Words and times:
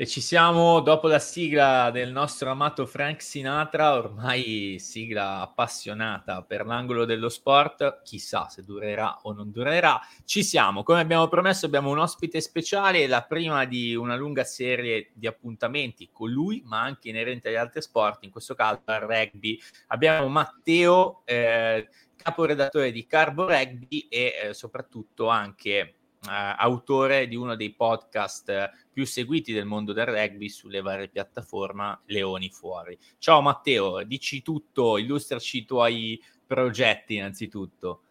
E 0.00 0.06
ci 0.06 0.22
siamo 0.22 0.80
dopo 0.80 1.08
la 1.08 1.18
sigla 1.18 1.90
del 1.90 2.10
nostro 2.10 2.50
amato 2.50 2.86
Frank 2.86 3.20
Sinatra, 3.20 3.92
ormai 3.92 4.78
sigla 4.78 5.42
appassionata 5.42 6.40
per 6.40 6.64
l'angolo 6.64 7.04
dello 7.04 7.28
sport, 7.28 8.00
chissà 8.02 8.48
se 8.48 8.64
durerà 8.64 9.18
o 9.24 9.34
non 9.34 9.50
durerà. 9.50 10.00
Ci 10.24 10.42
siamo, 10.42 10.84
come 10.84 11.00
abbiamo 11.00 11.28
promesso 11.28 11.66
abbiamo 11.66 11.90
un 11.90 11.98
ospite 11.98 12.40
speciale, 12.40 13.06
la 13.06 13.24
prima 13.24 13.66
di 13.66 13.94
una 13.94 14.16
lunga 14.16 14.42
serie 14.42 15.10
di 15.12 15.26
appuntamenti 15.26 16.08
con 16.10 16.30
lui, 16.30 16.62
ma 16.64 16.80
anche 16.80 17.10
inerente 17.10 17.50
agli 17.50 17.56
altri 17.56 17.82
sport, 17.82 18.24
in 18.24 18.30
questo 18.30 18.54
caso 18.54 18.80
al 18.86 19.00
rugby. 19.00 19.60
Abbiamo 19.88 20.28
Matteo, 20.28 21.20
eh, 21.26 21.90
caporedattore 22.16 22.90
di 22.90 23.04
Carbo 23.04 23.46
Rugby 23.46 24.06
e 24.08 24.32
eh, 24.44 24.54
soprattutto 24.54 25.28
anche 25.28 25.96
autore 26.26 27.26
di 27.26 27.36
uno 27.36 27.56
dei 27.56 27.72
podcast 27.72 28.70
più 28.92 29.06
seguiti 29.06 29.52
del 29.52 29.64
mondo 29.64 29.92
del 29.92 30.06
rugby 30.06 30.48
sulle 30.48 30.80
varie 30.82 31.08
piattaforme 31.08 32.00
Leoni 32.06 32.50
Fuori. 32.50 32.98
Ciao 33.18 33.40
Matteo, 33.40 34.02
dici 34.04 34.42
tutto, 34.42 34.98
illustraci 34.98 35.58
i 35.58 35.64
tuoi 35.64 36.22
progetti 36.46 37.16
innanzitutto. 37.16 38.02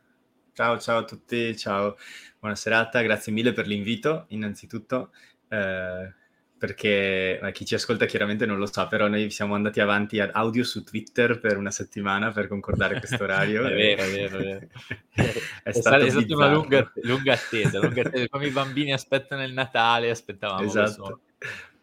Ciao, 0.53 0.79
ciao 0.79 0.99
a 0.99 1.03
tutti, 1.03 1.55
ciao, 1.55 1.95
buona 2.39 2.55
serata, 2.55 3.01
grazie 3.01 3.31
mille 3.31 3.53
per 3.53 3.67
l'invito 3.67 4.25
innanzitutto. 4.29 5.11
Eh, 5.47 6.13
perché 6.59 7.39
chi 7.53 7.65
ci 7.65 7.73
ascolta 7.73 8.05
chiaramente 8.05 8.45
non 8.45 8.57
lo 8.57 8.65
sa, 8.65 8.85
però 8.87 9.07
noi 9.07 9.29
siamo 9.31 9.55
andati 9.55 9.79
avanti 9.79 10.19
ad 10.19 10.31
audio 10.33 10.65
su 10.65 10.83
Twitter 10.83 11.39
per 11.39 11.55
una 11.55 11.71
settimana 11.71 12.31
per 12.31 12.49
concordare 12.49 12.99
questo 12.99 13.23
orario. 13.23 13.63
è 13.65 13.73
vero, 13.73 14.03
è 14.03 14.11
vero, 14.11 14.37
è 14.37 14.41
vero. 14.43 14.67
è, 15.15 15.41
è 15.63 15.71
stata 15.71 16.03
una 16.03 16.51
lunga, 16.51 16.91
lunga, 17.03 17.33
attesa, 17.33 17.79
lunga 17.79 18.01
attesa, 18.01 18.27
come 18.27 18.47
i 18.47 18.51
bambini 18.51 18.91
aspettano 18.91 19.41
il 19.45 19.53
Natale, 19.53 20.09
aspettavamo 20.09 20.67
Esatto, 20.67 21.21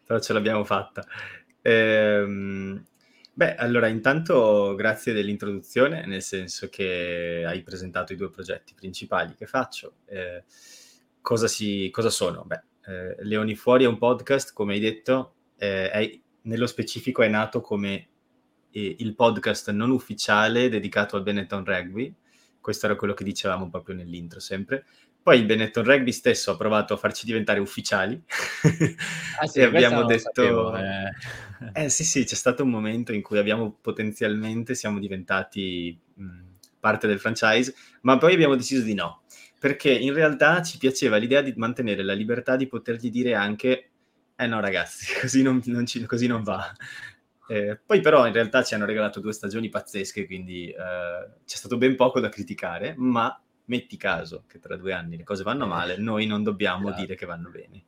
però 0.05 0.19
ce 0.19 0.33
l'abbiamo 0.33 0.63
fatta. 0.63 1.03
Ehm, 1.63 2.85
beh, 3.33 3.55
allora 3.55 3.87
intanto 3.87 4.75
grazie 4.75 5.11
dell'introduzione, 5.11 6.05
nel 6.05 6.21
senso 6.21 6.69
che 6.69 7.43
hai 7.47 7.63
presentato 7.63 8.13
i 8.13 8.15
due 8.15 8.29
progetti 8.29 8.75
principali 8.75 9.33
che 9.33 9.47
faccio. 9.47 9.95
Eh, 10.05 10.43
cosa, 11.19 11.47
si, 11.47 11.89
cosa 11.91 12.11
sono? 12.11 12.43
Beh, 12.45 12.61
eh, 12.87 13.17
Leoni 13.19 13.55
Fuori 13.55 13.83
è 13.83 13.87
un 13.87 13.97
podcast, 13.97 14.53
come 14.53 14.73
hai 14.73 14.79
detto, 14.79 15.33
eh, 15.57 15.89
è, 15.91 16.19
nello 16.43 16.67
specifico 16.67 17.21
è 17.21 17.27
nato 17.27 17.59
come 17.59 18.07
eh, 18.71 18.95
il 18.99 19.13
podcast 19.13 19.71
non 19.71 19.91
ufficiale 19.91 20.69
dedicato 20.69 21.17
al 21.17 21.23
Benetton 21.23 21.65
Rugby. 21.65 22.13
Questo 22.61 22.85
era 22.85 22.95
quello 22.95 23.13
che 23.13 23.25
dicevamo 23.25 23.69
proprio 23.69 23.95
nell'intro 23.95 24.39
sempre. 24.39 24.85
Poi 25.21 25.39
il 25.39 25.45
Benetton 25.45 25.83
Rugby 25.83 26.13
stesso 26.13 26.51
ha 26.51 26.57
provato 26.57 26.93
a 26.93 26.97
farci 26.97 27.25
diventare 27.25 27.59
ufficiali 27.59 28.21
ah, 29.41 29.45
sì, 29.45 29.59
e 29.59 29.63
abbiamo 29.63 30.05
detto... 30.05 30.31
Sapevo, 30.33 30.73
eh. 30.77 31.11
eh. 31.73 31.89
sì, 31.89 32.05
sì, 32.05 32.23
c'è 32.23 32.35
stato 32.35 32.63
un 32.63 32.69
momento 32.69 33.11
in 33.11 33.21
cui 33.21 33.37
abbiamo 33.37 33.77
potenzialmente, 33.81 34.73
siamo 34.73 34.99
diventati 34.99 35.99
mh, 36.13 36.39
parte 36.79 37.07
del 37.07 37.19
franchise, 37.19 37.75
ma 38.03 38.17
poi 38.17 38.33
abbiamo 38.33 38.55
deciso 38.55 38.83
di 38.83 38.93
no 38.93 39.23
perché 39.59 39.91
in 39.91 40.13
realtà 40.13 40.61
ci 40.61 40.77
piaceva 40.77 41.17
l'idea 41.17 41.41
di 41.41 41.53
mantenere 41.55 42.03
la 42.03 42.13
libertà 42.13 42.55
di 42.55 42.67
potergli 42.67 43.09
dire 43.09 43.33
anche 43.33 43.89
eh 44.39 44.45
no 44.45 44.59
ragazzi, 44.59 45.07
così 45.19 45.41
non, 45.41 45.61
non, 45.65 45.85
ci, 45.85 46.05
così 46.05 46.27
non 46.27 46.43
va. 46.43 46.71
Eh, 47.49 47.79
poi 47.83 48.01
però 48.01 48.27
in 48.27 48.33
realtà 48.33 48.61
ci 48.63 48.75
hanno 48.75 48.85
regalato 48.85 49.19
due 49.19 49.33
stagioni 49.33 49.69
pazzesche, 49.69 50.25
quindi 50.25 50.69
eh, 50.69 50.75
c'è 51.45 51.55
stato 51.55 51.77
ben 51.77 51.95
poco 51.95 52.19
da 52.19 52.29
criticare, 52.29 52.93
ma 52.97 53.41
metti 53.65 53.97
caso 53.97 54.43
che 54.47 54.59
tra 54.59 54.77
due 54.77 54.93
anni 54.93 55.17
le 55.17 55.23
cose 55.23 55.43
vanno 55.43 55.65
eh, 55.65 55.69
male, 55.69 55.97
noi 55.97 56.25
non 56.27 56.43
dobbiamo 56.43 56.87
esatto. 56.87 57.01
dire 57.01 57.15
che 57.15 57.25
vanno 57.25 57.49
bene. 57.49 57.83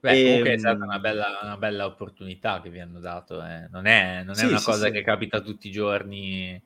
Beh, 0.00 0.10
e, 0.10 0.24
comunque 0.24 0.50
è 0.50 0.52
ehm, 0.54 0.58
stata 0.58 0.84
una 0.84 0.98
bella, 0.98 1.38
una 1.42 1.56
bella 1.56 1.86
opportunità 1.86 2.60
che 2.60 2.70
vi 2.70 2.80
hanno 2.80 3.00
dato, 3.00 3.44
eh. 3.44 3.68
non 3.70 3.86
è, 3.86 4.22
non 4.24 4.34
è 4.34 4.38
sì, 4.38 4.46
una 4.46 4.58
sì, 4.58 4.64
cosa 4.64 4.86
sì. 4.86 4.92
che 4.92 5.02
capita 5.02 5.40
tutti 5.40 5.68
i 5.68 5.72
giorni, 5.72 6.60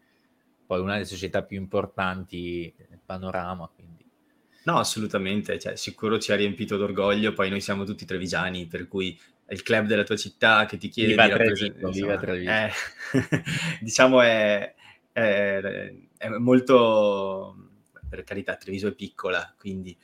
poi 0.66 0.80
una 0.80 0.94
delle 0.94 1.04
società 1.04 1.42
più 1.42 1.58
importanti 1.58 2.74
nel 2.88 3.00
panorama. 3.04 3.70
No, 4.64 4.78
assolutamente, 4.78 5.58
cioè, 5.58 5.76
sicuro 5.76 6.18
ci 6.18 6.30
ha 6.32 6.36
riempito 6.36 6.76
d'orgoglio, 6.76 7.32
poi 7.32 7.50
noi 7.50 7.60
siamo 7.60 7.84
tutti 7.84 8.04
trevigiani, 8.04 8.66
per 8.66 8.86
cui 8.86 9.18
è 9.44 9.54
il 9.54 9.62
club 9.62 9.86
della 9.86 10.04
tua 10.04 10.16
città 10.16 10.66
che 10.66 10.78
ti 10.78 10.88
chiede 10.88 11.10
viva 11.10 11.24
di 11.24 11.30
rappresentare. 11.30 12.42
Eh, 12.42 12.70
diciamo 13.82 14.20
è, 14.20 14.74
è, 15.10 15.92
è, 16.16 16.28
molto, 16.28 17.70
per 18.08 18.22
carità, 18.22 18.56
Treviso 18.56 18.88
è 18.88 18.94
piccola, 18.94 19.52
quindi 19.58 19.98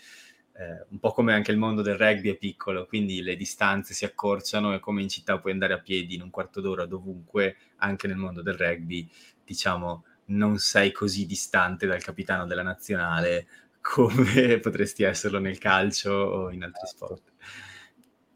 eh, 0.55 0.85
un 0.89 0.99
po' 0.99 1.13
come 1.13 1.33
anche 1.33 1.53
il 1.53 1.57
mondo 1.57 1.83
del 1.83 1.97
rugby 1.97 2.31
è 2.31 2.37
piccolo, 2.37 2.85
quindi 2.87 3.23
le 3.23 3.37
distanze 3.37 3.95
si 3.95 4.05
accorciano 4.05 4.75
e 4.75 4.81
come 4.81 5.03
in 5.03 5.09
città 5.09 5.39
puoi 5.39 5.53
andare 5.53 5.73
a 5.73 5.79
piedi 5.79 6.17
in 6.17 6.23
un 6.23 6.31
quarto 6.31 6.61
d'ora 6.61 6.85
dovunque, 6.85 7.57
anche 7.77 8.09
nel 8.09 8.17
mondo 8.17 8.43
del 8.43 8.55
rugby, 8.55 9.09
diciamo, 9.45 10.05
non 10.29 10.59
sei 10.59 10.93
così 10.93 11.27
distante 11.27 11.87
dal 11.87 12.03
capitano 12.03 12.47
della 12.47 12.63
nazionale 12.63 13.47
come 13.81 14.59
potresti 14.61 15.03
esserlo 15.03 15.39
nel 15.39 15.59
calcio 15.59 16.11
o 16.11 16.51
in 16.51 16.63
altri 16.63 16.87
certo. 16.87 17.07
sport. 17.07 17.33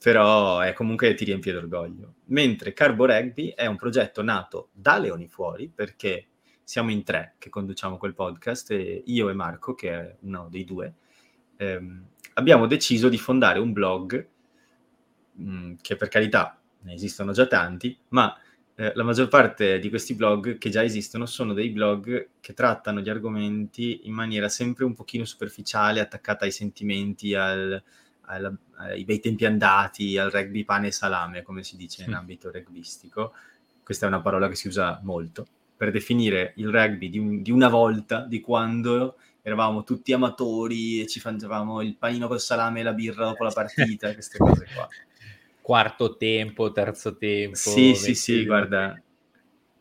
Però 0.02 0.60
è 0.60 0.72
comunque 0.72 1.14
ti 1.14 1.24
riempie 1.24 1.52
d'orgoglio. 1.52 2.14
Mentre 2.26 2.72
Carbo 2.72 3.06
Rugby 3.06 3.50
è 3.50 3.66
un 3.66 3.76
progetto 3.76 4.22
nato 4.22 4.70
da 4.72 4.98
Leoni 4.98 5.28
Fuori, 5.28 5.68
perché 5.68 6.28
siamo 6.64 6.90
in 6.90 7.04
tre 7.04 7.34
che 7.38 7.50
conduciamo 7.50 7.98
quel 7.98 8.14
podcast, 8.14 8.70
e 8.72 9.02
io 9.06 9.28
e 9.28 9.34
Marco, 9.34 9.74
che 9.74 9.90
è 9.92 10.16
uno 10.20 10.48
dei 10.50 10.64
due, 10.64 10.94
ehm, 11.56 12.06
abbiamo 12.34 12.66
deciso 12.66 13.08
di 13.08 13.18
fondare 13.18 13.58
un 13.58 13.72
blog, 13.72 14.28
mh, 15.34 15.54
mm, 15.54 15.74
che 15.80 15.96
per 15.96 16.08
carità 16.08 16.60
ne 16.80 16.94
esistono 16.94 17.32
già 17.32 17.46
tanti, 17.46 17.96
ma 18.08 18.36
eh, 18.82 18.90
la 18.96 19.04
maggior 19.04 19.28
parte 19.28 19.78
di 19.78 19.88
questi 19.88 20.16
blog 20.16 20.58
che 20.58 20.68
già 20.68 20.82
esistono 20.82 21.24
sono 21.24 21.52
dei 21.52 21.70
blog 21.70 22.30
che 22.40 22.52
trattano 22.52 22.98
gli 22.98 23.08
argomenti 23.08 24.00
in 24.04 24.12
maniera 24.12 24.48
sempre 24.48 24.84
un 24.84 24.92
pochino 24.92 25.24
superficiale, 25.24 26.00
attaccata 26.00 26.46
ai 26.46 26.50
sentimenti, 26.50 27.32
al, 27.36 27.80
al, 28.22 28.58
ai 28.78 29.04
bei 29.04 29.20
tempi 29.20 29.44
andati, 29.44 30.18
al 30.18 30.32
rugby 30.32 30.64
pane 30.64 30.88
e 30.88 30.90
salame, 30.90 31.42
come 31.42 31.62
si 31.62 31.76
dice 31.76 32.02
in 32.02 32.14
ambito 32.14 32.50
rugbistico. 32.50 33.34
Questa 33.84 34.06
è 34.06 34.08
una 34.08 34.20
parola 34.20 34.48
che 34.48 34.56
si 34.56 34.66
usa 34.66 34.98
molto. 35.04 35.46
Per 35.76 35.92
definire 35.92 36.52
il 36.56 36.68
rugby 36.68 37.08
di, 37.08 37.18
un, 37.20 37.40
di 37.40 37.52
una 37.52 37.68
volta, 37.68 38.22
di 38.22 38.40
quando 38.40 39.14
eravamo 39.42 39.84
tutti 39.84 40.12
amatori 40.12 41.02
e 41.02 41.06
ci 41.06 41.20
facevamo 41.20 41.82
il 41.82 41.94
panino 41.94 42.26
col 42.26 42.40
salame 42.40 42.80
e 42.80 42.82
la 42.82 42.92
birra 42.94 43.26
dopo 43.26 43.44
la 43.44 43.52
partita, 43.52 44.12
queste 44.12 44.38
cose 44.38 44.66
qua 44.74 44.88
quarto 45.62 46.16
tempo, 46.16 46.72
terzo 46.72 47.16
tempo. 47.16 47.56
Sì, 47.56 47.94
sì, 47.94 48.14
sì, 48.14 48.44
guarda, 48.44 49.00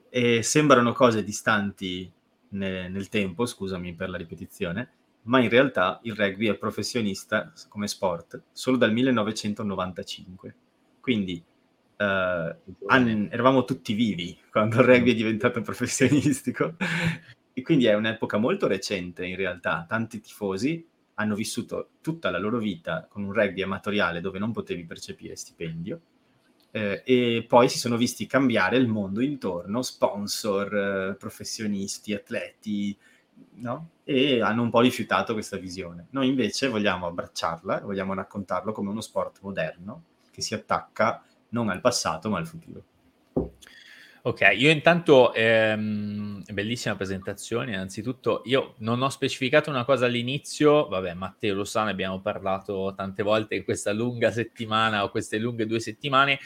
e 0.09 0.43
sembrano 0.43 0.93
cose 0.93 1.23
distanti 1.23 2.09
ne, 2.49 2.87
nel 2.87 3.09
tempo, 3.09 3.45
scusami 3.45 3.93
per 3.93 4.09
la 4.09 4.17
ripetizione, 4.17 4.89
ma 5.23 5.39
in 5.41 5.49
realtà 5.49 5.99
il 6.03 6.15
rugby 6.15 6.47
è 6.47 6.55
professionista 6.55 7.51
come 7.67 7.87
sport 7.87 8.41
solo 8.51 8.77
dal 8.77 8.93
1995. 8.93 10.55
Quindi 11.01 11.43
an- 11.97 13.27
eravamo 13.31 13.63
tutti 13.63 13.93
vivi 13.93 14.37
quando 14.49 14.79
il 14.79 14.85
rugby 14.85 15.11
è 15.11 15.15
diventato 15.15 15.61
professionistico. 15.61 16.75
e 17.53 17.61
quindi 17.61 17.85
è 17.85 17.93
un'epoca 17.93 18.37
molto 18.37 18.67
recente 18.67 19.25
in 19.25 19.35
realtà. 19.35 19.85
Tanti 19.87 20.19
tifosi 20.19 20.85
hanno 21.21 21.35
vissuto 21.35 21.91
tutta 22.01 22.29
la 22.29 22.39
loro 22.39 22.57
vita 22.57 23.07
con 23.09 23.23
un 23.23 23.33
rugby 23.33 23.61
amatoriale 23.61 24.21
dove 24.21 24.39
non 24.39 24.51
potevi 24.51 24.85
percepire 24.85 25.35
stipendio 25.35 26.01
eh, 26.71 27.01
e 27.05 27.45
poi 27.47 27.69
si 27.69 27.77
sono 27.77 27.97
visti 27.97 28.25
cambiare 28.25 28.77
il 28.77 28.87
mondo 28.87 29.21
intorno, 29.21 29.81
sponsor, 29.81 30.75
eh, 30.75 31.15
professionisti, 31.15 32.13
atleti, 32.13 32.97
no? 33.55 33.89
E 34.03 34.41
hanno 34.41 34.63
un 34.63 34.69
po' 34.69 34.79
rifiutato 34.79 35.33
questa 35.33 35.57
visione. 35.57 36.07
Noi 36.11 36.27
invece 36.27 36.69
vogliamo 36.69 37.07
abbracciarla, 37.07 37.81
vogliamo 37.81 38.13
raccontarlo 38.13 38.71
come 38.71 38.89
uno 38.89 39.01
sport 39.01 39.39
moderno 39.41 40.03
che 40.31 40.41
si 40.41 40.53
attacca 40.53 41.23
non 41.49 41.69
al 41.69 41.81
passato 41.81 42.29
ma 42.29 42.37
al 42.37 42.47
futuro. 42.47 42.83
Ok, 44.23 44.41
io 44.55 44.69
intanto, 44.69 45.33
ehm, 45.33 46.43
bellissima 46.53 46.95
presentazione, 46.95 47.71
innanzitutto 47.71 48.43
io 48.45 48.75
non 48.79 49.01
ho 49.01 49.09
specificato 49.09 49.71
una 49.71 49.83
cosa 49.83 50.05
all'inizio, 50.05 50.87
vabbè 50.89 51.15
Matteo 51.15 51.55
lo 51.55 51.63
sa, 51.63 51.85
ne 51.85 51.89
abbiamo 51.91 52.21
parlato 52.21 52.93
tante 52.95 53.23
volte 53.23 53.55
in 53.55 53.63
questa 53.63 53.91
lunga 53.91 54.29
settimana 54.29 55.03
o 55.03 55.09
queste 55.09 55.39
lunghe 55.39 55.65
due 55.65 55.79
settimane, 55.79 56.37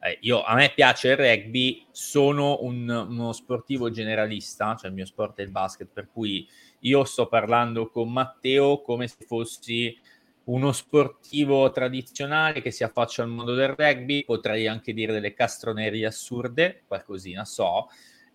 eh, 0.00 0.18
io, 0.20 0.42
a 0.42 0.54
me 0.56 0.72
piace 0.74 1.08
il 1.08 1.16
rugby, 1.16 1.86
sono 1.90 2.58
un, 2.60 2.86
uno 2.86 3.32
sportivo 3.32 3.90
generalista, 3.90 4.76
cioè 4.76 4.90
il 4.90 4.94
mio 4.94 5.06
sport 5.06 5.38
è 5.38 5.42
il 5.42 5.50
basket, 5.50 5.88
per 5.90 6.10
cui 6.12 6.46
io 6.80 7.04
sto 7.04 7.28
parlando 7.28 7.88
con 7.88 8.12
Matteo 8.12 8.82
come 8.82 9.08
se 9.08 9.24
fossi 9.26 9.98
uno 10.46 10.72
sportivo 10.72 11.70
tradizionale 11.70 12.60
che 12.60 12.70
si 12.70 12.84
affaccia 12.84 13.22
al 13.22 13.28
mondo 13.28 13.54
del 13.54 13.74
rugby, 13.74 14.24
potrei 14.24 14.66
anche 14.66 14.92
dire 14.92 15.12
delle 15.12 15.34
castronerie 15.34 16.06
assurde, 16.06 16.82
qualcosina 16.86 17.44
so, 17.44 17.88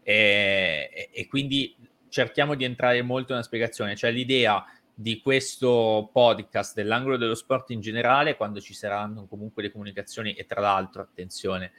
e, 0.03 1.09
e, 1.13 1.27
quindi 1.27 1.75
cerchiamo 2.09 2.55
di 2.55 2.65
entrare 2.65 3.01
molto 3.01 3.31
nella 3.31 3.45
spiegazione, 3.45 3.95
cioè 3.95 4.11
l'idea 4.11 4.65
di 4.93 5.21
questo 5.21 6.09
podcast 6.11 6.75
dell'angolo 6.75 7.15
dello 7.15 7.35
sport 7.35 7.69
in 7.69 7.79
generale, 7.79 8.35
quando 8.35 8.59
ci 8.59 8.73
saranno 8.73 9.25
comunque 9.27 9.63
le 9.63 9.71
comunicazioni 9.71 10.33
e 10.33 10.45
tra 10.45 10.59
l'altro, 10.59 11.01
attenzione, 11.01 11.71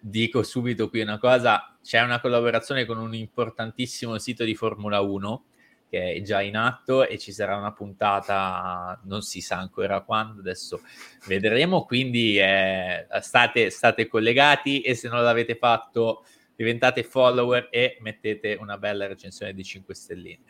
dico 0.00 0.44
subito 0.44 0.88
qui 0.88 1.00
una 1.00 1.18
cosa, 1.18 1.76
c'è 1.82 2.00
una 2.00 2.20
collaborazione 2.20 2.84
con 2.84 2.98
un 2.98 3.14
importantissimo 3.14 4.16
sito 4.18 4.44
di 4.44 4.54
Formula 4.54 5.00
1 5.00 5.44
che 5.92 6.14
è 6.14 6.22
già 6.22 6.40
in 6.40 6.56
atto 6.56 7.06
e 7.06 7.18
ci 7.18 7.32
sarà 7.32 7.54
una 7.54 7.74
puntata, 7.74 8.98
non 9.04 9.20
si 9.20 9.42
sa 9.42 9.58
ancora 9.58 10.00
quando, 10.00 10.40
adesso 10.40 10.80
vedremo, 11.26 11.84
quindi 11.84 12.38
eh, 12.38 13.06
state, 13.20 13.68
state 13.68 14.06
collegati 14.06 14.80
e 14.80 14.94
se 14.94 15.10
non 15.10 15.22
l'avete 15.22 15.54
fatto 15.54 16.24
diventate 16.56 17.02
follower 17.02 17.68
e 17.70 17.98
mettete 18.00 18.56
una 18.58 18.78
bella 18.78 19.06
recensione 19.06 19.52
di 19.52 19.62
5 19.62 19.94
stelline. 19.94 20.40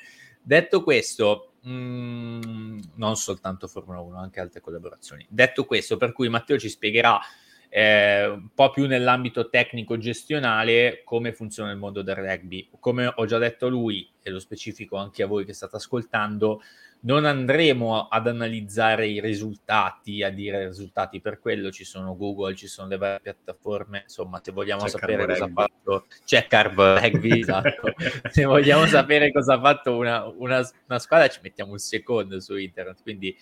Detto 0.40 0.84
questo, 0.84 1.54
mh, 1.62 1.72
mm, 1.72 2.78
non 2.94 3.16
soltanto 3.16 3.66
Formula 3.66 3.98
1, 3.98 4.18
anche 4.20 4.38
altre 4.38 4.60
collaborazioni. 4.60 5.26
Detto 5.28 5.64
questo, 5.64 5.96
per 5.96 6.12
cui 6.12 6.28
Matteo 6.28 6.56
ci 6.56 6.68
spiegherà 6.68 7.18
eh, 7.74 8.26
un 8.26 8.50
po' 8.54 8.68
più 8.68 8.86
nell'ambito 8.86 9.48
tecnico-gestionale 9.48 11.00
come 11.04 11.32
funziona 11.32 11.70
il 11.70 11.78
mondo 11.78 12.02
del 12.02 12.16
rugby. 12.16 12.68
Come 12.78 13.10
ho 13.14 13.24
già 13.24 13.38
detto 13.38 13.64
a 13.64 13.70
lui, 13.70 14.06
e 14.22 14.28
lo 14.28 14.38
specifico 14.40 14.96
anche 14.96 15.22
a 15.22 15.26
voi 15.26 15.46
che 15.46 15.54
state 15.54 15.76
ascoltando, 15.76 16.60
non 17.04 17.24
andremo 17.24 18.08
ad 18.08 18.26
analizzare 18.26 19.06
i 19.06 19.22
risultati, 19.22 20.22
a 20.22 20.28
dire 20.28 20.66
risultati 20.66 21.22
per 21.22 21.40
quello, 21.40 21.70
ci 21.70 21.84
sono 21.84 22.14
Google, 22.14 22.54
ci 22.54 22.66
sono 22.66 22.88
le 22.88 22.98
varie 22.98 23.20
piattaforme, 23.22 24.02
insomma, 24.02 24.42
se 24.44 24.52
vogliamo 24.52 24.82
c'è 24.82 24.90
sapere 24.90 25.26
cosa 25.26 25.44
ha 25.44 25.50
fatto, 25.52 26.06
c'è 26.26 26.46
Carb 26.46 26.78
Rugby, 26.78 27.40
esatto, 27.40 27.94
se 28.30 28.44
vogliamo 28.44 28.84
sapere 28.84 29.32
cosa 29.32 29.54
ha 29.54 29.60
fatto 29.60 29.96
una, 29.96 30.26
una, 30.26 30.60
una 30.88 30.98
squadra 30.98 31.28
ci 31.28 31.40
mettiamo 31.42 31.72
un 31.72 31.78
secondo 31.78 32.38
su 32.38 32.54
internet, 32.54 33.00
quindi 33.00 33.34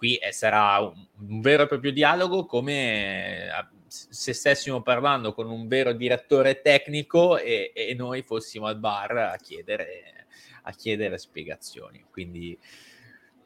qui 0.00 0.16
eh, 0.16 0.32
sarà 0.32 0.78
un, 0.78 1.06
un, 1.28 1.42
vero 1.42 1.64
e 1.64 1.66
proprio 1.66 1.92
dialogo 1.92 2.46
come 2.46 3.48
eh, 3.48 3.66
se 3.86 4.32
stessimo 4.32 4.80
parlando 4.80 5.34
con 5.34 5.50
un 5.50 5.68
vero 5.68 5.92
direttore 5.92 6.62
tecnico 6.62 7.36
e, 7.36 7.70
e 7.74 7.92
noi 7.92 8.22
fossimo 8.22 8.64
al 8.64 8.78
bar 8.78 9.14
a 9.18 9.36
chiedere, 9.36 10.26
a 10.62 10.72
chiedere 10.72 11.18
spiegazioni. 11.18 12.06
Quindi, 12.10 12.58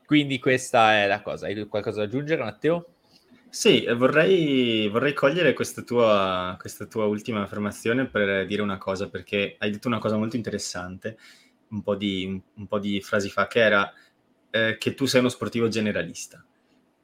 quindi 0.06 0.38
questa 0.38 0.94
è 1.02 1.08
la 1.08 1.22
cosa. 1.22 1.46
Hai 1.46 1.66
qualcosa 1.66 1.98
da 1.98 2.04
aggiungere, 2.04 2.44
Matteo? 2.44 2.86
Sì, 3.48 3.84
vorrei, 3.92 4.86
vorrei 4.86 5.12
cogliere 5.12 5.54
questa 5.54 5.82
tua, 5.82 6.56
questa 6.60 6.86
tua, 6.86 7.06
ultima 7.06 7.42
affermazione 7.42 8.06
per 8.06 8.46
dire 8.46 8.62
una 8.62 8.78
cosa, 8.78 9.08
perché 9.08 9.56
hai 9.58 9.72
detto 9.72 9.88
una 9.88 9.98
cosa 9.98 10.16
molto 10.16 10.36
interessante 10.36 11.18
un 11.70 11.82
po' 11.82 11.96
di, 11.96 12.24
un, 12.26 12.40
un 12.54 12.66
po 12.68 12.78
di 12.78 13.00
frasi 13.00 13.28
fa, 13.28 13.48
che 13.48 13.58
era 13.58 13.92
eh, 14.54 14.76
che 14.78 14.94
tu 14.94 15.06
sei 15.06 15.18
uno 15.18 15.28
sportivo 15.28 15.66
generalista 15.66 16.44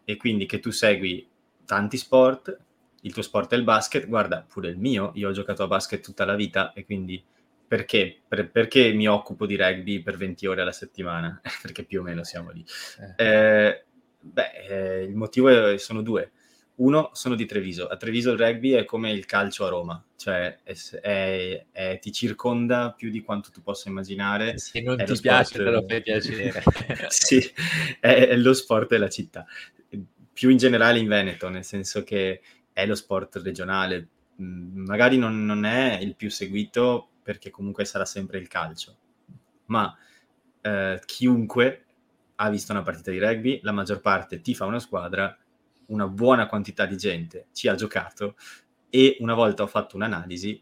e 0.05 0.17
quindi 0.17 0.47
che 0.47 0.61
tu 0.61 0.71
segui 0.71 1.27
tanti 1.65 1.97
sport, 1.97 2.57
il 3.03 3.13
tuo 3.13 3.23
sport 3.23 3.53
è 3.53 3.57
il 3.57 3.65
basket, 3.65 4.07
guarda 4.07 4.47
pure 4.49 4.69
il 4.69 4.79
mio, 4.79 5.11
io 5.15 5.29
ho 5.29 5.33
giocato 5.33 5.65
a 5.65 5.67
basket 5.67 6.01
tutta 6.01 6.25
la 6.25 6.37
vita 6.37 6.73
e 6.73 6.85
quindi 6.85 7.21
perché, 7.67 8.21
per, 8.27 8.51
perché 8.51 8.93
mi 8.93 9.09
occupo 9.09 9.47
di 9.47 9.57
rugby 9.57 10.01
per 10.01 10.17
20 10.17 10.47
ore 10.47 10.61
alla 10.61 10.71
settimana? 10.71 11.41
perché 11.61 11.83
più 11.83 12.01
o 12.01 12.03
meno 12.05 12.23
siamo 12.23 12.51
lì. 12.51 12.65
Eh. 13.17 13.25
Eh, 13.27 13.85
beh, 14.21 14.51
eh, 14.69 15.03
il 15.03 15.17
motivo 15.17 15.49
è, 15.49 15.77
sono 15.77 16.03
due. 16.03 16.31
Uno, 16.81 17.11
sono 17.13 17.35
di 17.35 17.45
Treviso. 17.45 17.87
A 17.87 17.97
Treviso 17.97 18.33
il 18.33 18.39
rugby 18.39 18.71
è 18.71 18.87
come 18.87 19.13
il 19.13 19.27
calcio 19.27 19.67
a 19.67 19.69
Roma, 19.69 20.03
cioè 20.17 20.61
è, 20.63 20.75
è, 21.03 21.67
è, 21.71 21.99
ti 22.01 22.11
circonda 22.11 22.95
più 22.97 23.11
di 23.11 23.21
quanto 23.21 23.51
tu 23.51 23.61
possa 23.63 23.91
immaginare. 23.91 24.57
Se 24.57 24.81
non 24.81 24.97
ti 24.97 25.21
piace, 25.21 25.55
sport... 25.55 25.65
te 25.65 25.71
lo 25.71 25.85
fai 25.87 26.03
piacere. 26.03 26.63
sì, 27.09 27.53
è, 28.01 28.35
lo 28.37 28.55
sport 28.55 28.89
della 28.89 29.11
città. 29.11 29.45
Più 30.33 30.49
in 30.49 30.57
generale 30.57 30.99
in 30.99 31.07
Veneto, 31.07 31.51
nel 31.51 31.65
senso 31.65 32.03
che 32.03 32.41
è 32.73 32.87
lo 32.87 32.95
sport 32.95 33.37
regionale. 33.43 34.09
Mm, 34.41 34.87
magari 34.87 35.19
non, 35.19 35.45
non 35.45 35.67
è 35.67 35.99
il 36.01 36.17
più 36.17 36.31
seguito 36.31 37.11
perché 37.23 37.51
comunque 37.51 37.85
sarà 37.85 38.07
sempre 38.07 38.39
il 38.39 38.49
calcio, 38.49 38.97
ma 39.67 39.95
eh, 40.63 40.99
chiunque 41.05 41.85
ha 42.37 42.49
visto 42.49 42.73
una 42.73 42.83
partita 42.83 43.11
di 43.11 43.19
rugby, 43.19 43.61
la 43.63 43.73
maggior 43.73 44.01
parte 44.01 44.41
tifa 44.41 44.65
una 44.65 44.79
squadra 44.79 45.37
una 45.91 46.09
buona 46.09 46.47
quantità 46.47 46.87
di 46.87 46.97
gente 46.97 47.47
ci 47.53 47.69
ha 47.69 47.75
giocato 47.75 48.37
e 48.89 49.17
una 49.21 49.35
volta 49.35 49.63
ho 49.63 49.69
fatto 49.69 49.97
un'analisi 49.97 50.61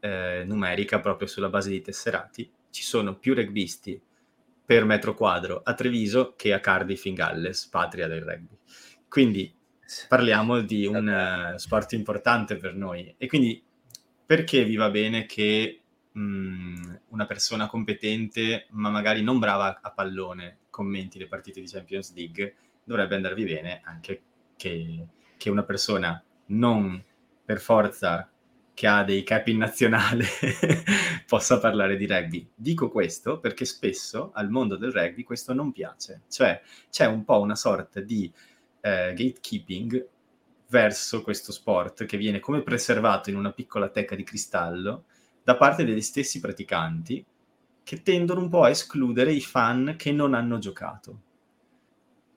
eh, 0.00 0.42
numerica 0.46 0.98
proprio 0.98 1.28
sulla 1.28 1.48
base 1.48 1.70
dei 1.70 1.82
tesserati, 1.82 2.50
ci 2.70 2.82
sono 2.82 3.16
più 3.16 3.34
rugbisti 3.34 4.00
per 4.64 4.84
metro 4.84 5.14
quadro 5.14 5.60
a 5.64 5.74
Treviso 5.74 6.34
che 6.36 6.52
a 6.52 6.60
Cardiff 6.60 7.04
in 7.04 7.14
Galles, 7.14 7.66
patria 7.66 8.06
del 8.06 8.22
rugby. 8.22 8.56
Quindi 9.08 9.52
parliamo 10.08 10.60
di 10.60 10.86
un 10.86 11.52
uh, 11.54 11.58
sport 11.58 11.92
importante 11.92 12.56
per 12.56 12.74
noi 12.74 13.12
e 13.18 13.26
quindi 13.26 13.60
perché 14.24 14.64
vi 14.64 14.76
va 14.76 14.88
bene 14.88 15.26
che 15.26 15.80
mh, 16.12 16.20
mm, 16.20 16.94
una 17.08 17.26
persona 17.26 17.66
competente 17.66 18.68
ma 18.70 18.90
magari 18.90 19.22
non 19.22 19.40
brava 19.40 19.80
a 19.82 19.90
pallone 19.90 20.58
commenti 20.70 21.18
le 21.18 21.26
partite 21.26 21.60
di 21.60 21.66
Champions 21.66 22.14
League 22.14 22.54
dovrebbe 22.84 23.16
andarvi 23.16 23.44
bene 23.44 23.80
anche 23.82 24.22
che, 24.60 25.06
che 25.38 25.48
una 25.48 25.62
persona 25.62 26.22
non 26.48 27.02
per 27.42 27.60
forza 27.60 28.28
che 28.74 28.86
ha 28.86 29.02
dei 29.04 29.22
capi 29.22 29.52
in 29.52 29.58
nazionale 29.58 30.26
possa 31.26 31.58
parlare 31.58 31.96
di 31.96 32.06
rugby. 32.06 32.46
Dico 32.54 32.90
questo 32.90 33.40
perché 33.40 33.64
spesso 33.64 34.32
al 34.34 34.50
mondo 34.50 34.76
del 34.76 34.92
rugby 34.92 35.22
questo 35.22 35.54
non 35.54 35.72
piace, 35.72 36.22
cioè 36.28 36.60
c'è 36.90 37.06
un 37.06 37.24
po' 37.24 37.40
una 37.40 37.54
sorta 37.54 38.00
di 38.00 38.30
eh, 38.82 39.14
gatekeeping 39.14 40.08
verso 40.68 41.22
questo 41.22 41.52
sport 41.52 42.04
che 42.04 42.18
viene 42.18 42.38
come 42.38 42.62
preservato 42.62 43.30
in 43.30 43.36
una 43.36 43.52
piccola 43.52 43.88
teca 43.88 44.14
di 44.14 44.24
cristallo 44.24 45.04
da 45.42 45.56
parte 45.56 45.84
degli 45.84 46.02
stessi 46.02 46.38
praticanti 46.38 47.24
che 47.82 48.02
tendono 48.02 48.40
un 48.40 48.50
po' 48.50 48.64
a 48.64 48.70
escludere 48.70 49.32
i 49.32 49.40
fan 49.40 49.94
che 49.96 50.12
non 50.12 50.34
hanno 50.34 50.58
giocato. 50.58 51.22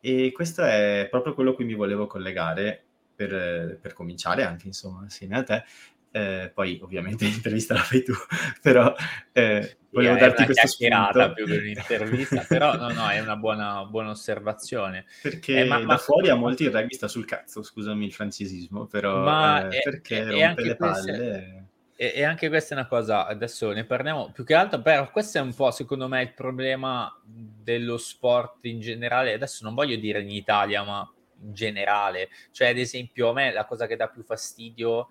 E 0.06 0.34
questo 0.34 0.64
è 0.64 1.08
proprio 1.10 1.34
quello 1.34 1.52
a 1.52 1.56
cui 1.56 1.64
mi 1.64 1.76
volevo 1.76 2.08
collegare 2.08 2.84
per, 3.16 3.80
per 3.80 3.94
cominciare 3.94 4.44
anche, 4.44 4.68
insomma, 4.68 5.06
assieme 5.06 5.38
a 5.38 5.44
te. 5.44 5.64
Eh, 6.12 6.52
poi 6.54 6.78
ovviamente 6.84 7.24
l'intervista 7.26 7.74
la 7.74 7.80
fai 7.80 8.04
tu, 8.04 8.12
però 8.62 8.94
eh, 9.32 9.78
volevo 9.92 10.16
yeah, 10.16 10.28
darti 10.28 10.44
questo 10.44 10.68
spunto. 10.68 11.32
più 11.34 11.46
che 11.46 11.56
un'intervista, 11.56 12.44
però 12.46 12.76
no, 12.76 12.92
no, 12.92 13.08
è 13.08 13.22
una 13.22 13.38
buona, 13.38 13.86
buona 13.86 14.10
osservazione. 14.10 15.06
Perché 15.22 15.62
eh, 15.62 15.66
ma, 15.66 15.80
da 15.80 15.86
ma, 15.86 15.98
fuori 15.98 16.28
a 16.28 16.36
molti 16.36 16.64
il 16.64 16.72
rugby 16.72 16.96
sta 16.96 17.08
sul 17.08 17.24
cazzo, 17.24 17.64
scusami 17.64 18.06
il 18.06 18.12
francesismo, 18.12 18.86
però 18.88 19.24
ma 19.24 19.70
eh, 19.70 19.78
è, 19.78 19.84
perché 19.84 20.24
è, 20.24 20.26
rompe 20.26 20.64
le 20.64 20.76
palle... 20.76 21.12
Queste 21.12 21.63
e, 21.96 22.14
e, 22.16 22.24
anche 22.24 22.50
questa 22.50 22.76
è 22.76 22.78
una 22.78 22.88
cosa, 22.88 23.28
adesso 23.28 23.72
ne 23.72 23.86
parliamo 23.86 24.32
più 24.32 24.44
che 24.44 24.54
altro, 24.54 24.82
però 24.82 25.10
questo 25.12 25.38
è 25.38 25.42
un 25.42 25.54
po' 25.54 25.72
secondo 25.72 26.08
me 26.08 26.22
il 26.22 26.34
problema 26.34 27.12
dello 27.24 27.98
sport 27.98 28.66
in 28.66 28.80
generale, 28.80 29.34
adesso 29.34 29.64
non 29.64 29.74
voglio 29.74 29.96
dire 29.96 30.22
in 30.22 30.30
Italia, 30.30 30.84
ma 30.84 31.10
in 31.42 31.54
generale, 31.54 32.30
cioè 32.52 32.70
ad 32.70 32.78
esempio 32.78 33.30
a 33.30 33.34
me 33.34 33.52
la 33.52 33.66
cosa 33.66 33.86
che 33.88 33.96
dà 33.96 34.08
più 34.08 34.24
fastidio 34.24 35.10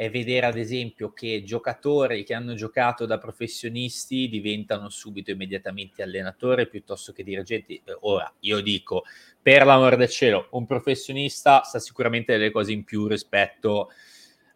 è 0.00 0.08
vedere 0.08 0.46
ad 0.46 0.56
esempio 0.56 1.12
che 1.12 1.42
giocatori 1.44 2.24
che 2.24 2.32
hanno 2.32 2.54
giocato 2.54 3.04
da 3.04 3.18
professionisti 3.18 4.30
diventano 4.30 4.88
subito 4.88 5.30
immediatamente 5.30 6.02
allenatori 6.02 6.66
piuttosto 6.68 7.12
che 7.12 7.22
dirigenti. 7.22 7.82
Ora, 8.00 8.32
io 8.40 8.62
dico, 8.62 9.02
per 9.42 9.66
l'amor 9.66 9.96
del 9.96 10.08
cielo, 10.08 10.48
un 10.52 10.64
professionista 10.64 11.64
sa 11.64 11.78
sicuramente 11.78 12.32
delle 12.32 12.50
cose 12.50 12.72
in 12.72 12.84
più 12.84 13.06
rispetto 13.08 13.90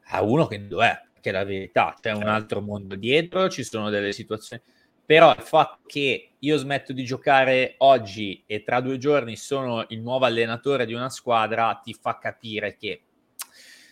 a 0.06 0.22
uno 0.22 0.46
che 0.46 0.64
lo 0.66 0.82
è, 0.82 0.98
che 1.24 1.30
è 1.30 1.32
la 1.32 1.44
verità, 1.44 1.96
c'è 1.98 2.10
un 2.10 2.18
certo. 2.18 2.30
altro 2.30 2.60
mondo 2.60 2.96
dietro, 2.96 3.48
ci 3.48 3.64
sono 3.64 3.88
delle 3.88 4.12
situazioni, 4.12 4.60
però 5.06 5.32
il 5.34 5.40
fatto 5.40 5.78
che 5.86 6.32
io 6.38 6.56
smetto 6.58 6.92
di 6.92 7.02
giocare 7.02 7.76
oggi 7.78 8.44
e 8.46 8.62
tra 8.62 8.82
due 8.82 8.98
giorni 8.98 9.34
sono 9.34 9.86
il 9.88 10.02
nuovo 10.02 10.26
allenatore 10.26 10.84
di 10.84 10.92
una 10.92 11.08
squadra 11.08 11.80
ti 11.82 11.94
fa 11.94 12.18
capire 12.18 12.76
che 12.76 13.04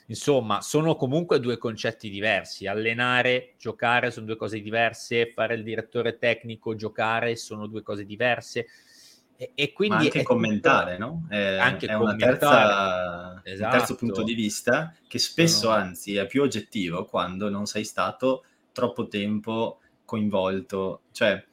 insomma 0.08 0.60
sono 0.60 0.94
comunque 0.94 1.40
due 1.40 1.56
concetti 1.56 2.10
diversi 2.10 2.66
allenare, 2.66 3.54
giocare 3.58 4.10
sono 4.10 4.26
due 4.26 4.36
cose 4.36 4.60
diverse 4.60 5.32
fare 5.32 5.54
il 5.54 5.62
direttore 5.62 6.18
tecnico, 6.18 6.74
giocare 6.74 7.36
sono 7.36 7.66
due 7.66 7.82
cose 7.82 8.04
diverse 8.04 8.66
e, 9.42 9.50
e 9.56 9.72
quindi 9.72 9.96
Ma 9.96 10.02
anche 10.02 10.22
commentare, 10.22 10.96
tutto... 10.96 11.06
no? 11.06 11.26
È, 11.28 11.56
anche 11.56 11.86
è 11.86 11.94
una 11.94 12.14
terza, 12.14 13.40
esatto. 13.42 13.72
un 13.72 13.78
terzo 13.78 13.94
punto 13.96 14.22
di 14.22 14.34
vista 14.34 14.94
che 15.08 15.18
spesso, 15.18 15.68
no. 15.68 15.74
anzi, 15.74 16.14
è 16.14 16.26
più 16.26 16.42
oggettivo 16.42 17.04
quando 17.06 17.50
non 17.50 17.66
sei 17.66 17.82
stato 17.82 18.44
troppo 18.70 19.08
tempo 19.08 19.80
coinvolto. 20.04 21.02
Cioè, 21.10 21.44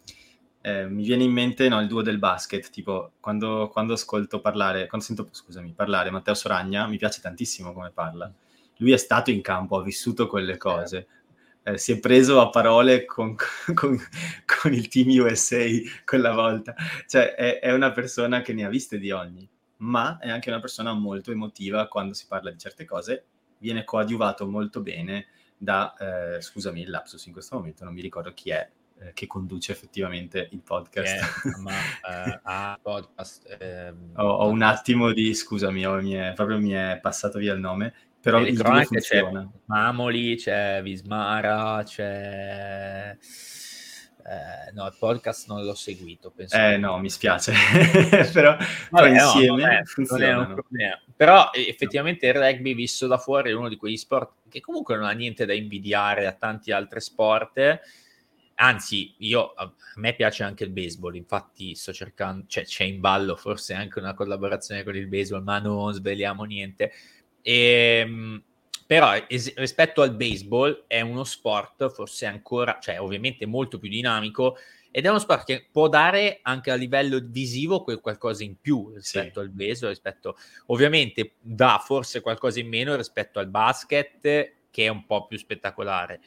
eh, 0.62 0.86
mi 0.88 1.04
viene 1.04 1.24
in 1.24 1.32
mente 1.32 1.68
no, 1.68 1.82
il 1.82 1.88
duo 1.88 2.04
del 2.04 2.20
basket, 2.20 2.70
tipo 2.70 3.14
quando, 3.20 3.70
quando 3.70 3.94
ascolto 3.94 4.40
parlare, 4.40 4.86
quando 4.86 5.06
sento, 5.08 5.28
scusami, 5.32 5.74
parlare 5.74 6.12
Matteo 6.12 6.36
Soragna, 6.36 6.86
mi 6.86 6.98
piace 6.98 7.22
tantissimo 7.22 7.74
come 7.74 7.90
parla. 7.90 8.32
Lui 8.78 8.92
è 8.92 8.98
stato 8.98 9.32
in 9.32 9.42
campo, 9.42 9.78
ha 9.78 9.82
vissuto 9.84 10.28
quelle 10.28 10.58
cose. 10.58 10.98
eh, 10.98 11.08
si 11.76 11.92
è 11.92 12.00
preso 12.00 12.42
a 12.42 12.50
parole 12.50 13.06
con, 13.06 13.36
con, 13.74 14.00
con, 14.46 14.74
il 14.74 14.88
team 14.88 15.10
USA 15.20 15.66
quella 16.06 16.34
volta. 16.34 16.76
Cioè, 17.08 17.36
è, 17.36 17.60
è, 17.60 17.72
una 17.72 17.92
persona 17.92 18.42
che 18.42 18.54
ne 18.54 18.66
ha 18.66 18.70
viste 18.70 18.98
di 18.98 19.12
ogni, 19.12 19.48
ma 19.78 20.18
è 20.20 20.30
anche 20.30 20.50
una 20.50 20.60
persona 20.60 20.94
molto 20.94 21.32
emotiva 21.32 21.88
quando 21.88 22.14
si 22.14 22.26
parla 22.28 22.52
di 22.52 22.58
certe 22.58 22.86
cose. 22.86 23.26
Viene 23.60 23.84
coadiuvato 23.84 24.48
molto 24.48 24.82
bene 24.82 25.28
da, 25.58 25.94
eh, 25.98 26.42
scusami 26.42 26.82
il 26.82 26.90
lapsus 26.90 27.26
in 27.26 27.34
questo 27.34 27.58
momento, 27.58 27.84
non 27.84 27.94
mi 27.94 28.02
ricordo 28.02 28.34
chi 28.34 28.52
è, 28.52 28.70
eh, 29.02 29.14
che 29.14 29.28
conduce 29.28 29.72
effettivamente 29.74 30.48
il 30.52 30.62
podcast. 30.62 31.18
Eh, 32.10 32.40
ma, 32.44 32.74
uh, 32.76 32.82
podcast 32.82 33.58
ehm, 33.60 34.12
ho, 34.16 34.24
ho, 34.24 34.48
un 34.50 34.62
attimo 34.62 35.12
di, 35.12 35.34
scusami, 35.34 35.86
ho, 35.86 36.02
mi 36.02 36.14
è, 36.14 36.34
proprio 36.34 36.60
mi 36.60 36.72
è 36.72 37.00
passato 37.02 37.40
via 37.40 37.54
il 37.54 37.60
nome, 37.60 37.94
però 38.22 38.40
il 38.42 38.58
cronache 38.58 39.00
c'è 39.00 39.24
Mamoli, 39.66 40.36
c'è 40.36 40.82
Vismara, 40.82 41.82
c'è... 41.84 43.18
Eh, 44.30 44.72
no, 44.74 44.86
il 44.86 44.96
podcast 45.00 45.48
non 45.48 45.64
l'ho 45.64 45.74
seguito. 45.74 46.30
Penso 46.30 46.56
eh 46.56 46.78
no, 46.78 47.00
mi 47.00 47.10
spiace, 47.10 47.52
però, 48.32 48.56
però 48.92 49.08
insieme 49.08 49.84
no, 49.96 50.64
Però 51.16 51.50
effettivamente 51.52 52.28
il 52.28 52.36
rugby 52.36 52.76
visto 52.76 53.08
da 53.08 53.18
fuori 53.18 53.50
è 53.50 53.54
uno 53.54 53.70
di 53.70 53.78
quegli 53.78 53.98
sport 53.98 54.34
che 54.50 54.62
comunque 54.62 54.96
non 54.96 55.06
ha 55.06 55.12
niente 55.12 55.46
da 55.46 55.54
invidiare 55.54 56.28
a 56.28 56.34
tanti 56.34 56.72
altri 56.72 57.02
sport. 57.02 57.80
Anzi, 58.62 59.16
io, 59.20 59.54
a 59.54 59.72
me 59.96 60.14
piace 60.14 60.44
anche 60.44 60.66
il 60.66 60.72
baseball, 60.72 61.16
infatti 61.16 61.74
sto 61.74 61.94
cercando, 61.94 62.44
cioè 62.48 62.66
c'è 62.66 62.84
in 62.84 63.00
ballo 63.00 63.36
forse 63.38 63.74
anche 63.74 64.00
una 64.00 64.14
collaborazione 64.14 64.84
con 64.84 64.96
il 64.96 65.08
baseball, 65.08 65.44
ma 65.44 65.60
non 65.60 65.94
sveliamo 65.94 66.44
niente 66.44 66.92
e, 67.42 68.00
ehm, 68.02 68.44
però 68.86 69.14
es- 69.28 69.54
rispetto 69.56 70.02
al 70.02 70.16
baseball 70.16 70.86
è 70.88 71.02
uno 71.02 71.24
sport 71.24 71.92
forse 71.92 72.26
ancora, 72.26 72.80
cioè 72.82 73.00
ovviamente 73.00 73.46
molto 73.46 73.78
più 73.78 73.90
dinamico 73.90 74.58
ed 74.92 75.06
è 75.06 75.10
uno 75.10 75.20
sport 75.20 75.46
che 75.46 75.68
può 75.72 75.88
dare 75.88 76.40
anche 76.42 76.72
a 76.72 76.76
livello 76.76 77.20
visivo 77.24 77.84
quel 77.84 78.00
qualcosa 78.00 78.44
in 78.44 78.56
più 78.60 78.92
rispetto 78.96 79.40
sì. 79.40 79.46
al 79.46 79.50
baseball, 79.52 79.90
rispetto 79.92 80.38
ovviamente 80.68 81.34
dà 81.40 81.80
forse 81.84 82.22
qualcosa 82.22 82.60
in 82.60 82.68
meno 82.68 82.96
rispetto 82.96 83.38
al 83.38 83.48
basket 83.48 84.22
che 84.72 84.86
è 84.86 84.88
un 84.88 85.06
po' 85.06 85.28
più 85.28 85.38
spettacolare 85.38 86.22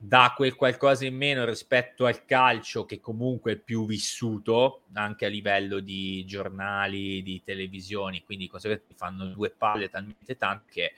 dà 0.00 0.32
quel 0.36 0.54
qualcosa 0.54 1.04
in 1.06 1.16
meno 1.16 1.44
rispetto 1.44 2.06
al 2.06 2.24
calcio 2.24 2.86
che 2.86 3.00
comunque 3.00 3.52
è 3.52 3.56
più 3.56 3.84
vissuto 3.84 4.82
anche 4.92 5.26
a 5.26 5.28
livello 5.28 5.80
di 5.80 6.24
giornali, 6.24 7.20
di 7.22 7.42
televisioni, 7.42 8.22
quindi 8.24 8.46
conseguentemente 8.46 8.96
fanno 8.96 9.26
due 9.26 9.50
palle 9.50 9.88
talmente 9.88 10.36
tante 10.36 10.70
che 10.70 10.92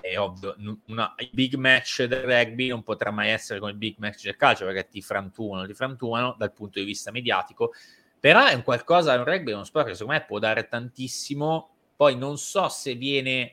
è 0.00 0.18
ovvio, 0.18 0.56
una, 0.86 1.14
il 1.18 1.30
big 1.32 1.54
match 1.54 2.04
del 2.04 2.22
rugby 2.22 2.68
non 2.68 2.82
potrà 2.82 3.12
mai 3.12 3.30
essere 3.30 3.60
come 3.60 3.70
il 3.70 3.76
big 3.76 3.96
match 3.98 4.24
del 4.24 4.36
calcio 4.36 4.64
perché 4.64 4.88
ti 4.88 5.00
frantumano, 5.00 5.66
ti 5.66 5.74
frantumano 5.74 6.34
dal 6.36 6.52
punto 6.52 6.80
di 6.80 6.84
vista 6.84 7.12
mediatico, 7.12 7.72
però 8.18 8.46
è 8.46 8.54
un 8.54 8.62
qualcosa, 8.62 9.16
un 9.16 9.24
rugby 9.24 9.52
è 9.52 9.54
uno 9.54 9.64
sport 9.64 9.86
che 9.86 9.94
secondo 9.94 10.18
me 10.18 10.24
può 10.24 10.40
dare 10.40 10.66
tantissimo, 10.66 11.70
poi 11.94 12.16
non 12.16 12.36
so 12.36 12.68
se 12.68 12.94
viene 12.94 13.52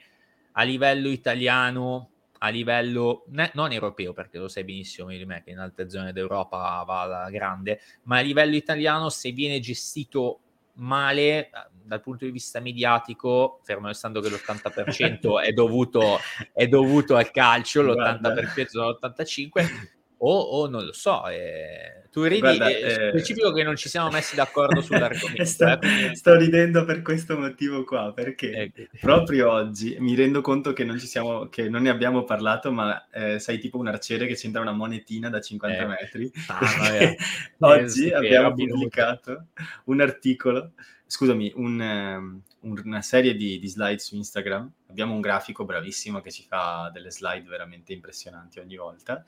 a 0.54 0.64
livello 0.64 1.10
italiano 1.10 2.10
a 2.40 2.50
livello 2.50 3.26
ne, 3.30 3.52
non 3.54 3.72
europeo, 3.72 4.14
perché 4.14 4.38
lo 4.38 4.48
sai 4.48 4.64
benissimo 4.64 5.10
di 5.10 5.26
me 5.26 5.44
che 5.44 5.52
in 5.52 5.60
altre 5.60 5.90
zone 5.90 6.14
d'Europa 6.14 6.84
va 6.86 7.02
alla 7.02 7.30
grande, 7.30 7.80
ma 8.04 8.18
a 8.18 8.22
livello 8.22 8.56
italiano 8.56 9.10
se 9.10 9.32
viene 9.32 9.60
gestito 9.60 10.40
male 10.78 11.48
eh, 11.48 11.52
dal 11.84 12.02
punto 12.02 12.26
di 12.26 12.32
vista 12.32 12.60
mediatico, 12.60 13.62
fermo 13.64 13.88
restando 13.88 14.20
che 14.20 14.30
l'80% 14.30 15.42
è 15.42 15.52
dovuto, 15.54 16.20
è 16.54 16.68
dovuto 16.68 17.16
al 17.16 17.32
calcio, 17.32 17.82
l'80% 17.84 18.80
all'85%, 18.80 19.88
o, 20.20 20.40
o, 20.40 20.68
non 20.68 20.84
lo 20.84 20.94
so, 20.94 21.28
eh, 21.28 22.07
tu 22.18 22.24
ridi, 22.24 22.40
Guarda, 22.40 22.68
eh, 22.68 23.10
specifico 23.12 23.52
che 23.52 23.62
non 23.62 23.76
ci 23.76 23.90
siamo 23.90 24.10
messi 24.10 24.36
d'accordo 24.36 24.82
sull'argomento. 24.82 25.46
sto, 25.46 25.68
eh, 25.82 26.16
sto, 26.16 26.36
ridendo 26.36 26.84
per 26.84 27.04
questo 27.04 27.38
motivo 27.38 27.84
qua, 27.84 28.12
perché 28.12 28.72
ecco. 28.74 28.98
proprio 29.00 29.52
oggi 29.52 29.96
mi 30.00 30.16
rendo 30.16 30.42
conto 30.42 30.74
che 30.74 30.84
non, 30.84 30.98
ci 30.98 31.06
siamo, 31.06 31.48
che 31.48 31.70
non 31.70 31.84
ne 31.84 31.92
abbiamo 31.92 32.24
parlato, 32.24 32.72
ma 32.72 33.08
eh, 33.12 33.38
sei 33.38 33.60
tipo 33.60 33.78
un 33.78 33.86
arciere 33.86 34.26
che 34.26 34.34
c'entra 34.34 34.62
una 34.62 34.72
monetina 34.72 35.30
da 35.30 35.40
50 35.40 35.78
ecco. 35.78 35.88
metri. 35.88 36.32
Ah, 36.48 37.16
oggi 37.72 38.12
abbiamo 38.12 38.52
pubblicato 38.52 39.50
un 39.86 40.02
articolo, 40.02 40.72
scusami, 41.06 41.52
un, 41.56 41.80
um, 41.80 42.42
una 42.84 43.02
serie 43.04 43.36
di, 43.36 43.60
di 43.60 43.68
slide 43.68 44.00
su 44.00 44.16
Instagram. 44.16 44.72
Abbiamo 44.90 45.14
un 45.14 45.22
grafico 45.22 45.66
bravissimo 45.66 46.20
che 46.22 46.32
ci 46.32 46.42
fa 46.42 46.90
delle 46.92 47.12
slide 47.12 47.48
veramente 47.48 47.94
impressionanti 47.94 48.58
ogni 48.58 48.76
volta 48.76 49.24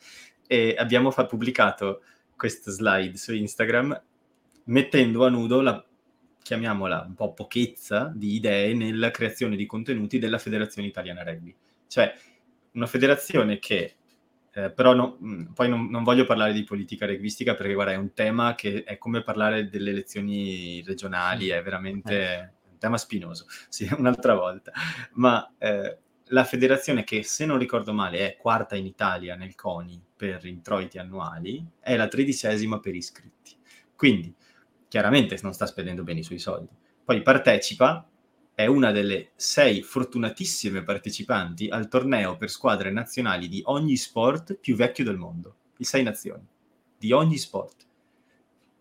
e 0.52 0.74
abbiamo 0.76 1.12
fa- 1.12 1.28
pubblicato 1.28 2.02
questa 2.40 2.72
slide 2.72 3.18
su 3.18 3.34
Instagram 3.34 4.02
mettendo 4.68 5.26
a 5.26 5.30
nudo 5.30 5.60
la, 5.60 5.86
chiamiamola 6.42 7.04
un 7.06 7.16
po' 7.16 7.34
pochezza 7.34 8.14
di 8.16 8.36
idee 8.36 8.74
nella 8.74 9.12
creazione 9.12 9.58
di 9.58 9.66
contenuti 9.66 10.20
della 10.20 10.38
Federazione 10.38 10.88
Italiana 10.88 11.22
Rugby. 11.22 11.54
Cioè, 11.88 12.14
una 12.72 12.86
federazione 12.86 13.60
che, 13.60 13.96
eh, 14.54 14.72
però 14.72 14.94
no, 14.94 15.18
mm, 15.22 15.48
poi 15.48 15.68
non, 15.68 15.90
non, 15.90 16.04
voglio 16.04 16.26
parlare 16.26 16.54
di 16.54 16.64
politica 16.64 17.06
rugbistica 17.06 17.56
perché 17.56 17.74
guarda, 17.74 17.92
è 17.92 17.98
un 17.98 18.14
tema 18.14 18.56
che 18.56 18.84
è 18.84 18.98
come 18.98 19.22
parlare 19.22 19.68
delle 19.68 19.90
elezioni 19.90 20.82
regionali, 20.84 21.50
è 21.50 21.62
veramente 21.62 22.14
eh. 22.16 22.40
un 22.72 22.78
tema 22.78 22.98
spinoso, 22.98 23.48
sì, 23.68 23.86
un'altra 23.98 24.34
volta. 24.34 24.72
Ma 25.16 25.52
eh, 25.58 25.98
la 26.30 26.44
federazione 26.44 27.04
che, 27.04 27.24
se 27.24 27.46
non 27.46 27.58
ricordo 27.58 27.94
male, 27.94 28.20
è 28.20 28.38
quarta 28.38 28.76
in 28.76 28.86
Italia 28.86 29.36
nel 29.36 29.56
CONI 29.56 30.02
per 30.16 30.46
introiti 30.46 30.98
annuali, 30.98 31.66
è 31.80 31.96
la 31.96 32.08
tredicesima 32.08 32.80
per 32.80 32.96
iscritti. 32.96 33.56
Quindi, 33.96 34.34
chiaramente 34.88 35.38
non 35.42 35.54
sta 35.54 35.66
spendendo 35.66 36.04
bene 36.04 36.20
i 36.20 36.24
suoi 36.24 36.40
soldi. 36.40 36.74
Poi 37.04 37.22
partecipa, 37.22 38.08
è 38.54 38.66
una 38.66 38.92
delle 38.92 39.32
sei 39.36 39.82
fortunatissime 39.82 40.84
partecipanti 40.84 41.70
al 41.70 41.88
torneo 41.88 42.36
per 42.36 42.50
squadre 42.50 42.92
nazionali 42.92 43.48
di 43.48 43.62
ogni 43.66 43.96
sport 43.96 44.56
più 44.56 44.76
vecchio 44.76 45.06
del 45.06 45.18
mondo. 45.18 45.56
Di 45.78 45.86
sei 45.86 46.04
nazioni. 46.04 46.46
Di 46.98 47.12
ogni 47.12 47.38
sport. 47.38 47.88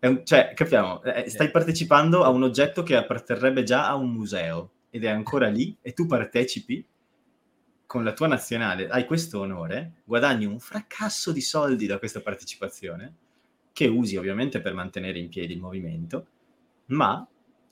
Un, 0.01 0.25
cioè, 0.25 0.53
capiamo, 0.53 1.01
eh, 1.03 1.29
stai 1.29 1.49
partecipando 1.49 2.23
a 2.23 2.29
un 2.29 2.43
oggetto 2.43 2.83
che 2.83 2.95
apparterrebbe 2.95 3.63
già 3.63 3.87
a 3.87 3.95
un 3.95 4.11
museo 4.11 4.71
ed 4.89 5.03
è 5.03 5.09
ancora 5.09 5.47
lì 5.47 5.75
e 5.81 5.93
tu 5.93 6.05
partecipi 6.05 6.85
con 7.89 8.03
la 8.03 8.13
tua 8.13 8.27
nazionale 8.27 8.87
hai 8.87 9.03
questo 9.03 9.39
onore, 9.39 10.03
guadagni 10.03 10.45
un 10.45 10.59
fracasso 10.59 11.31
di 11.31 11.41
soldi 11.41 11.87
da 11.87 11.97
questa 11.97 12.21
partecipazione, 12.21 13.15
che 13.73 13.87
usi 13.87 14.15
ovviamente 14.15 14.61
per 14.61 14.75
mantenere 14.75 15.17
in 15.17 15.27
piedi 15.27 15.53
il 15.53 15.59
movimento, 15.59 16.27
ma 16.89 17.27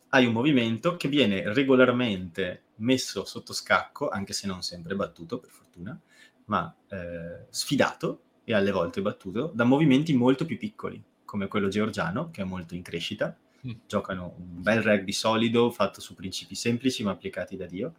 hai 0.10 0.26
un 0.26 0.34
movimento 0.34 0.98
che 0.98 1.08
viene 1.08 1.54
regolarmente 1.54 2.64
messo 2.78 3.26
sotto 3.26 3.54
scacco, 3.54 4.10
anche 4.10 4.34
se 4.34 4.48
non 4.48 4.64
sempre 4.64 4.96
battuto, 4.96 5.38
per 5.38 5.52
fortuna, 5.52 5.96
ma 6.46 6.76
eh, 6.88 7.46
sfidato 7.52 8.22
e 8.44 8.56
alle 8.56 8.72
volte 8.72 9.04
battuto 9.04 9.52
da 9.54 9.66
movimenti 9.66 10.16
molto 10.16 10.46
più 10.46 10.58
piccoli, 10.58 11.00
come 11.26 11.48
quello 11.48 11.68
georgiano, 11.68 12.32
che 12.32 12.42
è 12.42 12.44
molto 12.44 12.74
in 12.74 12.82
crescita. 12.82 13.38
Mm. 13.68 13.72
Giocano 13.86 14.34
un 14.36 14.64
bel 14.64 14.82
rugby 14.82 15.12
solido, 15.12 15.70
fatto 15.70 16.02
su 16.02 16.16
principi 16.16 16.56
semplici 16.56 17.04
ma 17.04 17.12
applicati 17.12 17.56
da 17.56 17.68
Dio 17.68 17.94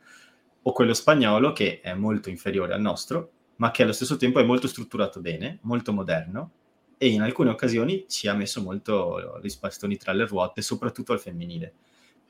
o 0.69 0.73
quello 0.73 0.93
spagnolo 0.93 1.53
che 1.53 1.81
è 1.81 1.95
molto 1.95 2.29
inferiore 2.29 2.75
al 2.75 2.81
nostro, 2.83 3.31
ma 3.57 3.71
che 3.71 3.85
allo 3.85 3.93
stesso 3.93 4.19
tempo 4.19 4.39
è 4.39 4.45
molto 4.45 4.69
strutturato 4.69 5.21
bene, 5.21 5.61
molto 5.63 5.95
moderno 5.95 6.51
e 6.99 7.09
in 7.09 7.23
alcune 7.23 7.49
occasioni 7.49 8.05
ci 8.07 8.29
ha 8.29 8.35
messo 8.35 8.61
molto 8.61 9.41
gli 9.43 9.49
spastoni 9.49 9.97
tra 9.97 10.13
le 10.13 10.27
ruote, 10.27 10.61
soprattutto 10.61 11.13
al 11.13 11.21
femminile. 11.21 11.73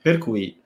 Per 0.00 0.18
cui 0.18 0.56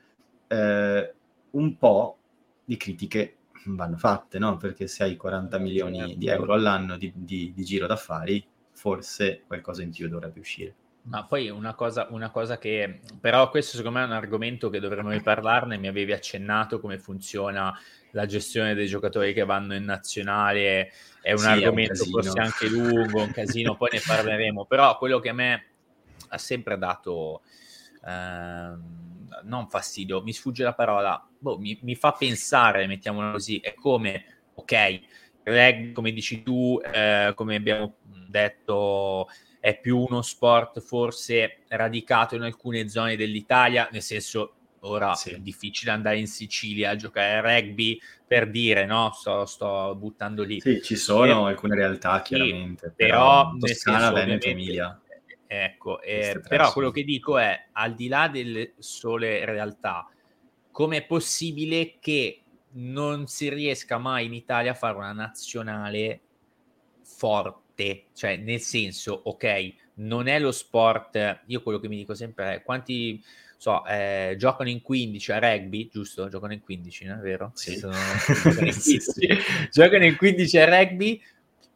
eh, 0.48 1.14
un 1.50 1.76
po' 1.78 2.18
di 2.62 2.76
critiche 2.76 3.36
vanno 3.64 3.96
fatte, 3.96 4.38
no? 4.38 4.58
Perché 4.58 4.86
se 4.86 5.04
hai 5.04 5.16
40 5.16 5.58
milioni 5.58 6.18
di 6.18 6.26
euro 6.26 6.52
all'anno 6.52 6.98
di, 6.98 7.10
di, 7.14 7.52
di 7.54 7.64
giro 7.64 7.86
d'affari, 7.86 8.46
forse 8.72 9.44
qualcosa 9.46 9.82
in 9.82 9.90
più 9.90 10.08
dovrebbe 10.08 10.40
uscire. 10.40 10.74
Ma 11.04 11.24
poi 11.24 11.48
una 11.50 11.74
cosa, 11.74 12.06
una 12.10 12.30
cosa 12.30 12.58
che, 12.58 13.00
però 13.20 13.50
questo 13.50 13.76
secondo 13.76 13.98
me 13.98 14.04
è 14.04 14.06
un 14.06 14.14
argomento 14.14 14.70
che 14.70 14.78
dovremmo 14.78 15.10
riparlarne, 15.10 15.76
mi 15.76 15.88
avevi 15.88 16.12
accennato 16.12 16.78
come 16.78 16.98
funziona 16.98 17.76
la 18.12 18.26
gestione 18.26 18.74
dei 18.74 18.86
giocatori 18.86 19.32
che 19.32 19.44
vanno 19.44 19.74
in 19.74 19.84
nazionale, 19.84 20.92
è 21.20 21.32
un 21.32 21.38
sì, 21.38 21.48
argomento 21.48 22.04
è 22.04 22.06
un 22.06 22.10
forse 22.12 22.38
anche 22.38 22.68
lungo, 22.68 23.20
un 23.20 23.32
casino, 23.32 23.76
poi 23.76 23.88
ne 23.92 24.02
parleremo, 24.04 24.64
però 24.66 24.96
quello 24.96 25.18
che 25.18 25.30
a 25.30 25.34
me 25.34 25.66
ha 26.28 26.38
sempre 26.38 26.78
dato, 26.78 27.42
eh, 28.06 28.72
non 29.42 29.68
fastidio, 29.68 30.22
mi 30.22 30.32
sfugge 30.32 30.62
la 30.62 30.74
parola, 30.74 31.26
boh, 31.36 31.58
mi, 31.58 31.78
mi, 31.82 31.96
fa 31.96 32.12
pensare, 32.12 32.86
mettiamolo 32.86 33.32
così, 33.32 33.58
è 33.58 33.74
come, 33.74 34.24
ok, 34.54 35.00
reg, 35.44 35.92
come 35.92 36.12
dici 36.12 36.42
tu, 36.42 36.80
eh, 36.82 37.32
come 37.34 37.56
abbiamo 37.56 37.96
detto 38.28 39.28
è 39.60 39.78
più 39.78 39.98
uno 39.98 40.22
sport 40.22 40.80
forse 40.80 41.58
radicato 41.68 42.34
in 42.34 42.42
alcune 42.42 42.88
zone 42.88 43.16
dell'Italia, 43.16 43.88
nel 43.92 44.02
senso 44.02 44.54
ora 44.80 45.14
sì. 45.14 45.30
è 45.30 45.38
difficile 45.38 45.92
andare 45.92 46.18
in 46.18 46.26
Sicilia 46.26 46.90
a 46.90 46.96
giocare 46.96 47.36
a 47.36 47.40
rugby 47.40 47.96
per 48.26 48.50
dire 48.50 48.86
no, 48.86 49.12
sto, 49.14 49.46
sto 49.46 49.94
buttando 49.94 50.42
lì. 50.42 50.60
Sì, 50.60 50.82
ci 50.82 50.96
sono 50.96 51.46
e, 51.46 51.52
alcune 51.52 51.76
realtà 51.76 52.22
chiaramente, 52.22 52.88
sì, 52.88 52.94
però, 52.96 53.50
però 53.50 53.58
Toscana, 53.58 54.10
Veneto, 54.10 54.48
Emilia. 54.48 55.00
Ecco, 55.46 56.00
eh, 56.00 56.40
però 56.48 56.72
quello 56.72 56.90
che 56.90 57.04
dico 57.04 57.38
è, 57.38 57.68
al 57.72 57.94
di 57.94 58.08
là 58.08 58.28
delle 58.28 58.72
sole 58.78 59.44
realtà, 59.44 60.08
com'è 60.70 61.04
possibile 61.04 61.98
che 62.00 62.41
non 62.72 63.26
si 63.26 63.48
riesca 63.48 63.98
mai 63.98 64.26
in 64.26 64.34
Italia 64.34 64.72
a 64.72 64.74
fare 64.74 64.96
una 64.96 65.12
nazionale 65.12 66.20
forte? 67.02 68.06
Cioè, 68.12 68.36
nel 68.36 68.60
senso, 68.60 69.20
ok, 69.24 69.74
non 69.94 70.26
è 70.26 70.38
lo 70.38 70.52
sport, 70.52 71.42
io 71.46 71.62
quello 71.62 71.78
che 71.78 71.88
mi 71.88 71.96
dico 71.96 72.14
sempre 72.14 72.54
è 72.54 72.62
quanti 72.62 73.22
so, 73.62 73.86
eh, 73.86 74.34
giocano 74.38 74.70
in 74.70 74.82
15 74.82 75.32
a 75.32 75.38
rugby, 75.38 75.88
giusto? 75.88 76.28
Giocano 76.28 76.52
in 76.52 76.60
15, 76.60 77.04
no? 77.04 77.14
è 77.14 77.20
vero? 77.20 77.52
Sì. 77.54 77.76
Sono... 77.76 77.94
giocano, 78.26 78.66
in 78.66 78.80
15. 78.80 79.38
giocano 79.70 80.04
in 80.04 80.16
15 80.16 80.58
a 80.58 80.64
rugby, 80.64 81.22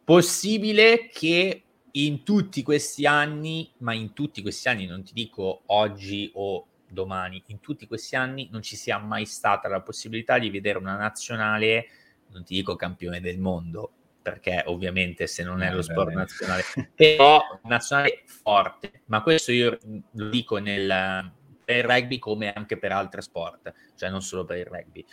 possibile 0.03 1.07
che 1.07 1.63
in 1.91 2.23
tutti 2.23 2.61
questi 2.61 3.05
anni, 3.05 3.71
ma 3.77 3.93
in 3.93 4.11
tutti 4.11 4.41
questi 4.41 4.67
anni, 4.67 4.85
non 4.85 5.03
ti 5.03 5.13
dico 5.13 5.61
oggi 5.67 6.29
o 6.33 6.67
domani, 6.89 7.41
in 7.47 7.59
tutti 7.59 7.87
questi 7.87 8.15
anni 8.15 8.49
non 8.51 8.61
ci 8.61 8.75
sia 8.75 8.97
mai 8.97 9.25
stata 9.25 9.67
la 9.67 9.81
possibilità 9.81 10.39
di 10.39 10.49
vedere 10.49 10.77
una 10.77 10.95
nazionale, 10.95 11.87
non 12.31 12.43
ti 12.43 12.55
dico 12.55 12.75
campione 12.75 13.19
del 13.19 13.39
mondo, 13.39 13.91
perché 14.21 14.63
ovviamente 14.65 15.27
se 15.27 15.43
non 15.43 15.61
è 15.61 15.71
lo 15.71 15.81
sport 15.81 16.13
nazionale, 16.13 16.63
però 16.95 17.41
nazionale 17.63 18.23
forte, 18.25 19.03
ma 19.05 19.21
questo 19.21 19.51
io 19.51 19.77
lo 20.11 20.29
dico 20.29 20.57
nel, 20.57 21.31
per 21.63 21.77
il 21.77 21.83
rugby 21.83 22.19
come 22.19 22.51
anche 22.53 22.77
per 22.77 22.91
altri 22.91 23.21
sport, 23.21 23.73
cioè 23.95 24.09
non 24.09 24.21
solo 24.21 24.45
per 24.45 24.57
il 24.57 24.65
rugby. 24.65 25.05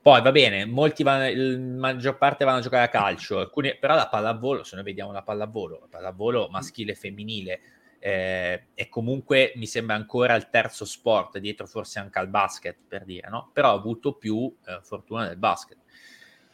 Poi 0.00 0.22
va 0.22 0.30
bene, 0.30 0.64
molti 0.64 1.02
vanno, 1.02 1.28
la 1.34 1.58
maggior 1.58 2.16
parte 2.16 2.44
vanno 2.44 2.58
a 2.58 2.62
giocare 2.62 2.84
a 2.84 2.88
calcio, 2.88 3.40
alcuni, 3.40 3.76
però 3.76 3.96
la 3.96 4.08
pallavolo, 4.08 4.62
se 4.62 4.76
noi 4.76 4.84
vediamo 4.84 5.10
la 5.10 5.22
pallavolo, 5.22 5.80
la 5.80 5.86
pallavolo 5.90 6.46
maschile 6.48 6.92
e 6.92 6.94
femminile, 6.94 7.60
eh, 8.06 8.66
e 8.72 8.88
comunque 8.88 9.52
mi 9.56 9.66
sembra 9.66 9.96
ancora 9.96 10.36
il 10.36 10.48
terzo 10.48 10.84
sport, 10.84 11.38
dietro 11.38 11.66
forse 11.66 11.98
anche 11.98 12.20
al 12.20 12.28
basket 12.28 12.76
per 12.86 13.04
dire, 13.04 13.28
no? 13.28 13.50
Però 13.52 13.70
ha 13.70 13.72
avuto 13.72 14.12
più 14.12 14.54
eh, 14.64 14.78
fortuna 14.80 15.26
del 15.26 15.38
basket 15.38 15.78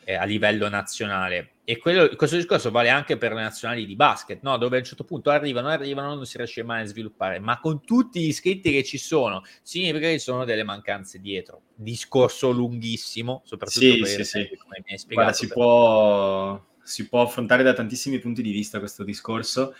eh, 0.04 0.14
a 0.14 0.24
livello 0.24 0.70
nazionale. 0.70 1.56
E 1.64 1.76
quello, 1.76 2.08
questo 2.16 2.36
discorso 2.36 2.70
vale 2.70 2.88
anche 2.88 3.18
per 3.18 3.34
le 3.34 3.42
nazionali 3.42 3.84
di 3.84 3.94
basket, 3.96 4.40
no? 4.40 4.56
dove 4.56 4.76
a 4.76 4.78
un 4.78 4.84
certo 4.86 5.04
punto 5.04 5.28
arrivano, 5.28 5.68
arrivano, 5.68 6.14
non 6.14 6.24
si 6.24 6.38
riesce 6.38 6.62
mai 6.62 6.84
a 6.84 6.86
sviluppare, 6.86 7.38
ma 7.38 7.60
con 7.60 7.84
tutti 7.84 8.22
gli 8.22 8.28
iscritti 8.28 8.72
che 8.72 8.82
ci 8.82 8.96
sono, 8.96 9.42
significa 9.60 10.06
che 10.06 10.14
ci 10.14 10.24
sono 10.24 10.46
delle 10.46 10.64
mancanze 10.64 11.20
dietro. 11.20 11.64
Discorso 11.74 12.50
lunghissimo, 12.50 13.42
soprattutto 13.44 13.84
sì, 13.84 13.98
per 13.98 14.08
sì, 14.08 14.24
sì. 14.24 14.56
come 14.56 14.82
mi 14.86 14.92
hai 14.92 14.98
spiegato. 14.98 15.28
Guarda, 15.28 15.32
si, 15.32 15.48
può, 15.48 16.66
si 16.82 17.08
può 17.08 17.20
affrontare 17.20 17.62
da 17.62 17.74
tantissimi 17.74 18.18
punti 18.20 18.40
di 18.40 18.52
vista 18.52 18.78
questo 18.78 19.04
discorso. 19.04 19.74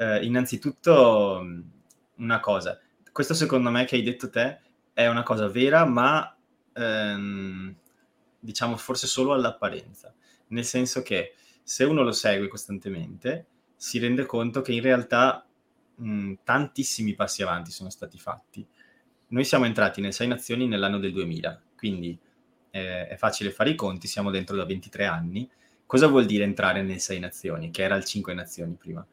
Eh, 0.00 0.24
innanzitutto, 0.24 1.44
una 2.16 2.40
cosa, 2.40 2.78
questo 3.12 3.34
secondo 3.34 3.70
me 3.70 3.84
che 3.84 3.96
hai 3.96 4.02
detto 4.02 4.30
te 4.30 4.60
è 4.92 5.08
una 5.08 5.22
cosa 5.24 5.48
vera, 5.48 5.84
ma 5.84 6.36
ehm, 6.72 7.74
diciamo 8.38 8.76
forse 8.76 9.06
solo 9.08 9.32
all'apparenza, 9.32 10.14
nel 10.48 10.64
senso 10.64 11.02
che 11.02 11.34
se 11.62 11.84
uno 11.84 12.02
lo 12.02 12.12
segue 12.12 12.46
costantemente 12.48 13.46
si 13.76 13.98
rende 13.98 14.24
conto 14.24 14.60
che 14.62 14.72
in 14.72 14.82
realtà 14.82 15.44
mh, 15.96 16.34
tantissimi 16.44 17.14
passi 17.14 17.42
avanti 17.42 17.70
sono 17.72 17.90
stati 17.90 18.18
fatti. 18.18 18.64
Noi 19.30 19.44
siamo 19.44 19.64
entrati 19.66 20.00
nelle 20.00 20.12
sei 20.12 20.28
nazioni 20.28 20.66
nell'anno 20.68 20.98
del 20.98 21.12
2000, 21.12 21.60
quindi 21.76 22.16
eh, 22.70 23.08
è 23.08 23.16
facile 23.16 23.50
fare 23.50 23.70
i 23.70 23.74
conti, 23.74 24.06
siamo 24.06 24.30
dentro 24.30 24.56
da 24.56 24.64
23 24.64 25.06
anni. 25.06 25.48
Cosa 25.86 26.06
vuol 26.06 26.24
dire 26.26 26.44
entrare 26.44 26.82
nelle 26.82 26.98
sei 26.98 27.18
nazioni, 27.18 27.70
che 27.70 27.82
era 27.82 27.96
il 27.96 28.04
5 28.04 28.32
nazioni 28.34 28.74
prima? 28.74 29.04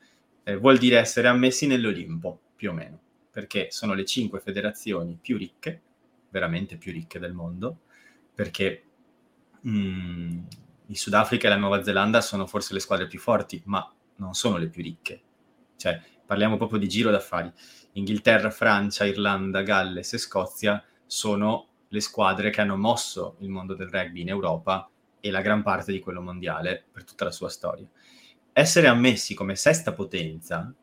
Eh, 0.48 0.58
vuol 0.58 0.78
dire 0.78 1.00
essere 1.00 1.28
ammessi 1.28 1.66
nell'Olimpo, 1.66 2.40
più 2.56 2.70
o 2.70 2.74
meno, 2.74 3.00
perché 3.32 3.72
sono 3.72 3.96
le 3.96 4.06
cinque 4.06 4.40
federazioni 4.40 5.18
più 5.20 5.38
ricche, 5.38 5.82
veramente 6.30 6.78
più 6.78 6.92
ricche 6.92 7.18
del 7.18 7.34
mondo, 7.34 7.80
perché 8.32 8.84
mh, 9.62 9.70
mm, 9.70 10.40
il 10.86 10.98
Sudafrica 10.98 11.48
e 11.48 11.50
la 11.50 11.58
Nuova 11.58 11.84
Zelanda 11.84 12.22
sono 12.22 12.46
forse 12.46 12.76
le 12.76 12.80
squadre 12.80 13.08
più 13.08 13.18
forti, 13.18 13.60
ma 13.66 13.92
non 14.18 14.36
sono 14.36 14.58
le 14.58 14.68
più 14.68 14.84
ricche. 14.84 15.22
Cioè, 15.78 16.00
parliamo 16.24 16.58
proprio 16.58 16.78
di 16.78 16.88
giro 16.88 17.10
d'affari. 17.10 17.52
Inghilterra, 17.94 18.52
Francia, 18.52 19.04
Irlanda, 19.06 19.64
Galles 19.64 20.14
e 20.14 20.18
Scozia 20.20 20.84
sono 21.08 21.70
le 21.88 22.00
squadre 22.02 22.52
che 22.52 22.62
hanno 22.62 22.78
mosso 22.78 23.38
il 23.40 23.50
mondo 23.50 23.74
del 23.74 23.90
rugby 23.90 24.22
in 24.22 24.30
Europa 24.30 24.88
e 25.20 25.32
la 25.32 25.42
gran 25.42 25.64
parte 25.64 25.92
di 25.92 26.00
quello 26.00 26.22
mondiale 26.22 26.86
per 26.92 27.04
tutta 27.04 27.26
la 27.26 27.32
sua 27.32 27.50
storia. 27.50 27.88
Essere 28.58 28.88
ammessi 28.88 29.34
come 29.34 29.56
sesta 29.56 29.92
potenza 29.92 30.74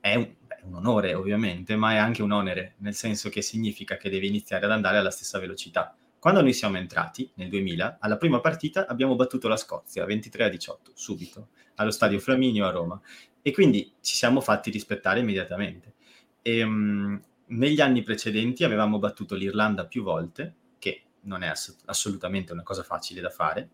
è 0.00 0.16
un, 0.16 0.34
è 0.48 0.60
un 0.64 0.74
onore, 0.74 1.14
ovviamente, 1.14 1.76
ma 1.76 1.92
è 1.92 1.96
anche 1.96 2.22
un 2.22 2.32
onere, 2.32 2.74
nel 2.78 2.94
senso 2.94 3.28
che 3.28 3.42
significa 3.42 3.96
che 3.96 4.10
devi 4.10 4.26
iniziare 4.26 4.64
ad 4.64 4.72
andare 4.72 4.98
alla 4.98 5.12
stessa 5.12 5.38
velocità 5.38 5.94
quando 6.22 6.40
noi 6.40 6.52
siamo 6.52 6.76
entrati 6.76 7.28
nel 7.34 7.48
2000, 7.48 7.96
alla 7.98 8.16
prima 8.16 8.38
partita 8.38 8.86
abbiamo 8.86 9.16
battuto 9.16 9.48
la 9.48 9.56
Scozia 9.56 10.04
23 10.04 10.44
a 10.44 10.48
18, 10.48 10.92
subito, 10.94 11.48
allo 11.74 11.90
stadio 11.90 12.20
Flaminio 12.20 12.64
a 12.64 12.70
Roma. 12.70 13.00
E 13.42 13.50
quindi 13.50 13.94
ci 14.00 14.14
siamo 14.14 14.40
fatti 14.40 14.70
rispettare 14.70 15.18
immediatamente. 15.18 15.94
E, 16.40 16.62
um, 16.62 17.20
negli 17.46 17.80
anni 17.80 18.04
precedenti 18.04 18.62
avevamo 18.62 19.00
battuto 19.00 19.34
l'Irlanda 19.34 19.84
più 19.84 20.04
volte, 20.04 20.54
che 20.78 21.02
non 21.22 21.42
è 21.42 21.48
ass- 21.48 21.76
assolutamente 21.86 22.52
una 22.52 22.62
cosa 22.62 22.84
facile 22.84 23.20
da 23.20 23.30
fare, 23.30 23.70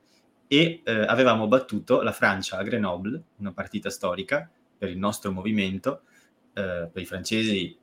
e 0.49 0.83
eh, 0.83 0.93
avevamo 1.07 1.47
battuto 1.47 2.03
la 2.03 2.13
Francia 2.13 2.57
a 2.57 2.63
Grenoble, 2.63 3.23
una 3.37 3.53
partita 3.53 3.91
storica 3.91 4.51
per 4.77 4.89
il 4.89 4.99
nostro 4.99 5.31
movimento. 5.31 6.03
Eh, 6.55 6.89
per 6.93 7.03
i 7.03 7.07
francesi 7.07 7.79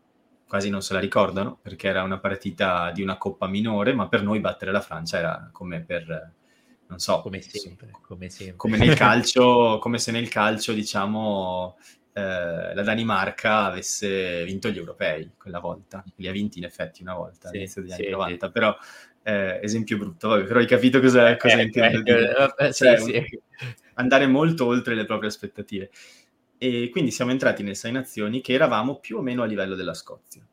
quasi 0.47 0.69
non 0.69 0.82
se 0.82 0.93
la 0.93 0.99
ricordano 0.99 1.58
perché 1.62 1.88
era 1.88 2.04
una 2.04 2.19
partita 2.19 2.91
di 2.91 3.01
una 3.01 3.17
coppa 3.17 3.47
minore, 3.47 3.93
ma 3.93 4.08
per 4.08 4.23
noi 4.23 4.39
battere 4.39 4.71
la 4.71 4.82
Francia 4.82 5.17
era 5.17 5.49
come 5.51 5.82
per, 5.82 6.34
non 6.88 6.99
so, 6.99 7.21
come 7.21 7.41
sempre, 7.41 7.91
come, 8.01 8.30
sempre. 8.30 8.56
come 8.56 8.78
nel 8.78 8.95
calcio, 8.95 9.78
come 9.82 9.97
se 9.97 10.12
nel 10.12 10.30
calcio, 10.30 10.73
diciamo, 10.73 11.78
eh, 12.13 12.73
la 12.73 12.84
Danimarca 12.84 13.65
avesse 13.65 14.43
vinto 14.45 14.69
gli 14.69 14.78
europei 14.78 15.32
quella 15.38 15.60
volta, 15.60 16.04
li 16.15 16.28
ha 16.28 16.32
vinti 16.32 16.60
in 16.60 16.65
effetti 16.65 17.01
una 17.01 17.15
volta 17.15 17.49
sì, 17.49 17.56
all'inizio 17.56 17.82
degli 17.82 17.91
anni 17.91 18.04
sì, 18.04 18.10
90, 18.12 18.45
sì. 18.45 18.51
però 18.51 18.78
eh, 19.27 19.59
esempio 19.63 19.97
brutto, 19.97 20.27
vabbè, 20.27 20.43
però 20.43 20.59
hai 20.59 20.67
capito 20.67 20.99
cosa, 20.99 21.29
eh, 21.31 21.38
cosa 21.38 21.57
eh, 21.57 21.63
intendo. 21.63 22.55
Eh, 22.57 22.71
cioè, 22.71 23.25
andare 23.95 24.27
molto 24.27 24.67
oltre 24.67 24.93
le 24.93 25.05
proprie 25.05 25.29
aspettative. 25.29 25.89
E 26.59 26.89
quindi 26.91 27.09
siamo 27.09 27.31
entrati 27.31 27.63
nelle 27.63 27.73
sei 27.73 27.91
nazioni 27.91 28.39
che 28.39 28.53
eravamo 28.53 28.99
più 28.99 29.17
o 29.17 29.21
meno 29.21 29.41
a 29.41 29.47
livello 29.47 29.73
della 29.73 29.95
Scozia. 29.95 30.45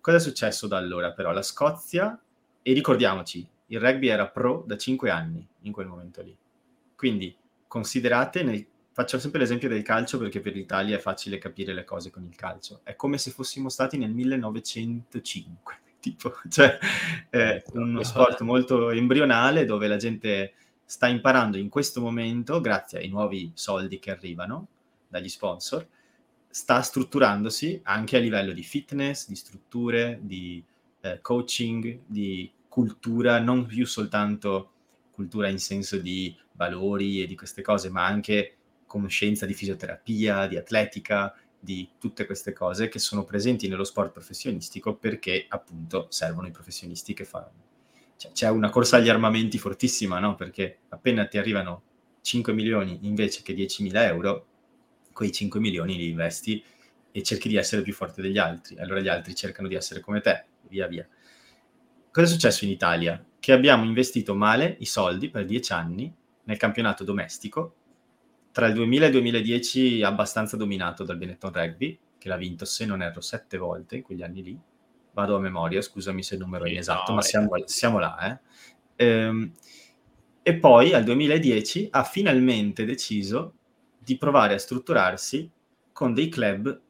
Cosa 0.00 0.18
è 0.18 0.20
successo 0.20 0.66
da 0.66 0.76
allora 0.76 1.12
però? 1.12 1.32
La 1.32 1.40
Scozia, 1.40 2.20
e 2.60 2.72
ricordiamoci, 2.74 3.48
il 3.68 3.80
rugby 3.80 4.08
era 4.08 4.28
pro 4.28 4.62
da 4.66 4.76
cinque 4.76 5.08
anni 5.08 5.46
in 5.62 5.72
quel 5.72 5.86
momento 5.86 6.20
lì. 6.20 6.36
Quindi 6.94 7.34
considerate, 7.66 8.42
nel, 8.42 8.66
faccio 8.92 9.18
sempre 9.18 9.40
l'esempio 9.40 9.70
del 9.70 9.82
calcio 9.82 10.18
perché 10.18 10.40
per 10.40 10.52
l'Italia 10.52 10.96
è 10.96 11.00
facile 11.00 11.38
capire 11.38 11.72
le 11.72 11.84
cose 11.84 12.10
con 12.10 12.24
il 12.24 12.36
calcio. 12.36 12.80
È 12.82 12.94
come 12.94 13.16
se 13.16 13.30
fossimo 13.30 13.70
stati 13.70 13.96
nel 13.96 14.10
1905, 14.10 15.76
tipo, 16.00 16.34
cioè 16.48 16.78
è 17.28 17.62
uno 17.72 18.02
sport 18.02 18.40
molto 18.40 18.90
embrionale 18.90 19.64
dove 19.64 19.88
la 19.88 19.96
gente 19.96 20.54
sta 20.84 21.06
imparando 21.06 21.58
in 21.58 21.68
questo 21.68 22.00
momento, 22.00 22.60
grazie 22.60 22.98
ai 22.98 23.08
nuovi 23.08 23.50
soldi 23.54 23.98
che 23.98 24.10
arrivano, 24.10 24.68
dagli 25.08 25.28
sponsor, 25.28 25.86
sta 26.48 26.80
strutturandosi 26.80 27.80
anche 27.84 28.16
a 28.16 28.20
livello 28.20 28.52
di 28.52 28.62
fitness, 28.62 29.28
di 29.28 29.36
strutture, 29.36 30.18
di 30.22 30.62
eh, 31.00 31.20
coaching, 31.20 32.00
di 32.06 32.50
cultura, 32.68 33.38
non 33.38 33.66
più 33.66 33.86
soltanto 33.86 34.70
cultura 35.10 35.48
in 35.48 35.58
senso 35.58 35.98
di 35.98 36.34
valori 36.52 37.22
e 37.22 37.26
di 37.26 37.34
queste 37.34 37.62
cose, 37.62 37.90
ma 37.90 38.06
anche 38.06 38.54
conoscenza 38.86 39.46
di 39.46 39.54
fisioterapia, 39.54 40.46
di 40.46 40.56
atletica, 40.56 41.34
di 41.60 41.88
tutte 41.98 42.24
queste 42.26 42.52
cose 42.52 42.88
che 42.88 42.98
sono 42.98 43.24
presenti 43.24 43.68
nello 43.68 43.84
sport 43.84 44.12
professionistico 44.12 44.94
perché 44.94 45.46
appunto 45.48 46.06
servono 46.10 46.46
i 46.46 46.52
professionisti 46.52 47.14
che 47.14 47.24
fanno. 47.24 47.66
Cioè, 48.16 48.32
c'è 48.32 48.48
una 48.48 48.70
corsa 48.70 48.96
agli 48.96 49.08
armamenti 49.08 49.58
fortissima, 49.58 50.18
no? 50.18 50.34
Perché 50.34 50.78
appena 50.88 51.26
ti 51.26 51.38
arrivano 51.38 51.82
5 52.20 52.52
milioni 52.52 53.00
invece 53.02 53.42
che 53.42 53.54
10.000 53.54 53.90
euro, 54.02 54.46
quei 55.12 55.32
5 55.32 55.60
milioni 55.60 55.96
li 55.96 56.08
investi 56.08 56.62
e 57.10 57.22
cerchi 57.22 57.48
di 57.48 57.56
essere 57.56 57.82
più 57.82 57.92
forte 57.92 58.22
degli 58.22 58.38
altri. 58.38 58.78
Allora 58.78 59.00
gli 59.00 59.08
altri 59.08 59.34
cercano 59.34 59.68
di 59.68 59.74
essere 59.74 60.00
come 60.00 60.20
te, 60.20 60.44
via 60.68 60.86
via. 60.86 61.06
Cosa 62.10 62.26
è 62.26 62.30
successo 62.30 62.64
in 62.64 62.70
Italia? 62.70 63.24
Che 63.38 63.52
abbiamo 63.52 63.84
investito 63.84 64.34
male 64.34 64.76
i 64.80 64.86
soldi 64.86 65.30
per 65.30 65.44
10 65.44 65.72
anni 65.72 66.12
nel 66.44 66.56
campionato 66.56 67.04
domestico, 67.04 67.76
tra 68.58 68.66
il 68.66 68.74
2000 68.74 69.04
e 69.04 69.06
il 69.06 69.12
2010 69.12 70.02
abbastanza 70.02 70.56
dominato 70.56 71.04
dal 71.04 71.16
Benetton 71.16 71.52
Rugby, 71.52 71.96
che 72.18 72.28
l'ha 72.28 72.36
vinto, 72.36 72.64
se 72.64 72.86
non 72.86 73.02
erro, 73.02 73.20
sette 73.20 73.56
volte 73.56 73.98
in 73.98 74.02
quegli 74.02 74.24
anni 74.24 74.42
lì, 74.42 74.60
vado 75.12 75.36
a 75.36 75.38
memoria, 75.38 75.80
scusami 75.80 76.24
se 76.24 76.34
il 76.34 76.40
numero 76.40 76.64
è 76.64 76.70
inesatto, 76.70 77.12
no, 77.12 77.14
ma 77.14 77.22
siamo, 77.22 77.50
siamo, 77.66 78.00
là. 78.00 78.40
Eh. 78.96 79.06
Ehm, 79.06 79.52
e 80.42 80.56
poi 80.56 80.92
al 80.92 81.04
2010 81.04 81.86
ha 81.92 82.02
finalmente 82.02 82.84
deciso 82.84 83.54
di 83.96 84.18
provare 84.18 84.54
a 84.54 84.58
strutturarsi 84.58 85.48
con 85.92 86.12
dei 86.12 86.28
club 86.28 86.80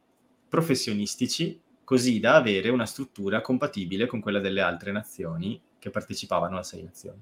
professionistici 0.49 1.61
così 1.83 2.19
da 2.19 2.33
avere 2.33 2.69
una 2.69 2.87
struttura 2.87 3.41
compatibile 3.41 4.07
con 4.07 4.21
quella 4.21 4.39
delle 4.39 4.61
altre 4.61 4.91
nazioni 4.91 5.61
che 5.77 5.91
partecipavano 5.91 6.55
alle 6.55 6.63
sei 6.63 6.81
nazioni. 6.81 7.21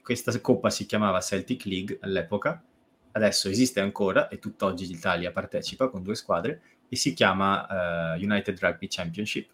Questa 0.00 0.40
coppa 0.40 0.70
si 0.70 0.86
chiamava 0.86 1.20
Celtic 1.20 1.64
League 1.64 1.98
all'epoca, 2.00 2.64
adesso 3.12 3.48
esiste 3.48 3.80
ancora 3.80 4.28
e 4.28 4.38
tutt'oggi 4.38 4.86
l'Italia 4.86 5.32
partecipa 5.32 5.88
con 5.88 6.02
due 6.02 6.14
squadre 6.14 6.62
e 6.88 6.96
si 6.96 7.12
chiama 7.12 8.14
uh, 8.14 8.22
United 8.22 8.58
Rugby 8.58 8.86
Championship. 8.88 9.48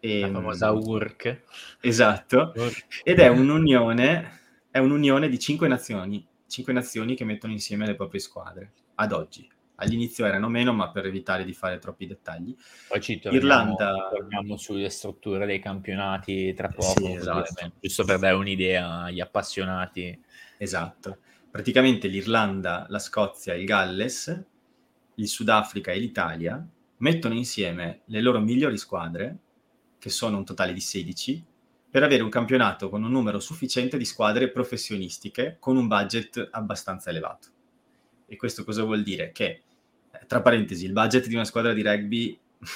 E, 0.00 0.20
La 0.20 0.30
famosa 0.30 0.72
URC. 0.72 1.42
Esatto, 1.80 2.52
Urk. 2.54 3.00
ed 3.02 3.18
è 3.18 3.28
un'unione, 3.28 4.40
è 4.70 4.78
un'unione 4.78 5.28
di 5.28 5.38
cinque 5.38 5.68
nazioni, 5.68 6.26
cinque 6.46 6.72
nazioni 6.72 7.14
che 7.14 7.24
mettono 7.24 7.52
insieme 7.52 7.86
le 7.86 7.94
proprie 7.94 8.20
squadre, 8.20 8.72
ad 8.96 9.12
oggi 9.12 9.48
all'inizio 9.76 10.24
erano 10.24 10.48
meno, 10.48 10.72
ma 10.72 10.90
per 10.90 11.06
evitare 11.06 11.44
di 11.44 11.52
fare 11.52 11.78
troppi 11.78 12.06
dettagli. 12.06 12.54
Poi 12.88 13.00
ci 13.00 13.18
torniamo, 13.18 13.46
Irlanda... 13.46 14.08
torniamo 14.10 14.56
sulle 14.56 14.88
strutture 14.90 15.46
dei 15.46 15.58
campionati 15.58 16.52
tra 16.54 16.68
poco, 16.68 17.00
sì, 17.00 17.12
esatto. 17.12 17.72
giusto 17.80 18.04
per 18.04 18.18
dare 18.18 18.34
un'idea 18.34 19.02
agli 19.04 19.20
appassionati. 19.20 20.18
Esatto. 20.58 21.18
Praticamente 21.56 22.06
l'Irlanda, 22.08 22.84
la 22.90 22.98
Scozia, 22.98 23.54
il 23.54 23.64
Galles, 23.64 24.44
il 25.14 25.26
Sudafrica 25.26 25.90
e 25.90 25.98
l'Italia 25.98 26.62
mettono 26.98 27.32
insieme 27.32 28.02
le 28.08 28.20
loro 28.20 28.40
migliori 28.40 28.76
squadre, 28.76 29.38
che 29.98 30.10
sono 30.10 30.36
un 30.36 30.44
totale 30.44 30.74
di 30.74 30.80
16, 30.80 31.42
per 31.88 32.02
avere 32.02 32.22
un 32.22 32.28
campionato 32.28 32.90
con 32.90 33.02
un 33.02 33.10
numero 33.10 33.40
sufficiente 33.40 33.96
di 33.96 34.04
squadre 34.04 34.50
professionistiche 34.50 35.56
con 35.58 35.78
un 35.78 35.86
budget 35.86 36.46
abbastanza 36.50 37.08
elevato. 37.08 37.48
E 38.26 38.36
questo 38.36 38.62
cosa 38.62 38.82
vuol 38.84 39.02
dire? 39.02 39.32
Che 39.32 39.62
tra 40.26 40.42
parentesi, 40.42 40.84
il 40.84 40.92
budget 40.92 41.26
di 41.26 41.36
una 41.36 41.46
squadra 41.46 41.72
di 41.72 41.80
rugby 41.80 42.38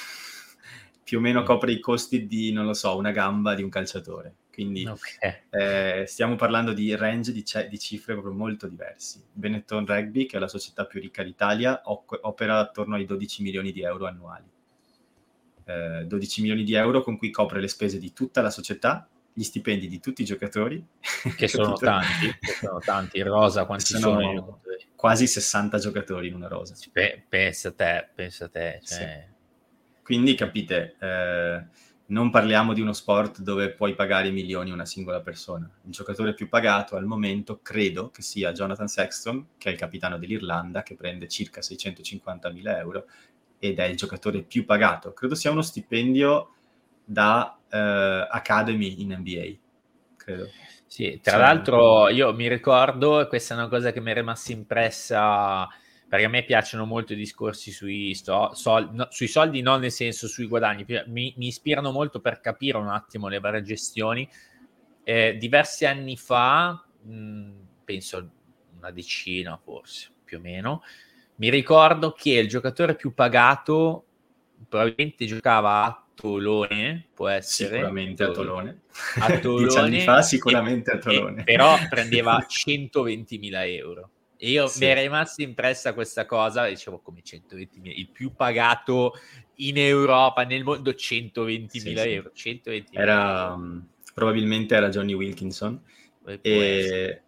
più 1.10 1.18
o 1.18 1.22
meno 1.22 1.40
mm. 1.40 1.44
copre 1.44 1.72
i 1.72 1.80
costi 1.80 2.24
di, 2.28 2.52
non 2.52 2.66
lo 2.66 2.72
so, 2.72 2.96
una 2.96 3.10
gamba 3.10 3.56
di 3.56 3.64
un 3.64 3.68
calciatore. 3.68 4.32
Quindi 4.52 4.86
okay. 4.86 5.40
eh, 5.50 6.04
stiamo 6.06 6.36
parlando 6.36 6.72
di 6.72 6.94
range 6.94 7.32
di, 7.32 7.42
c- 7.42 7.66
di, 7.66 7.80
cifre 7.80 8.12
proprio 8.12 8.32
molto 8.32 8.68
diversi. 8.68 9.20
Benetton 9.32 9.86
Rugby, 9.86 10.26
che 10.26 10.36
è 10.36 10.38
la 10.38 10.46
società 10.46 10.84
più 10.84 11.00
ricca 11.00 11.24
d'Italia, 11.24 11.80
op- 11.86 12.16
opera 12.22 12.60
attorno 12.60 12.94
ai 12.94 13.06
12 13.06 13.42
milioni 13.42 13.72
di 13.72 13.82
euro 13.82 14.06
annuali. 14.06 14.44
Eh, 15.64 16.04
12 16.06 16.42
milioni 16.42 16.62
di 16.62 16.74
euro 16.74 17.02
con 17.02 17.18
cui 17.18 17.32
copre 17.32 17.60
le 17.60 17.66
spese 17.66 17.98
di 17.98 18.12
tutta 18.12 18.40
la 18.40 18.50
società, 18.50 19.08
gli 19.32 19.42
stipendi 19.42 19.88
di 19.88 19.98
tutti 19.98 20.22
i 20.22 20.24
giocatori. 20.24 20.80
Che 21.34 21.48
sono 21.50 21.72
tanti, 21.72 22.36
che 22.38 22.52
sono 22.52 22.78
tanti. 22.78 23.18
In 23.18 23.24
rosa 23.24 23.66
quanti 23.66 23.96
sono? 23.96 24.20
sono 24.20 24.60
quasi 24.94 25.26
60 25.26 25.76
giocatori 25.78 26.28
in 26.28 26.34
una 26.34 26.46
rosa. 26.46 26.76
Pe- 26.92 27.24
pensa 27.28 27.70
a 27.70 27.72
te, 27.72 28.08
pensa 28.14 28.44
a 28.44 28.48
te. 28.48 28.80
Cioè... 28.84 29.24
Sì. 29.26 29.29
Quindi 30.10 30.34
capite, 30.34 30.96
eh, 30.98 31.62
non 32.06 32.30
parliamo 32.30 32.72
di 32.72 32.80
uno 32.80 32.92
sport 32.92 33.42
dove 33.42 33.70
puoi 33.70 33.94
pagare 33.94 34.32
milioni 34.32 34.72
una 34.72 34.84
singola 34.84 35.20
persona. 35.20 35.70
Il 35.84 35.92
giocatore 35.92 36.34
più 36.34 36.48
pagato 36.48 36.96
al 36.96 37.04
momento 37.04 37.60
credo 37.62 38.10
che 38.10 38.20
sia 38.20 38.50
Jonathan 38.50 38.88
Sexton, 38.88 39.50
che 39.56 39.68
è 39.68 39.72
il 39.72 39.78
capitano 39.78 40.18
dell'Irlanda, 40.18 40.82
che 40.82 40.96
prende 40.96 41.28
circa 41.28 41.62
650 41.62 42.50
mila 42.50 42.76
euro 42.76 43.06
ed 43.60 43.78
è 43.78 43.84
il 43.84 43.96
giocatore 43.96 44.42
più 44.42 44.64
pagato. 44.64 45.12
Credo 45.12 45.36
sia 45.36 45.52
uno 45.52 45.62
stipendio 45.62 46.54
da 47.04 47.56
eh, 47.70 47.78
Academy 47.78 49.00
in 49.02 49.14
NBA, 49.16 49.58
credo. 50.16 50.48
Sì, 50.86 51.20
tra 51.22 51.34
sì. 51.34 51.38
l'altro 51.38 52.08
io 52.08 52.34
mi 52.34 52.48
ricordo, 52.48 53.28
questa 53.28 53.54
è 53.54 53.58
una 53.58 53.68
cosa 53.68 53.92
che 53.92 54.00
mi 54.00 54.10
è 54.10 54.14
rimasta 54.14 54.50
impressa, 54.50 55.68
perché 56.10 56.24
a 56.24 56.28
me 56.28 56.42
piacciono 56.42 56.86
molto 56.86 57.12
i 57.12 57.16
discorsi 57.16 57.70
sui, 57.70 58.16
sto, 58.16 58.50
sol, 58.52 58.88
no, 58.90 59.06
sui 59.10 59.28
soldi, 59.28 59.62
non 59.62 59.78
nel 59.78 59.92
senso 59.92 60.26
sui 60.26 60.48
guadagni, 60.48 60.84
mi, 61.06 61.32
mi, 61.36 61.46
ispirano 61.46 61.92
molto 61.92 62.18
per 62.18 62.40
capire 62.40 62.78
un 62.78 62.88
attimo 62.88 63.28
le 63.28 63.38
varie 63.38 63.62
gestioni. 63.62 64.28
Eh, 65.04 65.36
diversi 65.38 65.86
anni 65.86 66.16
fa, 66.16 66.84
mh, 67.00 67.50
penso 67.84 68.28
una 68.76 68.90
decina 68.90 69.56
forse, 69.56 70.10
più 70.24 70.38
o 70.38 70.40
meno, 70.40 70.82
mi 71.36 71.48
ricordo 71.48 72.10
che 72.10 72.32
il 72.32 72.48
giocatore 72.48 72.96
più 72.96 73.14
pagato 73.14 74.06
probabilmente 74.68 75.26
giocava 75.26 75.84
a 75.84 76.04
Tolone, 76.12 77.06
può 77.14 77.28
essere. 77.28 77.76
Sicuramente 77.76 78.24
a 78.24 78.30
Tolone. 78.32 78.80
A 79.20 79.38
Tolone. 79.38 79.62
Dieci 79.68 79.78
anni 79.78 80.00
fa 80.00 80.22
sicuramente 80.22 80.90
a 80.90 80.98
Tolone. 80.98 81.42
E, 81.42 81.44
però 81.44 81.76
prendeva 81.88 82.44
120.000 82.48 83.76
euro. 83.76 84.10
Io 84.40 84.66
sì. 84.68 84.80
mi 84.80 84.86
era 84.86 85.00
rimasta 85.00 85.42
impressa 85.42 85.92
questa 85.92 86.24
cosa, 86.24 86.66
dicevo 86.66 87.00
come 87.00 87.20
120.000, 87.22 87.68
il 87.82 88.08
più 88.08 88.34
pagato 88.34 89.12
in 89.56 89.76
Europa, 89.76 90.44
nel 90.44 90.64
mondo, 90.64 90.90
120.000 90.90 91.68
sì, 91.68 91.92
euro. 91.94 92.30
120 92.32 92.96
era, 92.96 93.52
um, 93.52 93.86
probabilmente 94.14 94.74
era 94.74 94.88
Johnny 94.88 95.12
Wilkinson. 95.12 95.82
E, 96.42 97.22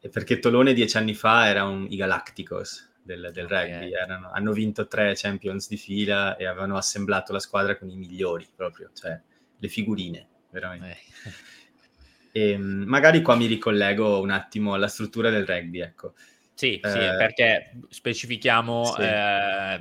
e 0.00 0.08
perché 0.08 0.38
Tolone 0.38 0.72
dieci 0.72 0.96
anni 0.96 1.14
fa 1.14 1.46
era 1.48 1.64
un, 1.64 1.86
i 1.88 1.96
Galacticos 1.96 2.90
del, 3.02 3.30
del 3.32 3.48
rugby. 3.48 3.92
Erano, 3.92 4.30
hanno 4.30 4.52
vinto 4.52 4.86
tre 4.86 5.14
Champions 5.14 5.68
di 5.68 5.76
fila 5.76 6.36
e 6.36 6.46
avevano 6.46 6.76
assemblato 6.76 7.32
la 7.32 7.40
squadra 7.40 7.76
con 7.78 7.88
i 7.88 7.96
migliori 7.96 8.46
proprio, 8.54 8.90
cioè 8.94 9.18
le 9.58 9.68
figurine, 9.68 10.26
veramente. 10.50 10.90
Eh. 11.24 11.32
E, 12.32 12.50
ehm, 12.50 12.84
magari 12.86 13.22
qua 13.22 13.34
mi 13.34 13.46
ricollego 13.46 14.20
un 14.20 14.30
attimo 14.30 14.74
alla 14.74 14.88
struttura 14.88 15.30
del 15.30 15.46
rugby, 15.46 15.80
ecco. 15.80 16.14
Sì, 16.60 16.78
eh, 16.78 16.90
sì 16.90 16.98
perché 16.98 17.72
specifichiamo, 17.88 18.84
sì. 18.84 19.00
Eh, 19.00 19.80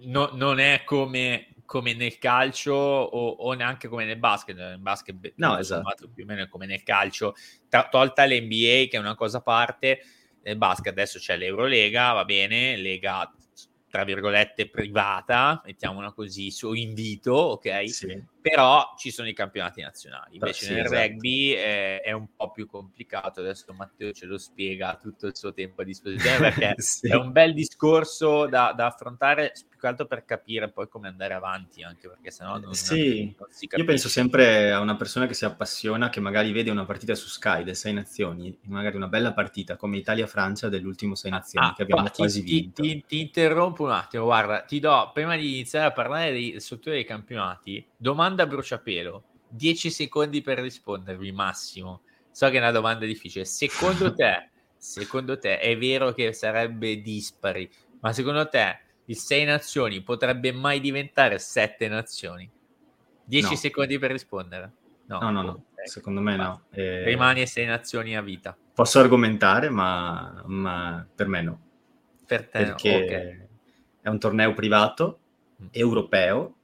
no, 0.00 0.28
non 0.34 0.58
è 0.58 0.82
come, 0.84 1.54
come 1.64 1.94
nel 1.94 2.18
calcio 2.18 2.74
o, 2.74 3.30
o, 3.30 3.52
neanche 3.54 3.88
come 3.88 4.04
nel 4.04 4.18
basket. 4.18 4.54
Nel 4.54 4.78
basket 4.78 5.32
no, 5.36 5.56
esatto. 5.56 6.10
più 6.12 6.24
o 6.24 6.26
meno 6.26 6.46
come 6.48 6.66
nel 6.66 6.82
calcio, 6.82 7.34
tolta 7.88 8.26
l'NBA 8.26 8.88
che 8.90 8.90
è 8.92 8.98
una 8.98 9.14
cosa 9.14 9.38
a 9.38 9.40
parte, 9.40 10.02
nel 10.42 10.58
basket 10.58 10.92
adesso 10.92 11.18
c'è 11.18 11.34
l'Eurolega, 11.38 12.12
va 12.12 12.26
bene, 12.26 12.76
lega 12.76 13.32
tra 13.88 14.04
virgolette 14.04 14.68
privata, 14.68 15.62
mettiamola 15.64 16.12
così, 16.12 16.50
su 16.50 16.74
invito, 16.74 17.32
ok? 17.32 17.88
Sì. 17.88 18.22
Però 18.42 18.94
ci 18.98 19.10
sono 19.10 19.28
i 19.28 19.32
campionati 19.32 19.80
nazionali. 19.80 20.34
Invece 20.34 20.66
sì, 20.66 20.72
nel 20.72 20.84
esatto. 20.84 21.00
rugby 21.00 21.52
è, 21.52 22.02
è, 22.02 22.12
un 22.12 22.26
po' 22.36 22.50
più 22.50 22.66
complicato. 22.66 23.40
Adesso 23.40 23.72
Matteo 23.72 24.12
ce 24.12 24.26
lo 24.26 24.36
spiega 24.36 24.98
tutto 25.00 25.28
il 25.28 25.36
suo 25.36 25.54
tempo 25.54 25.82
a 25.82 25.84
disposizione 25.84 26.38
perché 26.50 26.74
sì. 26.82 27.08
è 27.08 27.14
un 27.14 27.32
bel 27.32 27.54
discorso 27.54 28.46
da, 28.46 28.72
da 28.76 28.86
affrontare 28.86 29.52
che 29.82 29.88
altro 29.88 30.06
per 30.06 30.24
capire 30.24 30.70
poi 30.70 30.88
come 30.88 31.08
andare 31.08 31.34
avanti, 31.34 31.82
anche 31.82 32.08
perché 32.08 32.30
sennò 32.30 32.56
non, 32.56 32.72
sì, 32.72 33.34
non 33.36 33.48
si 33.50 33.66
capisce. 33.66 33.76
Io 33.76 33.84
penso 33.84 34.08
sempre 34.08 34.70
a 34.70 34.78
una 34.78 34.94
persona 34.94 35.26
che 35.26 35.34
si 35.34 35.44
appassiona, 35.44 36.08
che 36.08 36.20
magari 36.20 36.52
vede 36.52 36.70
una 36.70 36.84
partita 36.84 37.16
su 37.16 37.26
Sky 37.26 37.64
del 37.64 37.74
Sei 37.74 37.92
Nazioni, 37.92 38.56
magari 38.66 38.94
una 38.94 39.08
bella 39.08 39.32
partita 39.32 39.74
come 39.74 39.96
Italia-Francia 39.96 40.68
dell'ultimo 40.68 41.16
Sei 41.16 41.32
Nazioni, 41.32 41.66
ah, 41.66 41.74
che 41.74 41.82
abbiamo 41.82 42.08
quasi 42.14 42.44
ti, 42.44 42.60
vinto. 42.60 42.82
Ti, 42.82 43.04
ti, 43.08 43.20
interrompo 43.20 43.82
un 43.82 43.90
attimo, 43.90 44.24
guarda, 44.24 44.60
ti 44.60 44.78
do, 44.78 45.10
prima 45.12 45.34
di 45.36 45.54
iniziare 45.54 45.86
a 45.86 45.92
parlare 45.92 46.30
dei 46.30 46.60
strutture 46.60 46.94
dei 46.94 47.04
campionati, 47.04 47.84
domanda 47.96 48.31
a 48.40 48.46
bruciapelo, 48.46 49.24
10 49.48 49.90
secondi 49.90 50.40
per 50.40 50.58
rispondervi, 50.58 51.30
massimo. 51.32 52.02
So 52.30 52.48
che 52.48 52.56
è 52.56 52.60
una 52.60 52.70
domanda 52.70 53.04
difficile. 53.04 53.44
Secondo 53.44 54.14
te, 54.14 54.48
secondo 54.76 55.38
te 55.38 55.58
è 55.58 55.76
vero 55.76 56.12
che 56.12 56.32
sarebbe 56.32 57.02
dispari, 57.02 57.70
ma 58.00 58.12
secondo 58.12 58.48
te 58.48 58.80
il 59.04 59.16
6 59.16 59.44
nazioni 59.44 60.00
potrebbe 60.00 60.52
mai 60.52 60.80
diventare 60.80 61.38
7 61.38 61.88
nazioni? 61.88 62.50
10 63.24 63.48
no. 63.48 63.56
secondi 63.56 63.98
per 63.98 64.10
rispondere. 64.10 64.72
No, 65.06 65.18
no, 65.18 65.30
no, 65.30 65.42
no. 65.42 65.64
secondo 65.84 66.20
me 66.20 66.36
no. 66.36 66.62
Eh, 66.70 67.04
Rimani 67.04 67.46
6 67.46 67.66
nazioni 67.66 68.16
a 68.16 68.22
vita. 68.22 68.56
Posso 68.74 68.98
argomentare, 69.00 69.68
ma, 69.68 70.42
ma 70.46 71.06
per 71.14 71.26
me 71.28 71.42
no. 71.42 71.60
Per 72.26 72.48
te 72.48 72.64
Perché 72.64 72.98
no. 72.98 73.04
Okay. 73.04 73.48
è 74.00 74.08
un 74.08 74.18
torneo 74.18 74.54
privato, 74.54 75.18
mm. 75.62 75.66
europeo, 75.72 76.56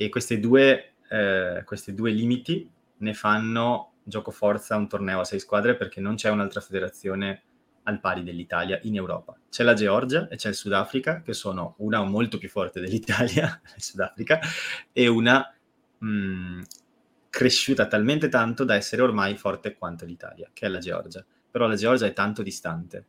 e 0.00 0.08
questi 0.10 0.38
due, 0.38 0.92
eh, 1.10 1.62
questi 1.64 1.92
due 1.92 2.12
limiti 2.12 2.70
ne 2.98 3.14
fanno 3.14 3.94
gioco 4.04 4.30
forza 4.30 4.76
un 4.76 4.88
torneo 4.88 5.20
a 5.20 5.24
sei 5.24 5.40
squadre 5.40 5.74
perché 5.74 6.00
non 6.00 6.14
c'è 6.14 6.30
un'altra 6.30 6.60
federazione 6.60 7.42
al 7.82 7.98
pari 7.98 8.22
dell'Italia 8.22 8.78
in 8.82 8.94
Europa. 8.94 9.36
C'è 9.50 9.64
la 9.64 9.74
Georgia 9.74 10.28
e 10.28 10.36
c'è 10.36 10.50
il 10.50 10.54
Sudafrica, 10.54 11.20
che 11.20 11.32
sono 11.32 11.74
una 11.78 12.04
molto 12.04 12.38
più 12.38 12.48
forte 12.48 12.80
dell'Italia, 12.80 13.60
il 13.74 13.82
Sudafrica, 13.82 14.38
e 14.92 15.08
una 15.08 15.52
mh, 15.98 16.06
mm, 16.06 16.60
cresciuta 17.28 17.88
talmente 17.88 18.28
tanto 18.28 18.62
da 18.62 18.76
essere 18.76 19.02
ormai 19.02 19.36
forte 19.36 19.74
quanto 19.74 20.04
l'Italia, 20.04 20.48
che 20.52 20.66
è 20.66 20.68
la 20.68 20.78
Georgia. 20.78 21.24
Però 21.50 21.66
la 21.66 21.74
Georgia 21.74 22.06
è 22.06 22.12
tanto 22.12 22.42
distante, 22.42 23.04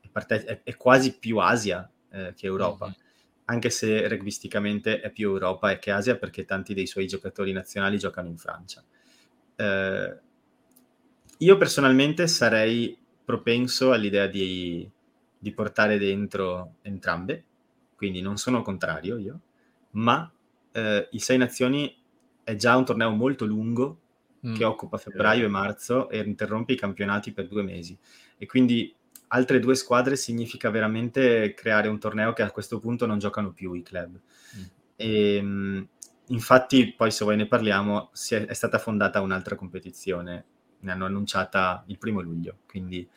è, 0.00 0.08
parte- 0.08 0.62
è, 0.62 0.76
quasi 0.76 1.18
più 1.18 1.38
Asia 1.38 1.90
eh, 2.10 2.32
che 2.36 2.46
Europa. 2.46 2.86
Mm-hmm. 2.86 3.01
Anche 3.46 3.70
se 3.70 4.08
rugbisticamente 4.08 5.00
è 5.00 5.10
più 5.10 5.30
Europa 5.30 5.76
che 5.78 5.90
Asia 5.90 6.16
perché 6.16 6.44
tanti 6.44 6.74
dei 6.74 6.86
suoi 6.86 7.06
giocatori 7.06 7.52
nazionali 7.52 7.98
giocano 7.98 8.28
in 8.28 8.36
Francia. 8.36 8.84
Eh, 9.56 10.18
io 11.38 11.56
personalmente 11.56 12.26
sarei 12.28 12.96
propenso 13.24 13.92
all'idea 13.92 14.26
di, 14.26 14.88
di, 15.38 15.52
portare 15.52 15.98
dentro 15.98 16.76
entrambe, 16.82 17.44
quindi 17.96 18.20
non 18.20 18.36
sono 18.36 18.62
contrario 18.62 19.16
io, 19.16 19.40
ma 19.92 20.30
eh, 20.72 21.08
i 21.10 21.18
Sei 21.18 21.38
Nazioni 21.38 21.94
è 22.44 22.54
già 22.54 22.76
un 22.76 22.84
torneo 22.84 23.10
molto 23.10 23.44
lungo 23.44 24.00
mm. 24.46 24.54
che 24.54 24.64
occupa 24.64 24.98
febbraio 24.98 25.44
e 25.44 25.48
marzo 25.48 26.08
e 26.08 26.18
interrompe 26.18 26.72
i 26.72 26.76
campionati 26.76 27.32
per 27.32 27.48
due 27.48 27.62
mesi. 27.62 27.96
E 28.36 28.46
quindi 28.46 28.94
altre 29.32 29.58
due 29.58 29.74
squadre 29.74 30.16
significa 30.16 30.70
veramente 30.70 31.54
creare 31.54 31.88
un 31.88 31.98
torneo 31.98 32.32
che 32.32 32.42
a 32.42 32.50
questo 32.50 32.78
punto 32.78 33.06
non 33.06 33.18
giocano 33.18 33.52
più 33.52 33.72
i 33.74 33.82
club. 33.82 34.18
Mm. 34.56 34.62
E, 34.96 35.36
ehm, 35.36 35.88
infatti, 36.28 36.92
poi 36.92 37.10
se 37.10 37.24
voi 37.24 37.36
ne 37.36 37.46
parliamo, 37.46 38.10
è, 38.12 38.46
è, 38.46 38.54
stata 38.54 38.78
fondata 38.78 39.20
un'altra 39.20 39.56
competizione, 39.56 40.44
ne 40.80 40.92
hanno 40.92 41.06
annunciata 41.06 41.84
il 41.86 41.98
primo 41.98 42.20
luglio, 42.20 42.58
quindi... 42.68 43.08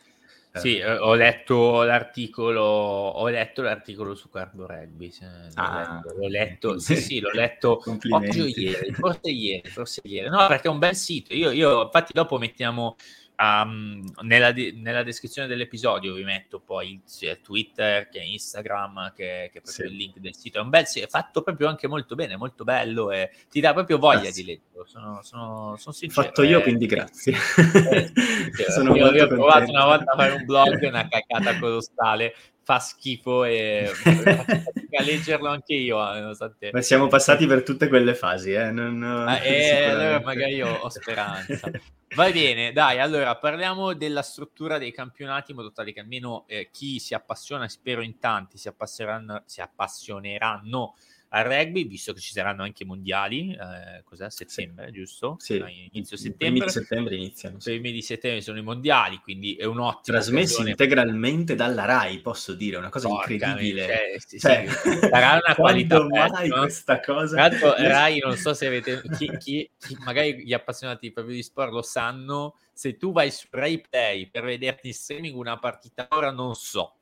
Eh, 0.52 0.58
sì, 0.58 0.78
eh, 0.78 0.96
ho 0.96 1.12
letto 1.12 1.82
l'articolo, 1.82 2.62
ho 2.62 3.28
letto 3.28 3.60
l'articolo 3.60 4.14
su 4.14 4.30
Cardo 4.30 4.66
Rugby. 4.66 5.12
Ah, 5.56 6.00
l'ho 6.02 6.28
letto 6.28 6.78
sì, 6.78 6.96
sì, 6.96 7.20
l'ho 7.20 7.30
letto 7.30 7.82
oggi 8.10 8.40
o 8.40 8.46
ieri, 8.46 8.90
forse 8.94 9.30
ieri, 9.30 9.68
forse 9.68 10.00
ieri. 10.04 10.30
No, 10.30 10.46
perché 10.46 10.68
è 10.68 10.70
un 10.70 10.78
bel 10.78 10.96
sito. 10.96 11.34
Io, 11.34 11.50
io 11.50 11.82
infatti, 11.82 12.14
dopo 12.14 12.38
mettiamo 12.38 12.96
Um, 13.38 14.02
nella, 14.22 14.50
nella, 14.50 15.02
descrizione 15.02 15.46
dell'episodio 15.46 16.14
vi 16.14 16.24
metto 16.24 16.58
poi 16.58 16.98
sia 17.04 17.36
Twitter 17.36 18.08
che 18.08 18.20
Instagram 18.20 19.12
che, 19.14 19.50
che 19.52 19.60
proprio 19.60 19.86
sì. 19.86 19.92
il 19.92 19.96
link 19.96 20.18
del 20.18 20.34
sito. 20.34 20.58
È 20.58 20.62
un 20.62 20.70
bel 20.70 20.86
sito, 20.86 21.04
è 21.04 21.08
fatto 21.08 21.42
proprio 21.42 21.68
anche 21.68 21.86
molto 21.86 22.14
bene, 22.14 22.36
molto 22.36 22.64
bello 22.64 23.10
e 23.10 23.30
ti 23.50 23.60
dà 23.60 23.74
proprio 23.74 23.98
voglia 23.98 24.22
grazie. 24.22 24.42
di 24.42 24.48
leggerlo. 24.48 24.84
Sono, 24.86 25.20
sono, 25.22 25.76
sono 25.76 25.94
sincero 25.94 26.26
fatto 26.28 26.42
io 26.44 26.60
eh, 26.60 26.62
quindi 26.62 26.86
grazie. 26.86 27.34
Eh, 27.34 28.12
sono 28.72 28.96
io, 28.96 29.12
io 29.12 29.24
ho 29.24 29.28
provato 29.28 29.70
una 29.70 29.84
volta 29.84 30.12
a 30.12 30.16
fare 30.16 30.32
un 30.32 30.44
blog 30.46 30.82
una 30.82 31.06
cacata 31.06 31.58
colossale 31.58 32.34
fa 32.66 32.80
schifo 32.80 33.44
e 33.44 33.88
a 34.98 35.02
leggerlo 35.04 35.48
anche 35.48 35.74
io. 35.74 35.98
Nonostante... 35.98 36.70
Ma 36.72 36.80
siamo 36.80 37.06
passati 37.06 37.46
per 37.46 37.62
tutte 37.62 37.86
quelle 37.86 38.16
fasi, 38.16 38.54
eh? 38.54 38.72
Non, 38.72 39.00
ah, 39.04 39.38
eh 39.38 39.84
allora 39.84 40.20
magari 40.20 40.60
ho, 40.60 40.74
ho 40.74 40.88
speranza. 40.88 41.70
Va 42.16 42.30
bene, 42.32 42.72
dai, 42.72 42.98
allora 42.98 43.36
parliamo 43.36 43.94
della 43.94 44.22
struttura 44.22 44.78
dei 44.78 44.90
campionati 44.90 45.52
in 45.52 45.58
modo 45.58 45.70
tale 45.70 45.92
che 45.92 46.00
almeno 46.00 46.44
eh, 46.48 46.70
chi 46.72 46.98
si 46.98 47.14
appassiona, 47.14 47.68
spero 47.68 48.02
in 48.02 48.18
tanti, 48.18 48.58
si 48.58 48.66
appassioneranno, 48.66 49.42
si 49.46 49.60
appassioneranno 49.60 50.96
al 51.28 51.44
rugby, 51.44 51.86
visto 51.86 52.12
che 52.12 52.20
ci 52.20 52.32
saranno 52.32 52.62
anche 52.62 52.84
i 52.84 52.86
mondiali, 52.86 53.52
eh, 53.52 54.02
cos'è? 54.04 54.30
Settembre, 54.30 54.86
sì. 54.86 54.92
giusto? 54.92 55.36
Sì, 55.38 55.58
no, 55.58 55.68
inizio 55.68 56.16
settembre. 56.16 56.46
I 56.46 56.50
primi 56.50 56.66
di 56.66 56.70
settembre 56.70 57.14
iniziano. 57.16 57.56
I 57.56 57.60
primi 57.60 57.92
di 57.92 58.02
settembre 58.02 58.40
sono 58.40 58.58
i 58.58 58.62
mondiali, 58.62 59.18
quindi 59.18 59.56
è 59.56 59.64
un 59.64 59.80
ottimo. 59.80 60.16
Trasmessi 60.16 60.54
occasione. 60.54 60.70
integralmente 60.70 61.54
dalla 61.54 61.84
RAI, 61.84 62.20
posso 62.20 62.54
dire, 62.54 62.76
una 62.76 62.88
cosa 62.88 63.08
Porca 63.08 63.32
incredibile. 63.32 63.86
Cioè, 63.86 64.14
sì, 64.18 64.38
cioè, 64.38 64.66
sì, 64.68 64.98
sarà 64.98 65.40
una 65.44 65.54
qualità 65.56 66.04
mai 66.06 66.48
no? 66.48 66.60
questa 66.60 67.00
cosa? 67.00 67.34
Tra 67.34 67.48
l'altro 67.48 67.74
RAI, 67.88 68.18
non 68.20 68.36
so 68.36 68.54
se 68.54 68.66
avete, 68.66 69.02
chi, 69.16 69.36
chi, 69.38 69.70
chi, 69.78 69.96
magari 70.04 70.44
gli 70.44 70.52
appassionati 70.52 71.10
proprio 71.12 71.34
di 71.34 71.42
sport 71.42 71.72
lo 71.72 71.82
sanno, 71.82 72.56
se 72.72 72.96
tu 72.96 73.12
vai 73.12 73.30
su 73.30 73.46
Rai 73.50 73.80
Play 73.80 74.28
per 74.30 74.44
vederti 74.44 74.88
in 74.88 74.94
streaming 74.94 75.36
una 75.36 75.58
partita, 75.58 76.06
ora 76.10 76.30
non 76.30 76.54
so, 76.54 76.95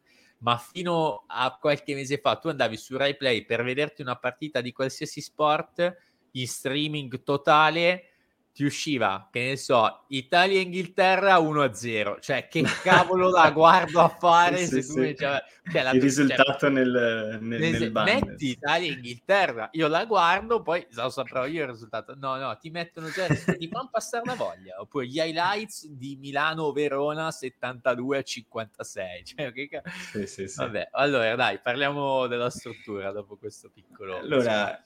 ma 0.45 0.59
fino 0.59 1.25
a 1.27 1.57
qualche 1.59 1.95
mese 1.95 2.19
fa 2.19 2.37
tu 2.37 2.49
andavi 2.49 2.77
su 2.77 2.97
Rai 2.97 3.17
Play 3.17 3.47
per 3.47 3.65
vederti 3.65 4.03
una 4.03 4.17
partita 4.17 4.61
di 4.61 4.73
qualsiasi 4.73 5.23
sport 5.23 5.97
in 6.33 6.47
streaming 6.47 7.23
totale 7.23 8.14
ti 8.55 8.63
usciva, 8.63 9.29
che 9.33 9.41
ne 9.41 9.57
so, 9.57 10.05
Italia-Inghilterra 10.07 11.39
1-0, 11.39 12.21
cioè 12.21 12.47
che 12.47 12.63
cavolo 12.85 13.29
la 13.29 13.51
guardo 13.51 13.99
a 13.99 14.07
fare 14.17 14.59
sì, 14.59 14.67
se 14.67 14.83
sì, 14.83 14.93
tu 14.95 15.03
sì. 15.03 15.17
Cioè, 15.17 15.45
cioè, 15.73 15.91
il 15.93 16.01
risultato 16.01 16.57
cioè, 16.61 16.71
nel, 16.71 17.39
nel, 17.41 17.61
nel 17.61 17.91
metti 17.91 18.51
Italia-Inghilterra, 18.51 19.71
io 19.73 19.89
la 19.89 20.05
guardo, 20.05 20.63
poi 20.63 20.87
lo 20.91 21.11
saprò 21.11 21.47
io 21.47 21.65
il 21.65 21.71
risultato, 21.71 22.15
no 22.15 22.37
no, 22.37 22.57
ti 22.57 22.71
mettono 22.71 23.11
già, 23.11 23.27
ti 23.27 23.67
fanno 23.67 23.89
passare 23.91 24.25
la 24.25 24.35
voglia, 24.35 24.81
oppure 24.81 25.09
gli 25.09 25.19
highlights 25.19 25.89
di 25.89 26.15
Milano-Verona 26.15 27.31
72-56, 27.31 29.25
cioè 29.35 29.53
che 29.53 29.83
sì. 30.27 30.47
vabbè, 30.55 30.91
allora 30.93 31.35
dai, 31.35 31.59
parliamo 31.59 32.29
della 32.29 32.51
struttura 32.51 33.11
dopo 33.11 33.37
questo 33.37 33.69
piccolo... 33.69 34.19
Allora... 34.19 34.81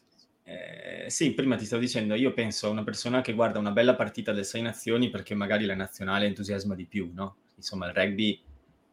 Eh, 0.50 1.10
sì, 1.10 1.34
prima 1.34 1.56
ti 1.56 1.66
stavo 1.66 1.82
dicendo, 1.82 2.14
io 2.14 2.32
penso 2.32 2.68
a 2.68 2.70
una 2.70 2.82
persona 2.82 3.20
che 3.20 3.34
guarda 3.34 3.58
una 3.58 3.70
bella 3.70 3.94
partita 3.94 4.32
del 4.32 4.46
Sei 4.46 4.62
Nazioni 4.62 5.10
perché 5.10 5.34
magari 5.34 5.66
la 5.66 5.74
nazionale 5.74 6.24
entusiasma 6.24 6.74
di 6.74 6.86
più, 6.86 7.10
no? 7.12 7.36
Insomma, 7.56 7.86
il 7.88 7.92
rugby, 7.92 8.40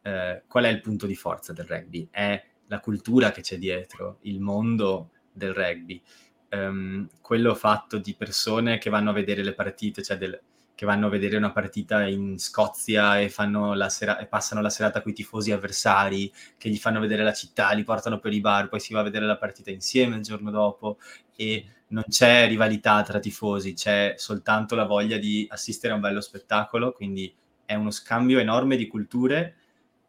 eh, 0.02 0.42
qual 0.46 0.64
è 0.64 0.68
il 0.68 0.82
punto 0.82 1.06
di 1.06 1.14
forza 1.14 1.54
del 1.54 1.64
rugby? 1.64 2.08
È 2.10 2.44
la 2.66 2.80
cultura 2.80 3.30
che 3.30 3.40
c'è 3.40 3.56
dietro, 3.56 4.18
il 4.22 4.38
mondo 4.38 5.12
del 5.32 5.54
rugby, 5.54 6.02
um, 6.50 7.08
quello 7.22 7.54
fatto 7.54 7.96
di 7.96 8.14
persone 8.14 8.76
che 8.76 8.90
vanno 8.90 9.08
a 9.08 9.14
vedere 9.14 9.42
le 9.42 9.54
partite, 9.54 10.02
cioè 10.02 10.18
del, 10.18 10.38
che 10.76 10.84
vanno 10.84 11.06
a 11.06 11.08
vedere 11.08 11.38
una 11.38 11.52
partita 11.52 12.06
in 12.06 12.38
Scozia 12.38 13.18
e, 13.18 13.32
la 13.74 13.88
sera- 13.88 14.18
e, 14.18 14.26
passano 14.26 14.60
la 14.60 14.68
serata 14.68 15.00
con 15.00 15.10
i 15.10 15.14
tifosi 15.14 15.50
avversari, 15.50 16.30
che 16.58 16.68
gli 16.68 16.76
fanno 16.76 17.00
vedere 17.00 17.24
la 17.24 17.32
città, 17.32 17.72
li 17.72 17.82
portano 17.82 18.18
per 18.18 18.34
i 18.34 18.40
bar, 18.40 18.68
poi 18.68 18.78
si 18.78 18.92
va 18.92 19.00
a 19.00 19.04
vedere 19.04 19.24
la 19.24 19.38
partita 19.38 19.70
insieme 19.70 20.16
il 20.16 20.22
giorno 20.22 20.50
dopo 20.50 20.98
e 21.34 21.64
non 21.88 22.04
c'è 22.06 22.46
rivalità 22.46 23.02
tra 23.02 23.18
tifosi, 23.18 23.72
c'è 23.72 24.16
soltanto 24.18 24.74
la 24.74 24.84
voglia 24.84 25.16
di 25.16 25.46
assistere 25.48 25.94
a 25.94 25.96
un 25.96 26.02
bello 26.02 26.20
spettacolo, 26.20 26.92
quindi 26.92 27.34
è 27.64 27.74
uno 27.74 27.90
scambio 27.90 28.38
enorme 28.38 28.76
di 28.76 28.86
culture 28.86 29.56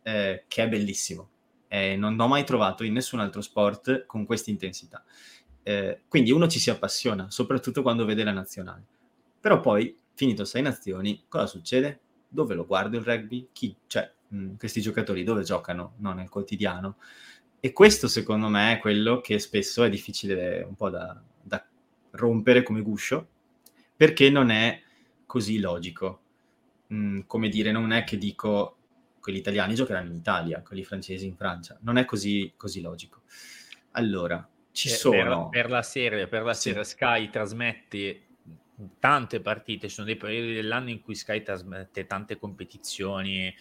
eh, 0.03 0.43
che 0.49 0.63
è 0.63 0.67
bellissimo. 0.67 1.29
Eh, 1.69 1.95
non 1.95 2.19
ho 2.19 2.27
mai 2.27 2.43
trovato 2.43 2.83
in 2.83 2.91
nessun 2.91 3.21
altro 3.21 3.39
sport 3.39 4.05
con 4.05 4.25
questa 4.25 4.49
intensità. 4.49 5.01
Eh, 5.63 6.01
quindi 6.09 6.31
uno 6.31 6.47
ci 6.47 6.59
si 6.59 6.69
appassiona, 6.69 7.29
soprattutto 7.29 7.81
quando 7.81 8.03
vede 8.03 8.25
la 8.25 8.31
nazionale. 8.31 8.83
Però 9.39 9.61
poi 9.61 9.95
finito 10.17 10.45
sei 10.45 10.63
nazioni, 10.63 11.25
cosa 11.29 11.45
succede? 11.45 11.99
Dove 12.27 12.55
lo 12.55 12.65
guardo 12.65 12.97
il 12.97 13.03
rugby? 13.03 13.49
Chi? 13.53 13.77
Cioè, 13.85 14.11
mh, 14.29 14.37
mm, 14.37 14.55
questi 14.57 14.81
giocatori 14.81 15.23
dove 15.23 15.43
giocano? 15.43 15.93
No, 15.99 16.11
nel 16.13 16.27
quotidiano. 16.27 16.97
E 17.59 17.71
questo 17.71 18.07
secondo 18.07 18.47
me 18.47 18.73
è 18.73 18.79
quello 18.79 19.21
che 19.21 19.37
spesso 19.37 19.83
è 19.83 19.89
difficile 19.89 20.63
un 20.63 20.75
po' 20.75 20.89
da, 20.89 21.21
da 21.39 21.63
rompere 22.11 22.63
come 22.63 22.81
guscio, 22.81 23.27
perché 23.95 24.31
non 24.31 24.49
è 24.49 24.81
così 25.27 25.59
logico. 25.59 26.21
Mm, 26.91 27.21
come 27.27 27.47
dire, 27.49 27.71
non 27.71 27.91
è 27.91 28.03
che 28.03 28.17
dico 28.17 28.75
quelli 29.19 29.37
italiani 29.37 29.75
giocheranno 29.75 30.09
in 30.09 30.15
Italia, 30.15 30.63
quelli 30.63 30.83
francesi 30.83 31.27
in 31.27 31.35
Francia. 31.35 31.77
Non 31.81 31.97
è 31.97 32.05
così, 32.05 32.53
così 32.57 32.81
logico. 32.81 33.21
Allora, 33.91 34.47
ci 34.71 34.89
per, 34.89 34.97
sono... 34.97 35.49
Per, 35.49 35.61
per 35.61 35.69
la 35.69 35.83
serie, 35.83 36.27
per 36.27 36.43
la 36.43 36.53
serie 36.55 36.83
sì. 36.83 36.91
Sky 36.91 37.29
trasmette 37.29 38.26
tante 38.99 39.39
partite, 39.41 39.87
ci 39.87 39.95
sono 39.95 40.07
dei 40.07 40.17
periodi 40.17 40.53
dell'anno 40.53 40.89
in 40.89 41.01
cui 41.01 41.15
Sky 41.15 41.41
trasmette 41.41 42.05
tante 42.05 42.37
competizioni, 42.37 43.53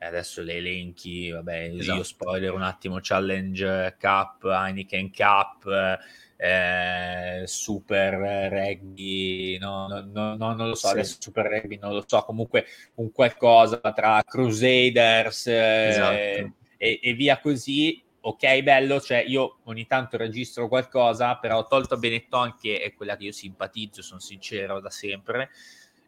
adesso 0.00 0.42
le 0.42 0.54
elenchi, 0.54 1.30
vabbè, 1.30 1.72
esatto. 1.74 1.98
io 1.98 2.02
spoiler 2.04 2.52
un 2.52 2.62
attimo, 2.62 2.98
Challenge 3.00 3.96
Cup, 4.00 4.44
Heineken 4.44 5.12
Cup, 5.12 5.98
eh, 6.36 7.42
Super 7.44 8.50
Rugby, 8.50 9.58
no, 9.58 9.88
no, 9.88 10.00
no, 10.10 10.36
no, 10.36 10.54
non 10.54 10.68
lo 10.68 10.74
so, 10.74 10.86
sì. 10.86 10.92
adesso 10.94 11.16
Super 11.20 11.46
Rugby 11.46 11.78
non 11.78 11.92
lo 11.92 12.04
so, 12.06 12.22
comunque 12.22 12.64
un 12.94 13.12
qualcosa 13.12 13.78
tra 13.94 14.22
Crusaders 14.24 15.46
esatto. 15.48 16.14
eh, 16.14 16.52
e, 16.78 17.00
e 17.02 17.12
via 17.12 17.38
così, 17.38 18.02
ok, 18.20 18.62
bello, 18.62 19.00
cioè 19.00 19.24
io 19.26 19.58
ogni 19.64 19.86
tanto 19.86 20.16
registro 20.16 20.68
qualcosa, 20.68 21.36
però 21.36 21.58
ho 21.58 21.66
tolto 21.66 21.96
Benetton, 21.96 22.56
che 22.60 22.80
è 22.80 22.94
quella 22.94 23.16
che 23.16 23.24
io 23.24 23.32
simpatizzo, 23.32 24.02
sono 24.02 24.20
sincero 24.20 24.80
da 24.80 24.90
sempre. 24.90 25.50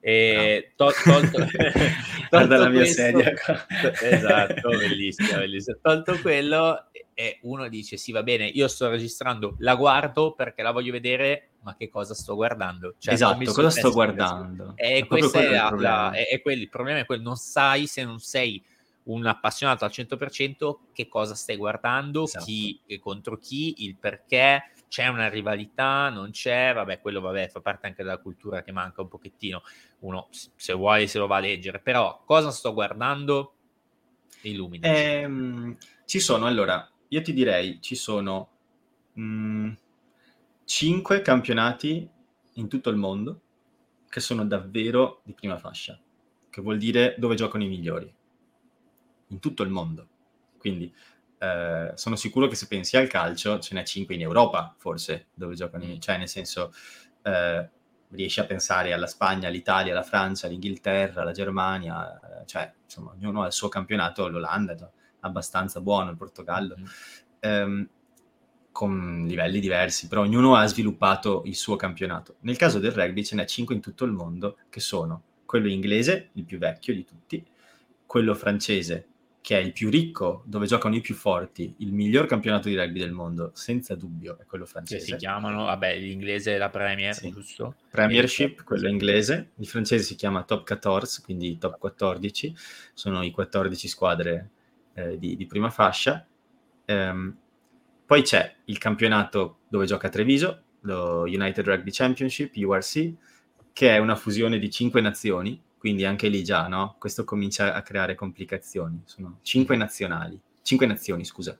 E 0.05 0.72
no. 0.77 0.87
to- 0.87 0.94
tolto, 1.05 1.46
Guarda 2.29 2.59
la 2.59 2.68
mia 2.68 2.81
questo, 2.81 3.03
sedia 3.03 3.33
esatto, 4.03 4.70
bellissimo, 4.70 5.38
bellissimo. 5.38 5.79
Tolto 5.81 6.18
quello 6.20 6.87
e 7.14 7.38
uno 7.42 7.68
dice 7.68 7.96
sì 7.96 8.11
va 8.11 8.25
bene, 8.25 8.46
io 8.46 8.66
sto 8.66 8.88
registrando, 8.88 9.55
la 9.59 9.77
guardo 9.77 10.33
perché 10.33 10.62
la 10.62 10.72
voglio 10.72 10.90
vedere, 10.90 11.51
ma 11.61 11.77
che 11.77 11.88
cosa 11.88 12.14
sto 12.14 12.35
guardando? 12.35 12.96
Cioè, 12.98 13.14
esatto, 13.14 13.53
cosa 13.53 13.70
sto 13.70 13.92
guardando? 13.92 14.72
E 14.75 15.07
questo 15.07 15.38
è, 15.38 15.51
la, 15.51 15.70
la, 15.79 16.11
è, 16.11 16.27
è 16.27 16.42
quello, 16.42 16.62
il 16.62 16.68
problema 16.68 16.98
è 16.98 17.05
quello, 17.05 17.22
non 17.22 17.37
sai 17.37 17.87
se 17.87 18.03
non 18.03 18.18
sei 18.18 18.61
un 19.04 19.26
appassionato 19.26 19.84
al 19.84 19.90
100% 19.90 20.78
che 20.92 21.08
cosa 21.08 21.34
stai 21.34 21.56
guardando, 21.56 22.24
esatto. 22.24 22.44
chi 22.44 22.80
contro 23.00 23.36
chi, 23.38 23.84
il 23.84 23.96
perché, 23.96 24.72
c'è 24.92 25.06
una 25.06 25.30
rivalità, 25.30 26.10
non 26.10 26.32
c'è, 26.32 26.74
vabbè, 26.74 27.00
quello 27.00 27.22
vabbè, 27.22 27.48
fa 27.48 27.60
parte 27.60 27.86
anche 27.86 28.02
della 28.02 28.18
cultura 28.18 28.62
che 28.62 28.72
manca 28.72 29.00
un 29.00 29.08
pochettino, 29.08 29.62
uno 30.00 30.28
se 30.30 30.74
vuole 30.74 31.06
se 31.06 31.18
lo 31.18 31.26
va 31.26 31.36
a 31.36 31.40
leggere, 31.40 31.80
però 31.80 32.22
cosa 32.26 32.50
sto 32.50 32.74
guardando? 32.74 33.54
Illumina. 34.42 34.86
Ehm, 34.86 35.78
ci 36.04 36.20
sono, 36.20 36.44
allora, 36.44 36.86
io 37.08 37.22
ti 37.22 37.32
direi, 37.32 37.80
ci 37.80 37.94
sono 37.94 38.50
mh, 39.14 39.72
5 40.66 41.22
campionati 41.22 42.08
in 42.54 42.68
tutto 42.68 42.90
il 42.90 42.96
mondo 42.96 43.40
che 44.10 44.20
sono 44.20 44.44
davvero 44.44 45.22
di 45.22 45.32
prima 45.32 45.56
fascia, 45.56 45.98
che 46.50 46.60
vuol 46.60 46.76
dire 46.76 47.14
dove 47.16 47.34
giocano 47.34 47.64
i 47.64 47.68
migliori, 47.68 48.12
in 49.32 49.40
tutto 49.40 49.64
il 49.64 49.70
mondo. 49.70 50.06
Quindi 50.58 50.92
eh, 51.38 51.90
sono 51.94 52.14
sicuro 52.14 52.46
che 52.46 52.54
se 52.54 52.68
pensi 52.68 52.96
al 52.96 53.08
calcio 53.08 53.58
ce 53.58 53.74
n'è 53.74 53.82
5 53.82 54.14
in 54.14 54.20
Europa, 54.20 54.74
forse, 54.78 55.26
dove 55.34 55.54
giocano 55.54 55.82
migliori, 55.82 56.00
cioè 56.00 56.18
nel 56.18 56.28
senso... 56.28 56.72
Eh, 57.22 57.68
riesci 58.12 58.40
a 58.40 58.44
pensare 58.44 58.92
alla 58.92 59.06
Spagna, 59.06 59.48
all'Italia, 59.48 59.92
alla 59.92 60.02
Francia, 60.02 60.46
all'Inghilterra, 60.46 61.22
alla 61.22 61.32
Germania, 61.32 62.20
eh, 62.20 62.46
cioè 62.46 62.72
insomma 62.84 63.12
ognuno 63.12 63.42
ha 63.42 63.46
il 63.46 63.52
suo 63.52 63.68
campionato, 63.68 64.28
l'Olanda 64.28 64.72
è 64.72 64.76
abbastanza 65.20 65.80
buono, 65.80 66.10
il 66.10 66.16
Portogallo, 66.16 66.76
mm. 66.78 66.84
ehm, 67.40 67.88
con 68.70 69.24
livelli 69.26 69.60
diversi, 69.60 70.08
però 70.08 70.22
ognuno 70.22 70.56
ha 70.56 70.66
sviluppato 70.66 71.42
il 71.44 71.56
suo 71.56 71.76
campionato. 71.76 72.36
Nel 72.40 72.56
caso 72.56 72.78
del 72.78 72.92
rugby 72.92 73.24
ce 73.24 73.34
n'è 73.34 73.44
5 73.44 73.74
in 73.74 73.80
tutto 73.80 74.04
il 74.04 74.12
mondo 74.12 74.58
che 74.70 74.80
sono 74.80 75.22
quello 75.44 75.68
inglese, 75.68 76.30
il 76.34 76.44
più 76.44 76.58
vecchio 76.58 76.94
di 76.94 77.04
tutti, 77.04 77.44
quello 78.06 78.34
francese, 78.34 79.08
che 79.42 79.59
è 79.59 79.61
il 79.61 79.72
più 79.72 79.90
ricco, 79.90 80.44
dove 80.46 80.66
giocano 80.66 80.94
i 80.94 81.00
più 81.00 81.16
forti, 81.16 81.74
il 81.78 81.92
miglior 81.92 82.26
campionato 82.26 82.68
di 82.68 82.76
rugby 82.76 83.00
del 83.00 83.11
mondo, 83.11 83.50
senza 83.55 83.96
dubbio, 83.96 84.38
è 84.38 84.46
quello 84.46 84.64
francese. 84.64 85.05
Che 85.05 85.12
si 85.12 85.16
chiamano, 85.16 85.64
vabbè, 85.64 85.98
l'inglese 85.98 86.55
è 86.55 86.59
la 86.59 86.70
Premier, 86.70 87.12
sì. 87.12 87.28
giusto? 87.33 87.74
Premiership, 87.90 88.62
quello 88.62 88.88
inglese, 88.88 89.50
il 89.57 89.66
francese 89.66 90.05
si 90.05 90.14
chiama 90.14 90.44
Top 90.44 90.64
14, 90.64 91.22
quindi 91.22 91.59
Top 91.59 91.76
14, 91.76 92.55
sono 92.94 93.24
i 93.24 93.33
14 93.33 93.88
squadre 93.88 94.50
eh, 94.94 95.18
di, 95.18 95.35
di, 95.35 95.46
prima 95.46 95.70
fascia. 95.70 96.24
Um, 96.87 97.37
poi 98.07 98.22
c'è 98.22 98.55
il 98.66 98.78
campionato 98.78 99.59
dove 99.68 99.87
gioca 99.87 100.09
Treviso, 100.09 100.62
lo 100.83 101.22
United 101.22 101.66
Rugby 101.66 101.90
Championship, 101.90 102.55
URC, 102.55 103.12
che 103.72 103.90
è 103.90 103.98
una 103.98 104.14
fusione 104.14 104.61
di 104.61 104.70
cinque 104.70 105.00
nazioni, 105.00 105.61
quindi 105.82 106.04
anche 106.04 106.28
lì 106.28 106.44
già, 106.44 106.68
no? 106.68 106.94
Questo 106.96 107.24
comincia 107.24 107.74
a 107.74 107.82
creare 107.82 108.14
complicazioni. 108.14 109.02
Sono 109.04 109.40
cinque 109.42 109.74
nazionali, 109.74 110.40
cinque 110.62 110.86
nazioni, 110.86 111.24
scusa. 111.24 111.58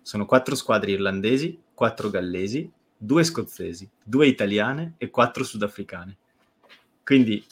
Sono 0.00 0.24
quattro 0.24 0.54
squadre 0.54 0.92
irlandesi, 0.92 1.60
quattro 1.74 2.08
gallesi, 2.08 2.72
due 2.96 3.24
scozzesi, 3.24 3.86
due 4.02 4.26
italiane 4.26 4.94
e 4.96 5.10
quattro 5.10 5.44
sudafricane. 5.44 6.16
Quindi 7.04 7.44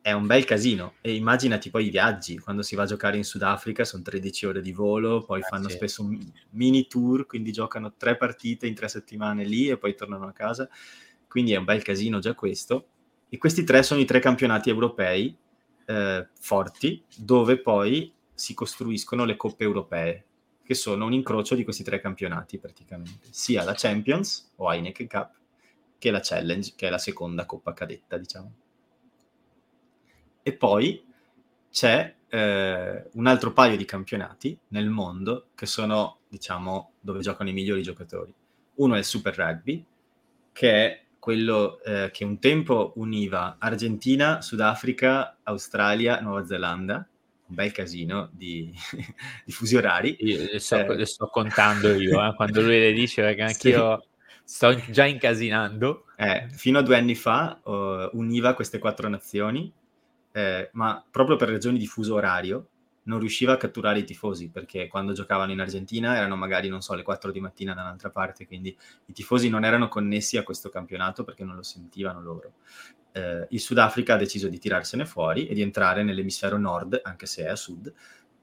è 0.00 0.12
un 0.12 0.24
bel 0.24 0.46
casino. 0.46 0.94
E 1.02 1.14
immaginati 1.14 1.68
poi 1.68 1.88
i 1.88 1.90
viaggi, 1.90 2.38
quando 2.38 2.62
si 2.62 2.74
va 2.74 2.84
a 2.84 2.86
giocare 2.86 3.18
in 3.18 3.24
Sudafrica 3.24 3.84
sono 3.84 4.02
13 4.02 4.46
ore 4.46 4.62
di 4.62 4.72
volo, 4.72 5.22
poi 5.22 5.42
ah, 5.42 5.48
fanno 5.48 5.68
sì. 5.68 5.76
spesso 5.76 6.00
un 6.00 6.18
mini 6.52 6.86
tour, 6.86 7.26
quindi 7.26 7.52
giocano 7.52 7.92
tre 7.94 8.16
partite 8.16 8.66
in 8.66 8.74
tre 8.74 8.88
settimane 8.88 9.44
lì 9.44 9.68
e 9.68 9.76
poi 9.76 9.94
tornano 9.94 10.28
a 10.28 10.32
casa. 10.32 10.66
Quindi 11.28 11.52
è 11.52 11.56
un 11.56 11.64
bel 11.64 11.82
casino 11.82 12.20
già 12.20 12.32
questo. 12.32 12.86
E 13.28 13.36
questi 13.36 13.64
tre 13.64 13.82
sono 13.82 14.00
i 14.00 14.06
tre 14.06 14.18
campionati 14.18 14.70
europei 14.70 15.36
eh, 15.88 16.28
forti, 16.38 17.02
dove 17.16 17.58
poi 17.60 18.12
si 18.34 18.52
costruiscono 18.52 19.24
le 19.24 19.36
coppe 19.36 19.64
europee, 19.64 20.24
che 20.62 20.74
sono 20.74 21.06
un 21.06 21.14
incrocio 21.14 21.54
di 21.54 21.64
questi 21.64 21.82
tre 21.82 21.98
campionati 21.98 22.58
praticamente, 22.58 23.28
sia 23.30 23.64
la 23.64 23.72
Champions 23.74 24.52
o 24.56 24.70
Heineken 24.70 25.08
Cup 25.08 25.36
che 25.96 26.10
la 26.10 26.20
Challenge, 26.22 26.74
che 26.76 26.86
è 26.86 26.90
la 26.90 26.98
seconda 26.98 27.46
coppa 27.46 27.72
cadetta, 27.72 28.18
diciamo. 28.18 28.52
E 30.42 30.52
poi 30.52 31.04
c'è 31.70 32.14
eh, 32.28 33.08
un 33.12 33.26
altro 33.26 33.52
paio 33.52 33.76
di 33.76 33.84
campionati 33.86 34.56
nel 34.68 34.90
mondo 34.90 35.48
che 35.54 35.66
sono, 35.66 36.18
diciamo, 36.28 36.92
dove 37.00 37.20
giocano 37.20 37.48
i 37.48 37.54
migliori 37.54 37.82
giocatori. 37.82 38.32
Uno 38.74 38.94
è 38.94 38.98
il 38.98 39.04
Super 39.04 39.36
Rugby, 39.36 39.84
che 40.52 40.70
è 40.70 41.04
quello 41.18 41.82
eh, 41.82 42.10
che 42.12 42.24
un 42.24 42.38
tempo 42.38 42.92
univa 42.96 43.56
Argentina, 43.58 44.40
Sudafrica, 44.40 45.38
Australia, 45.42 46.20
Nuova 46.20 46.44
Zelanda, 46.44 47.06
un 47.48 47.54
bel 47.54 47.72
casino 47.72 48.30
di, 48.32 48.72
di 49.44 49.52
fusi 49.52 49.76
orari. 49.76 50.16
Io 50.20 50.48
le 50.50 50.58
sto, 50.58 50.76
eh, 50.76 50.96
le 50.96 51.06
sto 51.06 51.26
contando 51.26 51.92
io, 51.94 52.22
eh, 52.22 52.34
quando 52.34 52.60
lui 52.60 52.78
le 52.78 52.92
dice, 52.92 53.22
perché 53.22 53.42
anch'io 53.44 54.00
sì. 54.00 54.08
sto 54.44 54.74
già 54.90 55.06
incasinando. 55.06 56.04
Eh, 56.16 56.48
fino 56.50 56.78
a 56.78 56.82
due 56.82 56.96
anni 56.96 57.14
fa 57.14 57.60
uh, 57.62 58.16
univa 58.16 58.54
queste 58.54 58.78
quattro 58.78 59.08
nazioni, 59.08 59.72
eh, 60.32 60.70
ma 60.72 61.04
proprio 61.10 61.36
per 61.36 61.48
ragioni 61.48 61.78
di 61.78 61.86
fuso 61.86 62.14
orario, 62.14 62.68
non 63.08 63.18
riusciva 63.18 63.54
a 63.54 63.56
catturare 63.56 63.98
i 63.98 64.04
tifosi 64.04 64.48
perché 64.50 64.86
quando 64.86 65.12
giocavano 65.12 65.50
in 65.50 65.60
Argentina 65.60 66.14
erano 66.14 66.36
magari, 66.36 66.68
non 66.68 66.82
so, 66.82 66.94
le 66.94 67.02
4 67.02 67.32
di 67.32 67.40
mattina 67.40 67.74
da 67.74 67.80
un'altra 67.80 68.10
parte, 68.10 68.46
quindi 68.46 68.76
i 69.06 69.12
tifosi 69.12 69.48
non 69.48 69.64
erano 69.64 69.88
connessi 69.88 70.36
a 70.36 70.42
questo 70.42 70.68
campionato 70.68 71.24
perché 71.24 71.42
non 71.42 71.56
lo 71.56 71.62
sentivano 71.62 72.20
loro. 72.20 72.52
Eh, 73.12 73.46
il 73.50 73.60
Sudafrica 73.60 74.14
ha 74.14 74.18
deciso 74.18 74.48
di 74.48 74.58
tirarsene 74.58 75.06
fuori 75.06 75.48
e 75.48 75.54
di 75.54 75.62
entrare 75.62 76.02
nell'emisfero 76.04 76.58
nord, 76.58 77.00
anche 77.02 77.26
se 77.26 77.44
è 77.44 77.48
a 77.48 77.56
sud, 77.56 77.92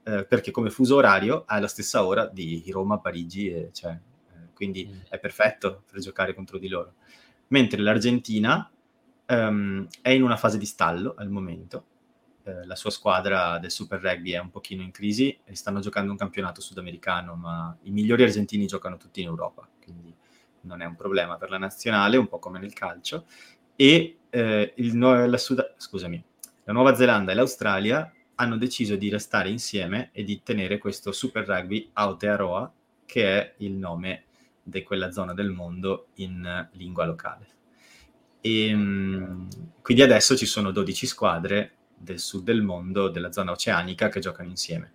eh, 0.02 0.26
perché 0.26 0.50
come 0.50 0.70
fuso 0.70 0.96
orario 0.96 1.44
ha 1.46 1.58
la 1.60 1.68
stessa 1.68 2.04
ora 2.04 2.26
di 2.26 2.64
Roma, 2.70 2.98
Parigi, 2.98 3.48
e, 3.48 3.70
cioè, 3.72 3.92
eh, 3.92 4.52
quindi 4.52 4.90
mm. 4.90 5.00
è 5.08 5.18
perfetto 5.20 5.84
per 5.90 6.00
giocare 6.00 6.34
contro 6.34 6.58
di 6.58 6.68
loro. 6.68 6.94
Mentre 7.48 7.80
l'Argentina 7.80 8.68
ehm, 9.26 9.86
è 10.02 10.10
in 10.10 10.24
una 10.24 10.36
fase 10.36 10.58
di 10.58 10.66
stallo 10.66 11.14
al 11.16 11.30
momento 11.30 11.84
eh, 12.46 12.64
la 12.64 12.76
sua 12.76 12.90
squadra 12.90 13.58
del 13.58 13.72
Super 13.72 14.00
Rugby 14.00 14.30
è 14.30 14.38
un 14.38 14.50
pochino 14.50 14.82
in 14.82 14.92
crisi 14.92 15.36
e 15.44 15.56
stanno 15.56 15.80
giocando 15.80 16.12
un 16.12 16.16
campionato 16.16 16.60
sudamericano, 16.60 17.34
ma 17.34 17.76
i 17.82 17.90
migliori 17.90 18.22
argentini 18.22 18.66
giocano 18.66 18.96
tutti 18.96 19.20
in 19.20 19.26
Europa, 19.26 19.68
quindi 19.82 20.14
non 20.60 20.80
è 20.80 20.84
un 20.84 20.94
problema 20.94 21.36
per 21.38 21.50
la 21.50 21.58
nazionale, 21.58 22.16
un 22.16 22.28
po' 22.28 22.38
come 22.38 22.60
nel 22.60 22.72
calcio. 22.72 23.26
E 23.74 24.18
eh, 24.30 24.72
il, 24.76 24.96
la, 24.96 25.38
Sud- 25.38 25.74
scusami, 25.76 26.22
la 26.62 26.72
Nuova 26.72 26.94
Zelanda 26.94 27.32
e 27.32 27.34
l'Australia 27.34 28.12
hanno 28.36 28.56
deciso 28.56 28.94
di 28.94 29.08
restare 29.08 29.48
insieme 29.48 30.10
e 30.12 30.22
di 30.22 30.40
tenere 30.44 30.78
questo 30.78 31.10
Super 31.10 31.44
Rugby 31.46 31.90
Aotearoa, 31.94 32.72
che 33.06 33.40
è 33.40 33.54
il 33.58 33.72
nome 33.72 34.26
di 34.62 34.84
quella 34.84 35.10
zona 35.10 35.34
del 35.34 35.50
mondo 35.50 36.08
in 36.14 36.68
lingua 36.74 37.06
locale. 37.06 37.46
E, 38.40 38.68
ehm, 38.68 39.48
quindi 39.82 40.04
adesso 40.04 40.36
ci 40.36 40.46
sono 40.46 40.70
12 40.70 41.06
squadre 41.06 41.72
del 41.96 42.18
sud 42.18 42.44
del 42.44 42.62
mondo, 42.62 43.08
della 43.08 43.32
zona 43.32 43.52
oceanica, 43.52 44.08
che 44.08 44.20
giocano 44.20 44.48
insieme. 44.48 44.92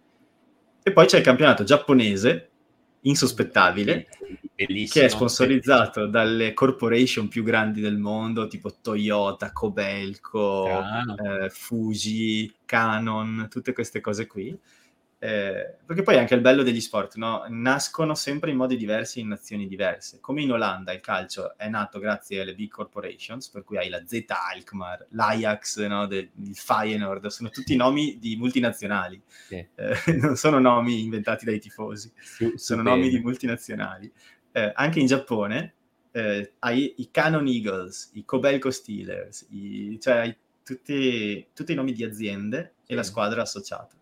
E 0.83 0.91
poi 0.91 1.05
c'è 1.05 1.17
il 1.17 1.23
campionato 1.23 1.63
giapponese, 1.63 2.49
insospettabile, 3.01 4.07
Bellissimo. 4.55 5.05
che 5.05 5.05
è 5.05 5.09
sponsorizzato 5.09 6.07
dalle 6.07 6.53
corporation 6.53 7.27
più 7.27 7.43
grandi 7.43 7.81
del 7.81 7.97
mondo, 7.97 8.47
tipo 8.47 8.73
Toyota, 8.81 9.51
Kobelco, 9.51 10.67
eh, 10.67 11.49
Fuji, 11.49 12.53
Canon, 12.65 13.47
tutte 13.49 13.73
queste 13.73 14.01
cose 14.01 14.27
qui. 14.27 14.57
Eh, 15.23 15.75
perché 15.85 16.01
poi 16.01 16.17
anche 16.17 16.33
il 16.33 16.41
bello 16.41 16.63
degli 16.63 16.81
sport, 16.81 17.13
no? 17.17 17.45
nascono 17.47 18.15
sempre 18.15 18.49
in 18.49 18.57
modi 18.57 18.75
diversi 18.75 19.19
in 19.19 19.27
nazioni 19.27 19.67
diverse. 19.67 20.19
Come 20.19 20.41
in 20.41 20.51
Olanda 20.51 20.93
il 20.93 20.99
calcio 20.99 21.55
è 21.59 21.69
nato 21.69 21.99
grazie 21.99 22.41
alle 22.41 22.55
big 22.55 22.71
corporations, 22.71 23.47
per 23.49 23.63
cui 23.63 23.77
hai 23.77 23.89
la 23.89 24.01
Z 24.03 24.23
Alkmaar, 24.27 25.05
l'Ajax, 25.09 25.85
no? 25.85 26.07
De, 26.07 26.31
il 26.43 26.55
Feyenoord, 26.55 27.27
sono 27.27 27.49
tutti 27.49 27.75
nomi 27.75 28.17
di 28.17 28.35
multinazionali, 28.35 29.21
sì. 29.27 29.63
eh, 29.75 29.95
non 30.19 30.35
sono 30.35 30.57
nomi 30.57 31.03
inventati 31.03 31.45
dai 31.45 31.59
tifosi, 31.59 32.11
sì, 32.15 32.53
sono 32.55 32.81
nomi 32.81 33.07
di 33.07 33.19
multinazionali. 33.19 34.11
Eh, 34.51 34.71
anche 34.73 34.99
in 34.99 35.05
Giappone 35.05 35.73
eh, 36.13 36.53
hai 36.59 36.95
i 36.97 37.11
Canon 37.11 37.45
Eagles, 37.45 38.09
i 38.13 38.25
Kobelco 38.25 38.71
Steelers, 38.71 39.45
i, 39.51 39.99
cioè 40.01 40.17
hai 40.17 40.35
tutti, 40.63 41.45
tutti 41.53 41.73
i 41.73 41.75
nomi 41.75 41.93
di 41.93 42.03
aziende 42.03 42.73
e 42.87 42.95
la 42.95 43.03
squadra 43.03 43.43
associata 43.43 43.99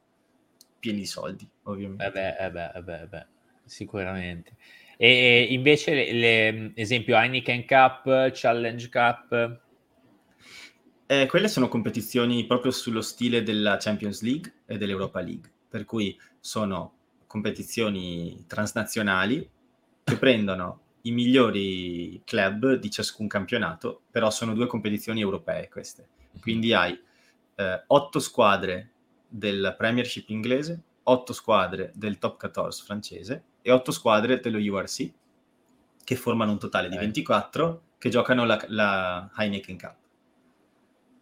pieni 0.79 0.99
di 0.99 1.05
soldi, 1.05 1.47
ovviamente. 1.63 2.05
Eh 2.05 2.11
beh, 2.11 2.35
eh 2.37 2.51
beh, 2.51 2.71
eh 2.75 2.81
beh, 2.81 3.01
eh 3.01 3.07
beh, 3.07 3.25
sicuramente. 3.65 4.55
E 4.97 5.47
invece, 5.51 5.93
le, 5.93 6.11
le, 6.11 6.71
esempio 6.75 7.15
Heineken 7.15 7.65
Cup, 7.65 8.31
Challenge 8.33 8.89
Cup... 8.89 9.61
Eh, 11.05 11.25
quelle 11.25 11.47
sono 11.47 11.67
competizioni 11.67 12.45
proprio 12.45 12.71
sullo 12.71 13.01
stile 13.01 13.41
della 13.41 13.77
Champions 13.77 14.21
League 14.21 14.53
e 14.65 14.77
dell'Europa 14.77 15.21
League, 15.21 15.49
per 15.67 15.85
cui 15.85 16.17
sono 16.39 16.93
competizioni 17.25 18.43
transnazionali 18.47 19.49
che 20.03 20.17
prendono 20.17 20.81
i 21.03 21.11
migliori 21.11 22.21
club 22.25 22.73
di 22.73 22.89
ciascun 22.89 23.27
campionato, 23.27 24.01
però 24.11 24.29
sono 24.29 24.53
due 24.53 24.67
competizioni 24.67 25.21
europee 25.21 25.69
queste. 25.69 26.07
Mhm. 26.33 26.41
Quindi 26.41 26.73
hai 26.73 26.99
eh, 27.55 27.83
otto 27.87 28.19
squadre 28.19 28.91
della 29.29 29.73
Premiership 29.73 30.29
inglese, 30.29 30.81
8 31.03 31.33
squadre 31.33 31.91
del 31.93 32.17
Top 32.17 32.37
14 32.37 32.83
francese 32.83 33.43
e 33.61 33.71
8 33.71 33.91
squadre 33.91 34.39
dello 34.39 34.57
URC, 34.57 35.11
che 36.03 36.15
formano 36.15 36.51
un 36.51 36.59
totale 36.59 36.89
di 36.89 36.97
24 36.97 37.81
che 37.97 38.09
giocano 38.09 38.45
la, 38.45 38.59
la 38.67 39.31
Heineken 39.37 39.77
Cup. 39.77 39.95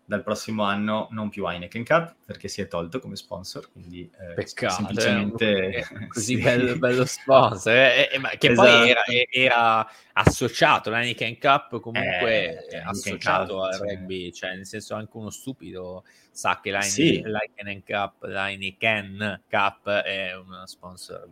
Dal 0.07 0.23
prossimo 0.23 0.63
anno 0.63 1.09
non 1.11 1.27
più 1.27 1.45
Heineken 1.45 1.83
Cup 1.83 2.15
perché 2.23 2.47
si 2.47 2.61
è 2.61 2.67
tolto 2.69 3.01
come 3.01 3.17
sponsor, 3.17 3.69
quindi 3.69 4.09
eh, 4.17 4.35
Peccato, 4.35 4.75
semplicemente 4.75 5.67
eh, 5.67 5.85
così 6.07 6.39
bello, 6.39 6.77
bello 6.77 7.03
sponsor, 7.03 7.73
eh, 7.73 8.09
eh, 8.13 8.17
ma 8.17 8.29
che 8.29 8.51
esatto. 8.51 8.69
poi 8.69 8.89
era, 8.89 9.03
era 9.29 9.91
associato 10.13 10.89
l'Heineken 10.89 11.37
Cup 11.37 11.81
comunque 11.81 12.67
eh, 12.67 12.77
associato 12.77 13.63
al 13.63 13.75
cioè... 13.75 13.95
rugby, 13.95 14.31
cioè 14.31 14.55
nel 14.55 14.65
senso 14.65 14.95
anche 14.95 15.17
uno 15.17 15.29
stupido 15.29 16.05
sa 16.31 16.61
che 16.61 16.71
l'Heineken 16.71 17.83
sì. 17.83 17.83
Cup, 17.85 18.23
l'Heineken 18.23 19.41
Cup 19.49 19.89
è 19.89 20.33
un 20.37 20.63
sponsor 20.67 21.27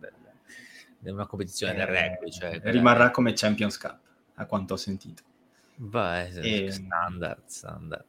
di 0.98 1.08
una 1.08 1.26
competizione 1.26 1.72
del 1.72 1.88
eh, 1.88 2.08
rugby. 2.08 2.30
Cioè 2.30 2.60
rimarrà 2.64 3.10
come 3.10 3.32
Champions 3.32 3.78
Cup, 3.78 3.98
a 4.34 4.44
quanto 4.44 4.74
ho 4.74 4.76
sentito. 4.76 5.22
Beh, 5.76 6.28
e, 6.40 6.70
standard, 6.70 7.42
standard. 7.46 8.04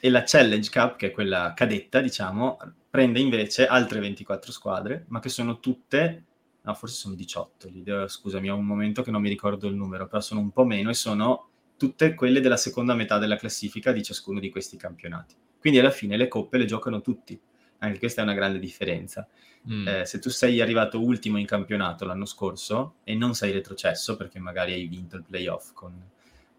E 0.00 0.10
la 0.10 0.22
Challenge 0.24 0.70
Cup, 0.70 0.96
che 0.96 1.08
è 1.08 1.10
quella 1.10 1.52
cadetta, 1.54 2.00
diciamo, 2.00 2.58
prende 2.88 3.20
invece 3.20 3.66
altre 3.66 4.00
24 4.00 4.50
squadre, 4.50 5.04
ma 5.08 5.20
che 5.20 5.28
sono 5.28 5.60
tutte, 5.60 6.24
no, 6.62 6.74
forse 6.74 6.96
sono 6.96 7.14
18, 7.14 7.68
lì, 7.68 7.84
scusami, 8.06 8.50
ho 8.50 8.56
un 8.56 8.64
momento 8.64 9.02
che 9.02 9.10
non 9.10 9.20
mi 9.20 9.28
ricordo 9.28 9.68
il 9.68 9.74
numero, 9.74 10.06
però 10.06 10.20
sono 10.20 10.40
un 10.40 10.50
po' 10.50 10.64
meno 10.64 10.90
e 10.90 10.94
sono 10.94 11.48
tutte 11.76 12.14
quelle 12.14 12.40
della 12.40 12.56
seconda 12.56 12.94
metà 12.94 13.18
della 13.18 13.36
classifica 13.36 13.92
di 13.92 14.02
ciascuno 14.02 14.40
di 14.40 14.50
questi 14.50 14.76
campionati. 14.76 15.34
Quindi 15.58 15.78
alla 15.78 15.90
fine 15.90 16.16
le 16.16 16.28
coppe 16.28 16.58
le 16.58 16.64
giocano 16.64 17.00
tutti. 17.00 17.40
Anche 17.78 17.98
questa 17.98 18.20
è 18.20 18.24
una 18.24 18.34
grande 18.34 18.58
differenza. 18.58 19.26
Mm. 19.70 19.88
Eh, 19.88 20.06
se 20.06 20.18
tu 20.18 20.30
sei 20.30 20.60
arrivato 20.60 21.00
ultimo 21.02 21.38
in 21.38 21.46
campionato 21.46 22.04
l'anno 22.04 22.24
scorso 22.24 22.96
e 23.04 23.14
non 23.14 23.34
sei 23.34 23.52
retrocesso 23.52 24.16
perché 24.16 24.38
magari 24.38 24.72
hai 24.72 24.86
vinto 24.86 25.16
il 25.16 25.24
playoff 25.24 25.72
con, 25.72 25.92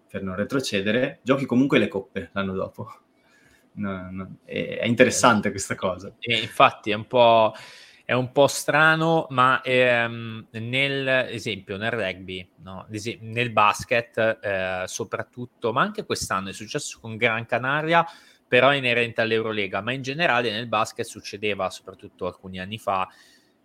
per 0.10 0.24
non 0.24 0.36
retrocedere, 0.36 1.20
giochi 1.24 1.46
comunque 1.46 1.80
le 1.80 1.88
coppe 1.88 2.30
l'anno 2.34 2.54
dopo. 2.54 2.92
No, 3.74 4.10
no. 4.12 4.38
È, 4.44 4.86
interessante 4.86 5.50
questa 5.52 5.76
cosa. 5.76 6.14
E 6.20 6.40
infatti 6.40 6.92
è 6.92 6.94
un 6.94 7.08
po', 7.08 7.54
è 8.04 8.14
un 8.14 8.32
po 8.32 8.48
strano, 8.48 9.28
ma 9.30 9.62
ehm, 9.62 10.48
nel 10.52 11.08
esempio 11.30 11.78
nel 11.78 11.92
rugby, 11.92 12.48
no? 12.58 12.88
nel 13.22 13.52
basket 13.52 14.40
eh, 14.42 14.84
soprattutto, 14.88 15.72
ma 15.72 15.82
anche 15.82 16.06
quest'anno 16.06 16.50
è 16.50 16.54
successo 16.54 17.00
con 17.00 17.16
Gran 17.16 17.46
Canaria, 17.46 18.06
però 18.48 18.74
inerente 18.74 19.22
all'Eurolega, 19.22 19.82
ma 19.82 19.94
in 19.94 20.02
generale 20.02 20.52
nel 20.52 20.68
basket 20.68 21.06
succedeva, 21.06 21.70
soprattutto 21.70 22.28
alcuni 22.28 22.60
anni 22.60 22.78
fa, 22.78 23.08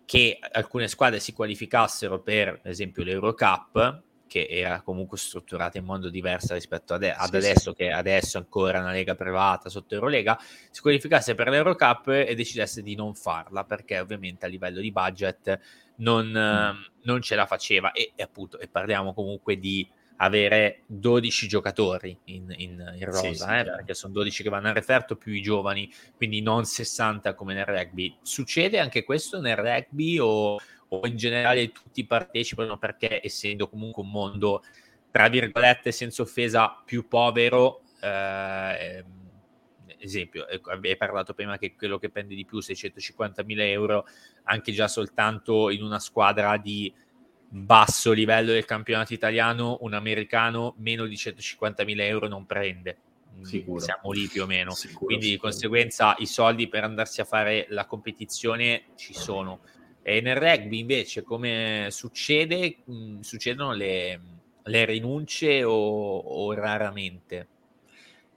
che 0.05 0.39
alcune 0.53 0.87
squadre 0.87 1.19
si 1.19 1.33
qualificassero 1.33 2.21
per, 2.21 2.47
ad 2.47 2.71
esempio, 2.71 3.03
l'Eurocup 3.03 4.03
che 4.27 4.47
era 4.49 4.81
comunque 4.81 5.17
strutturata 5.17 5.77
in 5.77 5.85
modo 5.85 6.09
diverso 6.09 6.53
rispetto 6.53 6.93
ad, 6.93 7.03
ad 7.03 7.29
sì, 7.29 7.35
adesso, 7.35 7.71
sì. 7.71 7.75
che 7.75 7.91
adesso 7.91 8.37
è 8.37 8.41
ancora 8.41 8.79
una 8.79 8.91
lega 8.91 9.15
privata 9.15 9.69
sotto 9.69 9.95
Eurolega, 9.95 10.39
si 10.69 10.81
qualificasse 10.81 11.33
per 11.35 11.49
l'Eurocup 11.49 12.09
e 12.09 12.35
decidesse 12.35 12.83
di 12.83 12.95
non 12.95 13.15
farla 13.15 13.63
perché 13.63 13.99
ovviamente 13.99 14.45
a 14.45 14.49
livello 14.49 14.79
di 14.79 14.91
budget 14.91 15.59
non, 15.97 16.27
mm. 16.27 17.03
non 17.03 17.21
ce 17.21 17.35
la 17.35 17.45
faceva 17.45 17.91
e, 17.91 18.11
e, 18.15 18.23
appunto 18.23 18.59
e 18.59 18.67
parliamo 18.67 19.13
comunque 19.13 19.57
di 19.57 19.87
avere 20.17 20.83
12 20.87 21.47
giocatori 21.47 22.17
in, 22.25 22.53
in, 22.57 22.95
in 22.97 23.05
rosa, 23.05 23.47
sì, 23.47 23.59
eh, 23.59 23.63
perché 23.63 23.93
sono 23.93 24.13
12 24.13 24.43
che 24.43 24.49
vanno 24.49 24.67
al 24.67 24.73
referto 24.73 25.15
più 25.15 25.31
i 25.31 25.41
giovani, 25.41 25.91
quindi 26.15 26.41
non 26.41 26.65
60 26.65 27.33
come 27.35 27.53
nel 27.53 27.65
rugby. 27.65 28.17
Succede 28.21 28.79
anche 28.79 29.03
questo 29.03 29.39
nel 29.39 29.57
rugby 29.57 30.17
o 30.19 30.59
o 30.89 31.05
in 31.05 31.17
generale 31.17 31.71
tutti 31.71 32.05
partecipano 32.05 32.77
perché 32.77 33.19
essendo 33.23 33.67
comunque 33.67 34.03
un 34.03 34.09
mondo 34.09 34.63
tra 35.11 35.27
virgolette 35.27 35.91
senza 35.91 36.21
offesa 36.21 36.81
più 36.85 37.07
povero 37.07 37.81
eh, 38.01 39.03
esempio 39.99 40.47
ecco, 40.47 40.71
hai 40.71 40.97
parlato 40.97 41.33
prima 41.33 41.57
che 41.57 41.75
quello 41.75 41.97
che 41.97 42.09
prende 42.09 42.35
di 42.35 42.45
più 42.45 42.59
650 42.59 43.43
mila 43.43 43.65
euro 43.65 44.05
anche 44.43 44.71
già 44.71 44.87
soltanto 44.87 45.69
in 45.69 45.83
una 45.83 45.99
squadra 45.99 46.57
di 46.57 46.93
basso 47.49 48.11
livello 48.11 48.51
del 48.51 48.65
campionato 48.65 49.13
italiano 49.13 49.77
un 49.81 49.93
americano 49.93 50.75
meno 50.77 51.05
di 51.05 51.17
150 51.17 51.83
mila 51.83 52.03
euro 52.03 52.27
non 52.27 52.45
prende 52.45 52.97
Sicuro. 53.41 53.79
siamo 53.79 54.11
lì 54.11 54.27
più 54.27 54.43
o 54.43 54.45
meno 54.45 54.71
sicuro, 54.71 55.05
quindi 55.05 55.27
sicuro. 55.27 55.49
di 55.49 55.51
conseguenza 55.51 56.15
i 56.17 56.25
soldi 56.25 56.67
per 56.67 56.83
andarsi 56.83 57.21
a 57.21 57.25
fare 57.25 57.67
la 57.69 57.85
competizione 57.85 58.85
ci 58.95 59.13
sono 59.13 59.61
e 60.09 60.21
nel 60.21 60.37
rugby 60.37 60.79
invece, 60.79 61.21
come 61.21 61.89
succede, 61.91 62.77
mm, 62.89 63.19
succedono 63.19 63.73
le, 63.73 64.21
le 64.63 64.85
rinunce 64.85 65.65
o, 65.65 65.73
o, 66.19 66.53
raramente? 66.53 67.47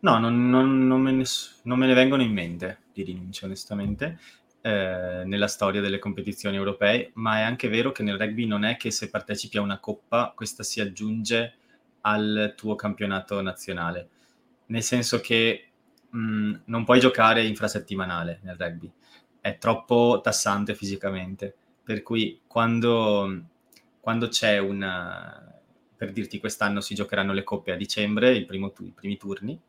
No, 0.01 0.19
non, 0.19 0.51
non, 0.51 0.89
non, 0.89 1.01
me 1.01 1.13
ne, 1.13 1.25
non, 1.63 1.79
me 1.79 1.87
ne, 1.87 1.95
vengono 1.95 2.23
in 2.23 2.33
mente 2.33 2.81
di 2.93 3.05
rinunce, 3.05 3.45
onestamente, 3.45 4.19
eh, 4.63 5.23
nella 5.25 5.47
storia 5.47 5.81
delle 5.81 6.01
competizioni 6.01 6.57
europee, 6.57 7.13
ma 7.15 7.39
è 7.39 7.43
anche 7.43 7.69
vero 7.69 7.93
che 7.93 8.03
nel 8.03 8.19
rugby 8.19 8.47
non 8.47 8.65
è 8.65 8.77
che 8.77 8.91
se 8.91 9.09
partecipi 9.09 9.59
a 9.59 9.61
una 9.61 9.79
coppa, 9.79 10.33
questa 10.35 10.65
si 10.65 10.81
aggiunge 10.81 11.55
al 12.01 12.55
tuo 12.57 12.75
campionato 12.75 13.41
nazionale, 13.43 14.09
nel 14.67 14.83
senso 14.83 15.21
che 15.21 15.69
mh, 16.11 16.19
mm, 16.19 16.55
non 16.65 16.83
puoi 16.83 16.99
giocare 16.99 17.47
infrasettimanale 17.47 18.41
nel 18.43 18.57
rugby, 18.59 18.91
è 19.41 19.57
troppo 19.57 20.21
tassante 20.21 20.75
fisicamente 20.75 21.55
per 21.91 22.05
cui 22.05 22.41
quando, 22.47 23.47
quando 23.99 24.29
c'è 24.29 24.59
una... 24.59 25.61
per 25.97 26.13
dirti 26.13 26.39
quest'anno 26.39 26.81
si 26.81 26.95
giocheranno 26.95 27.33
le 27.33 27.43
coppe 27.43 27.73
a 27.73 27.77
dicembre, 27.77 28.33
i 28.37 28.45
primi 28.45 29.17
turni, 29.17 29.61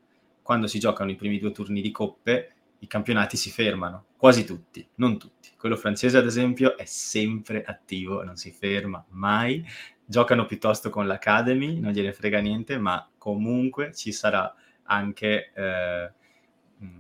quando 0.44 0.68
si 0.68 0.78
giocano 0.78 1.10
i 1.10 1.16
primi 1.16 1.40
due 1.40 1.50
turni 1.50 1.82
di 1.82 1.90
coppe 1.90 2.54
i 2.78 2.88
campionati 2.88 3.38
si 3.38 3.50
fermano, 3.50 4.06
quasi 4.18 4.44
tutti, 4.44 4.88
non 4.96 5.18
tutti. 5.18 5.50
Quello 5.58 5.76
francese, 5.76 6.18
ad 6.20 6.28
esempio, 6.28 6.78
è 6.78 6.86
sempre 6.86 7.64
attivo, 7.64 8.24
non 8.24 8.36
si 8.36 8.52
ferma 8.52 9.04
mai. 9.10 9.66
Giocano 10.06 10.46
piuttosto 10.46 10.92
con 10.92 11.08
l'Academy, 11.08 11.80
non 11.80 11.92
gliene 11.92 12.14
frega 12.14 12.40
niente, 12.40 12.78
ma 12.78 13.08
comunque 13.18 13.96
ci 13.96 14.12
sarà 14.12 14.54
anche, 14.84 15.52
eh, 15.56 16.12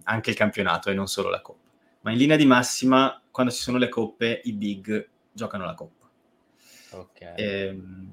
anche 0.04 0.30
il 0.32 0.36
campionato 0.36 0.90
e 0.90 0.96
non 0.96 1.08
solo 1.08 1.30
la 1.30 1.42
Coppa. 1.42 1.70
Ma 2.02 2.12
in 2.12 2.18
linea 2.18 2.38
di 2.38 2.46
massima, 2.46 3.22
quando 3.30 3.52
ci 3.52 3.62
sono 3.62 3.78
le 3.78 3.90
coppe, 3.90 4.42
i 4.46 4.54
big 4.54 5.10
giocano 5.32 5.66
la 5.66 5.74
Coppa. 5.74 6.10
Ok. 6.92 7.22
E, 7.22 7.36
ehm, 7.36 8.12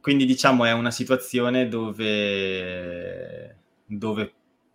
quindi 0.00 0.24
diciamo 0.24 0.64
è 0.64 0.72
una 0.72 0.90
situazione 0.90 1.68
dove, 1.68 3.56
dove 3.84 4.32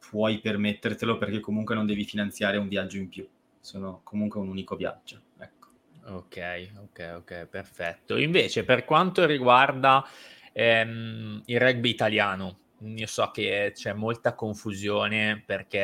puoi 0.10 0.40
permettertelo 0.40 1.18
perché 1.18 1.40
comunque 1.40 1.74
non 1.74 1.86
devi 1.86 2.04
finanziare 2.04 2.58
un 2.58 2.68
viaggio 2.68 2.98
in 2.98 3.10
più, 3.10 3.28
sono 3.60 4.02
comunque 4.04 4.40
un 4.40 4.50
unico 4.50 4.76
viaggio. 4.76 5.22
Ecco. 5.40 5.68
Ok, 6.06 6.70
ok, 6.80 7.14
ok, 7.18 7.46
perfetto. 7.48 8.18
Invece 8.18 8.64
per 8.64 8.86
quanto 8.86 9.26
riguarda 9.26 10.06
ehm, 10.54 11.42
il 11.46 11.60
rugby 11.60 11.90
italiano, 11.90 12.60
io 12.80 13.08
so 13.08 13.32
che 13.32 13.72
c'è 13.74 13.94
molta 13.94 14.36
confusione 14.36 15.42
perché 15.44 15.80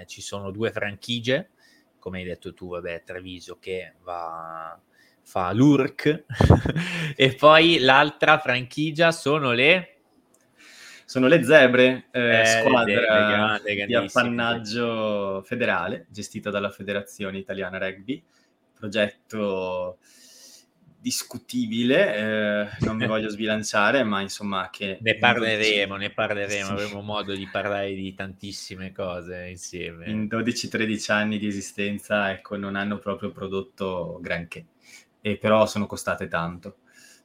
eh, 0.00 0.06
ci 0.06 0.22
sono 0.22 0.50
due 0.50 0.70
franchigie 0.72 1.50
come 1.98 2.18
hai 2.18 2.24
detto 2.24 2.54
tu, 2.54 2.68
vabbè, 2.70 3.02
Treviso 3.04 3.58
che 3.58 3.94
va, 4.02 4.78
fa 5.22 5.52
l'URC. 5.52 6.24
E 7.20 7.34
poi 7.34 7.78
l'altra 7.80 8.38
franchigia 8.38 9.10
sono 9.12 9.52
le... 9.52 9.94
Sono 11.04 11.26
le 11.26 11.42
Zebre, 11.42 12.08
eh, 12.10 12.40
eh, 12.40 12.44
squadra 12.44 13.58
le, 13.64 13.74
le, 13.74 13.86
di 13.86 13.94
appannaggio 13.94 15.42
federale, 15.42 16.06
gestita 16.10 16.50
dalla 16.50 16.68
Federazione 16.68 17.38
Italiana 17.38 17.78
Rugby, 17.78 18.22
progetto 18.74 19.98
discutibile, 21.08 22.16
eh, 22.16 22.68
non 22.80 22.96
mi 22.96 23.06
voglio 23.08 23.30
sbilanciare, 23.30 24.04
ma 24.04 24.20
insomma 24.20 24.68
che... 24.70 24.98
Ne 25.00 25.16
parleremo, 25.16 25.94
12... 25.94 26.08
ne 26.08 26.10
parleremo, 26.10 26.66
sì. 26.66 26.72
avremo 26.72 27.00
modo 27.00 27.34
di 27.34 27.48
parlare 27.50 27.94
di 27.94 28.14
tantissime 28.14 28.92
cose 28.92 29.46
insieme. 29.48 30.06
In 30.10 30.24
12-13 30.30 31.10
anni 31.10 31.38
di 31.38 31.46
esistenza, 31.46 32.30
ecco, 32.30 32.56
non 32.56 32.76
hanno 32.76 32.98
proprio 32.98 33.30
prodotto 33.30 34.18
granché, 34.20 34.66
e 35.22 35.38
però 35.38 35.64
sono 35.66 35.86
costate 35.86 36.28
tanto. 36.28 36.76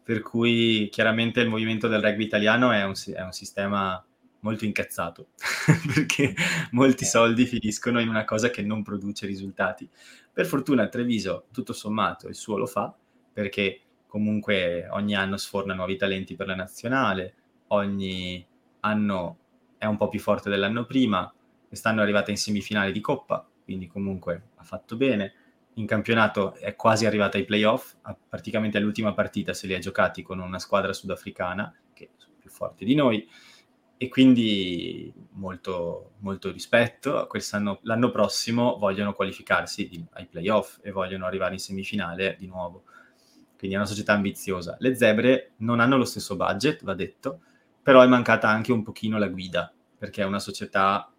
Per 0.02 0.22
cui 0.22 0.90
chiaramente 0.90 1.42
il 1.42 1.50
movimento 1.50 1.88
del 1.88 2.02
rugby 2.02 2.24
italiano 2.24 2.72
è 2.72 2.84
un, 2.84 2.94
è 3.14 3.22
un 3.22 3.32
sistema 3.32 4.04
molto 4.40 4.64
incazzato, 4.64 5.28
perché 5.94 6.34
molti 6.72 7.04
soldi 7.06 7.46
finiscono 7.46 8.00
in 8.00 8.08
una 8.08 8.24
cosa 8.24 8.50
che 8.50 8.62
non 8.62 8.82
produce 8.82 9.26
risultati. 9.26 9.90
Per 10.32 10.46
fortuna 10.46 10.88
Treviso, 10.88 11.48
tutto 11.52 11.74
sommato, 11.74 12.28
il 12.28 12.36
suo 12.36 12.58
lo 12.58 12.66
fa, 12.66 12.94
perché 13.34 13.82
comunque 14.08 14.88
ogni 14.92 15.16
anno 15.16 15.38
sforna 15.38 15.74
nuovi 15.74 15.96
talenti 15.96 16.36
per 16.36 16.48
la 16.48 16.56
nazionale, 16.56 17.34
ogni 17.68 18.46
anno 18.82 19.38
è 19.78 19.86
un 19.86 19.98
po' 19.98 20.08
più 20.08 20.20
forte 20.20 20.50
dell'anno 20.50 20.86
prima, 20.86 21.34
quest'anno 21.68 22.00
è 22.00 22.04
arrivata 22.04 22.30
in 22.30 22.38
semifinale 22.38 22.92
di 22.92 23.02
Coppa, 23.02 23.46
quindi 23.64 23.88
comunque 23.88 24.50
ha 24.56 24.64
fatto 24.64 24.96
bene. 24.96 25.34
In 25.78 25.88
campionato 25.88 26.54
è 26.54 26.76
quasi 26.76 27.08
arrivata 27.08 27.38
ai 27.38 27.46
playoff, 27.46 27.96
praticamente 28.30 28.78
all'ultima 28.78 29.14
partita 29.14 29.54
se 29.54 29.66
li 29.66 29.74
ha 29.74 29.80
giocati 29.80 30.22
con 30.22 30.38
una 30.40 30.60
squadra 30.60 30.94
sudafricana, 30.94 31.76
che 31.94 32.12
sono 32.16 32.36
più 32.40 32.52
forti 32.52 32.86
di 32.86 32.94
noi, 32.94 33.28
e 33.98 34.10
quindi 34.10 35.12
molto, 35.32 36.12
molto 36.20 36.52
rispetto. 36.52 37.26
Quest'anno, 37.28 37.80
l'anno 37.84 38.12
prossimo 38.12 38.78
vogliono 38.78 39.14
qualificarsi 39.14 40.08
ai 40.12 40.28
playoff 40.28 40.78
e 40.84 40.92
vogliono 40.92 41.26
arrivare 41.26 41.54
in 41.54 41.60
semifinale 41.60 42.36
di 42.38 42.46
nuovo. 42.46 42.84
Quindi 43.64 43.80
è 43.80 43.82
una 43.82 43.90
società 43.94 44.12
ambiziosa. 44.12 44.76
Le 44.80 44.94
zebre 44.94 45.52
non 45.60 45.80
hanno 45.80 45.96
lo 45.96 46.04
stesso 46.04 46.36
budget, 46.36 46.84
va 46.84 46.94
detto, 46.94 47.40
però 47.82 48.02
è 48.02 48.08
mancata 48.08 48.50
anche 48.50 48.74
un 48.74 48.84
pochino 48.84 49.18
la 49.18 49.30
guida, 49.30 49.72
perché 49.98 50.22
è 50.22 50.26
una 50.26 50.40
società 50.40 51.10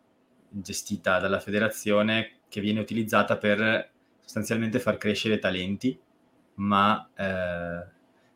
gestita 0.50 1.20
dalla 1.20 1.40
federazione 1.40 2.40
che 2.50 2.60
viene 2.60 2.80
utilizzata 2.80 3.38
per 3.38 3.90
sostanzialmente 4.20 4.78
far 4.78 4.98
crescere 4.98 5.38
talenti, 5.38 5.98
ma 6.56 7.08
eh, 7.14 7.82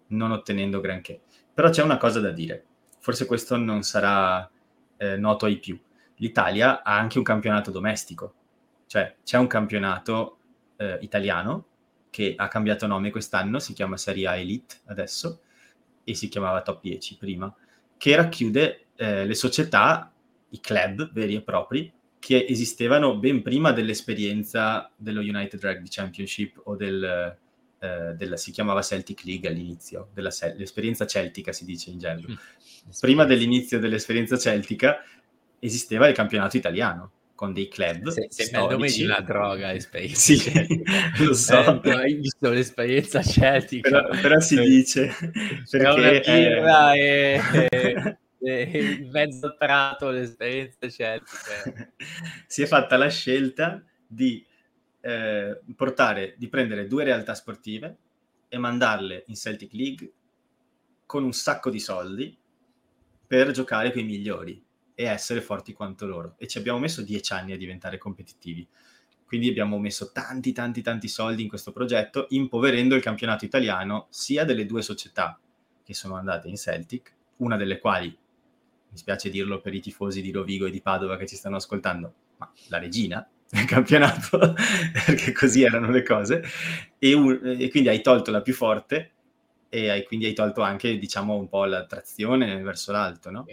non 0.06 0.30
ottenendo 0.30 0.80
granché. 0.80 1.20
Però 1.52 1.68
c'è 1.68 1.82
una 1.82 1.98
cosa 1.98 2.18
da 2.18 2.30
dire, 2.30 2.64
forse 3.00 3.26
questo 3.26 3.58
non 3.58 3.82
sarà 3.82 4.50
eh, 4.96 5.18
noto 5.18 5.44
ai 5.44 5.58
più. 5.58 5.78
L'Italia 6.14 6.82
ha 6.82 6.96
anche 6.96 7.18
un 7.18 7.24
campionato 7.24 7.70
domestico, 7.70 8.32
cioè 8.86 9.16
c'è 9.22 9.36
un 9.36 9.48
campionato 9.48 10.38
eh, 10.76 10.96
italiano 11.02 11.66
che 12.18 12.34
ha 12.36 12.48
cambiato 12.48 12.88
nome 12.88 13.12
quest'anno, 13.12 13.60
si 13.60 13.72
chiama 13.74 13.96
Serie 13.96 14.26
A 14.26 14.34
Elite 14.34 14.78
adesso 14.86 15.42
e 16.02 16.16
si 16.16 16.26
chiamava 16.26 16.62
Top 16.62 16.82
10 16.82 17.16
prima, 17.16 17.54
che 17.96 18.16
racchiude 18.16 18.86
eh, 18.96 19.24
le 19.24 19.34
società, 19.34 20.12
i 20.48 20.58
club 20.58 21.12
veri 21.12 21.36
e 21.36 21.42
propri, 21.42 21.92
che 22.18 22.44
esistevano 22.48 23.18
ben 23.18 23.40
prima 23.40 23.70
dell'esperienza 23.70 24.90
dello 24.96 25.20
United 25.20 25.62
Rugby 25.62 25.86
Championship 25.88 26.60
o 26.64 26.74
del, 26.74 27.38
eh, 27.78 28.14
della, 28.16 28.36
si 28.36 28.50
chiamava 28.50 28.82
Celtic 28.82 29.22
League 29.22 29.48
all'inizio, 29.48 30.08
della, 30.12 30.30
l'esperienza 30.56 31.06
celtica 31.06 31.52
si 31.52 31.64
dice 31.64 31.90
in 31.90 32.00
genere. 32.00 32.32
Mm. 32.32 32.90
Prima 32.98 33.26
dell'inizio 33.26 33.78
dell'esperienza 33.78 34.36
celtica 34.36 35.04
esisteva 35.60 36.08
il 36.08 36.16
campionato 36.16 36.56
italiano 36.56 37.12
con 37.38 37.52
dei 37.52 37.68
club 37.68 38.08
se, 38.08 38.26
sembra 38.30 38.62
il 38.62 38.70
nome 38.70 38.90
di 38.90 39.04
una 39.04 39.20
droga 39.20 39.70
l'esperienza 39.70 40.18
sì, 40.18 40.82
lo 41.24 41.34
so. 41.34 41.80
Eh, 41.84 41.90
hai 41.92 42.14
visto 42.14 42.50
l'esperienza 42.50 43.22
celtica. 43.22 44.02
Però, 44.02 44.20
però 44.20 44.40
si 44.40 44.60
dice 44.60 45.14
perché 45.70 46.58
una 46.58 46.94
è... 46.94 48.18
e, 48.40 48.98
in 48.98 49.08
mezzo 49.12 49.54
prato 49.56 50.10
l'esperienza 50.10 50.90
celtica. 50.90 51.92
Si 52.48 52.62
è 52.62 52.66
fatta 52.66 52.96
la 52.96 53.08
scelta 53.08 53.84
di 54.04 54.44
eh, 55.00 55.60
portare, 55.76 56.34
di 56.38 56.48
prendere 56.48 56.88
due 56.88 57.04
realtà 57.04 57.36
sportive 57.36 57.98
e 58.48 58.58
mandarle 58.58 59.22
in 59.28 59.36
Celtic 59.36 59.72
League 59.74 60.12
con 61.06 61.22
un 61.22 61.32
sacco 61.32 61.70
di 61.70 61.78
soldi 61.78 62.36
per 63.24 63.52
giocare 63.52 63.92
con 63.92 64.00
i 64.00 64.04
migliori 64.04 64.66
e 65.00 65.04
essere 65.04 65.40
forti 65.40 65.72
quanto 65.72 66.06
loro. 66.06 66.34
E 66.38 66.48
ci 66.48 66.58
abbiamo 66.58 66.80
messo 66.80 67.02
dieci 67.02 67.32
anni 67.32 67.52
a 67.52 67.56
diventare 67.56 67.98
competitivi. 67.98 68.66
Quindi 69.24 69.48
abbiamo 69.48 69.78
messo 69.78 70.10
tanti, 70.10 70.50
tanti, 70.50 70.82
tanti 70.82 71.06
soldi 71.06 71.42
in 71.42 71.48
questo 71.48 71.70
progetto, 71.70 72.26
impoverendo 72.30 72.96
il 72.96 73.02
campionato 73.02 73.44
italiano 73.44 74.08
sia 74.10 74.42
delle 74.44 74.66
due 74.66 74.82
società 74.82 75.38
che 75.84 75.94
sono 75.94 76.16
andate 76.16 76.48
in 76.48 76.56
Celtic, 76.56 77.14
una 77.36 77.56
delle 77.56 77.78
quali, 77.78 78.08
mi 78.08 78.96
spiace 78.98 79.30
dirlo 79.30 79.60
per 79.60 79.72
i 79.72 79.80
tifosi 79.80 80.20
di 80.20 80.32
Rovigo 80.32 80.66
e 80.66 80.72
di 80.72 80.80
Padova 80.80 81.16
che 81.16 81.28
ci 81.28 81.36
stanno 81.36 81.56
ascoltando, 81.56 82.14
ma 82.38 82.52
la 82.66 82.78
regina, 82.78 83.24
nel 83.50 83.66
campionato, 83.66 84.36
perché 85.06 85.30
così 85.30 85.62
erano 85.62 85.90
le 85.92 86.02
cose, 86.02 86.42
e, 86.98 87.12
un, 87.12 87.40
e, 87.44 87.70
quindi 87.70 87.88
hai 87.88 88.02
tolto 88.02 88.32
la 88.32 88.42
più 88.42 88.52
forte 88.52 89.12
e 89.70 89.90
hai, 89.90 90.04
quindi 90.04 90.26
hai 90.26 90.32
tolto 90.32 90.62
anche, 90.62 90.96
diciamo, 90.98 91.34
un 91.34 91.48
po' 91.48 91.64
l'attrazione 91.64 92.60
verso 92.62 92.92
l'alto, 92.92 93.30
no? 93.30 93.46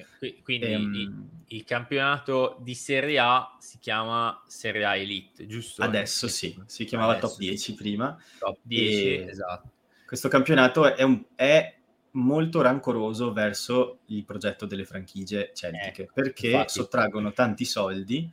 Quindi 0.43 0.66
ehm, 0.66 0.93
il, 0.93 1.28
il, 1.47 1.63
campionato 1.66 2.57
di 2.61 2.74
Serie 2.74 3.20
A 3.20 3.55
si 3.59 3.80
chiama 3.80 4.41
Serie 4.47 4.86
A 4.86 4.95
Elite, 4.95 5.45
giusto? 5.45 5.82
Adesso 5.84 6.28
sì, 6.28 6.57
si 6.66 6.86
chiamava 6.86 7.13
adesso, 7.13 7.28
Top 7.28 7.38
10 7.38 7.57
sì. 7.57 7.74
prima. 7.74 8.18
Top 8.39 8.57
10, 8.61 9.30
esatto. 9.30 9.70
Questo 10.05 10.30
campionato 10.30 10.95
è, 10.95 11.03
un, 11.03 11.22
è 11.36 11.76
molto 12.11 12.61
rancoroso 12.61 13.34
verso 13.34 13.99
il 14.05 14.24
progetto 14.24 14.66
delle 14.66 14.86
franchigie 14.86 15.51
celtiche, 15.53 16.03
eh, 16.03 16.09
perché 16.13 16.51
infatti, 16.51 16.74
sottraggono 16.74 17.34
tanti 17.34 17.66
soldi 17.66 18.32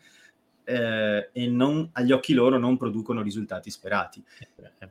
eh, 0.65 1.31
e 1.33 1.47
non, 1.49 1.89
agli 1.93 2.13
occhi 2.13 2.33
loro 2.33 2.59
non 2.59 2.77
producono 2.77 3.23
risultati 3.23 3.71
sperati. 3.71 4.23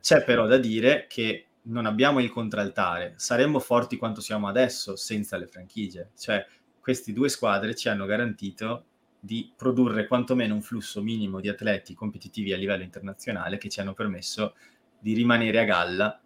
C'è 0.00 0.24
però 0.24 0.46
da 0.46 0.58
dire 0.58 1.06
che 1.08 1.46
non 1.64 1.86
abbiamo 1.86 2.20
il 2.20 2.30
contraltare, 2.30 3.14
saremmo 3.16 3.60
forti 3.60 3.96
quanto 3.96 4.20
siamo 4.20 4.48
adesso 4.48 4.96
senza 4.96 5.36
le 5.36 5.46
franchigie, 5.46 6.10
cioè 6.18 6.44
queste 6.80 7.12
due 7.12 7.28
squadre 7.28 7.74
ci 7.74 7.88
hanno 7.88 8.06
garantito 8.06 8.86
di 9.20 9.52
produrre 9.56 10.08
quantomeno 10.08 10.54
un 10.54 10.62
flusso 10.62 11.00
minimo 11.00 11.38
di 11.38 11.48
atleti 11.48 11.94
competitivi 11.94 12.52
a 12.52 12.56
livello 12.56 12.82
internazionale 12.82 13.58
che 13.58 13.68
ci 13.68 13.80
hanno 13.80 13.94
permesso 13.94 14.56
di 14.98 15.14
rimanere 15.14 15.60
a 15.60 15.64
galla, 15.64 16.20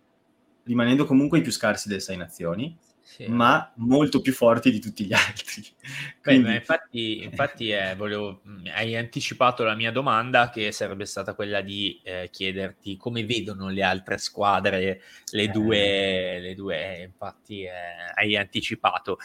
rimanendo 0.62 1.04
comunque 1.04 1.38
i 1.38 1.42
più 1.42 1.52
scarsi 1.52 1.88
delle 1.88 2.00
sei 2.00 2.16
nazioni, 2.16 2.74
sì. 3.06 3.26
ma 3.28 3.72
molto 3.76 4.20
più 4.20 4.32
forti 4.32 4.70
di 4.70 4.80
tutti 4.80 5.04
gli 5.04 5.12
altri. 5.12 5.64
Quindi... 6.20 6.48
Beh, 6.48 6.54
infatti, 6.56 7.22
infatti 7.22 7.70
eh, 7.70 7.94
volevo, 7.94 8.42
mm, 8.46 8.66
hai 8.74 8.96
anticipato 8.96 9.62
la 9.62 9.76
mia 9.76 9.92
domanda 9.92 10.50
che 10.50 10.72
sarebbe 10.72 11.06
stata 11.06 11.34
quella 11.34 11.60
di 11.60 12.00
eh, 12.02 12.28
chiederti 12.32 12.96
come 12.96 13.24
vedono 13.24 13.68
le 13.68 13.82
altre 13.82 14.18
squadre, 14.18 15.00
le 15.30 15.42
eh. 15.42 15.48
due, 15.48 16.38
le 16.40 16.54
due 16.56 17.02
infatti 17.04 17.62
eh, 17.62 17.70
hai 18.14 18.36
anticipato. 18.36 19.18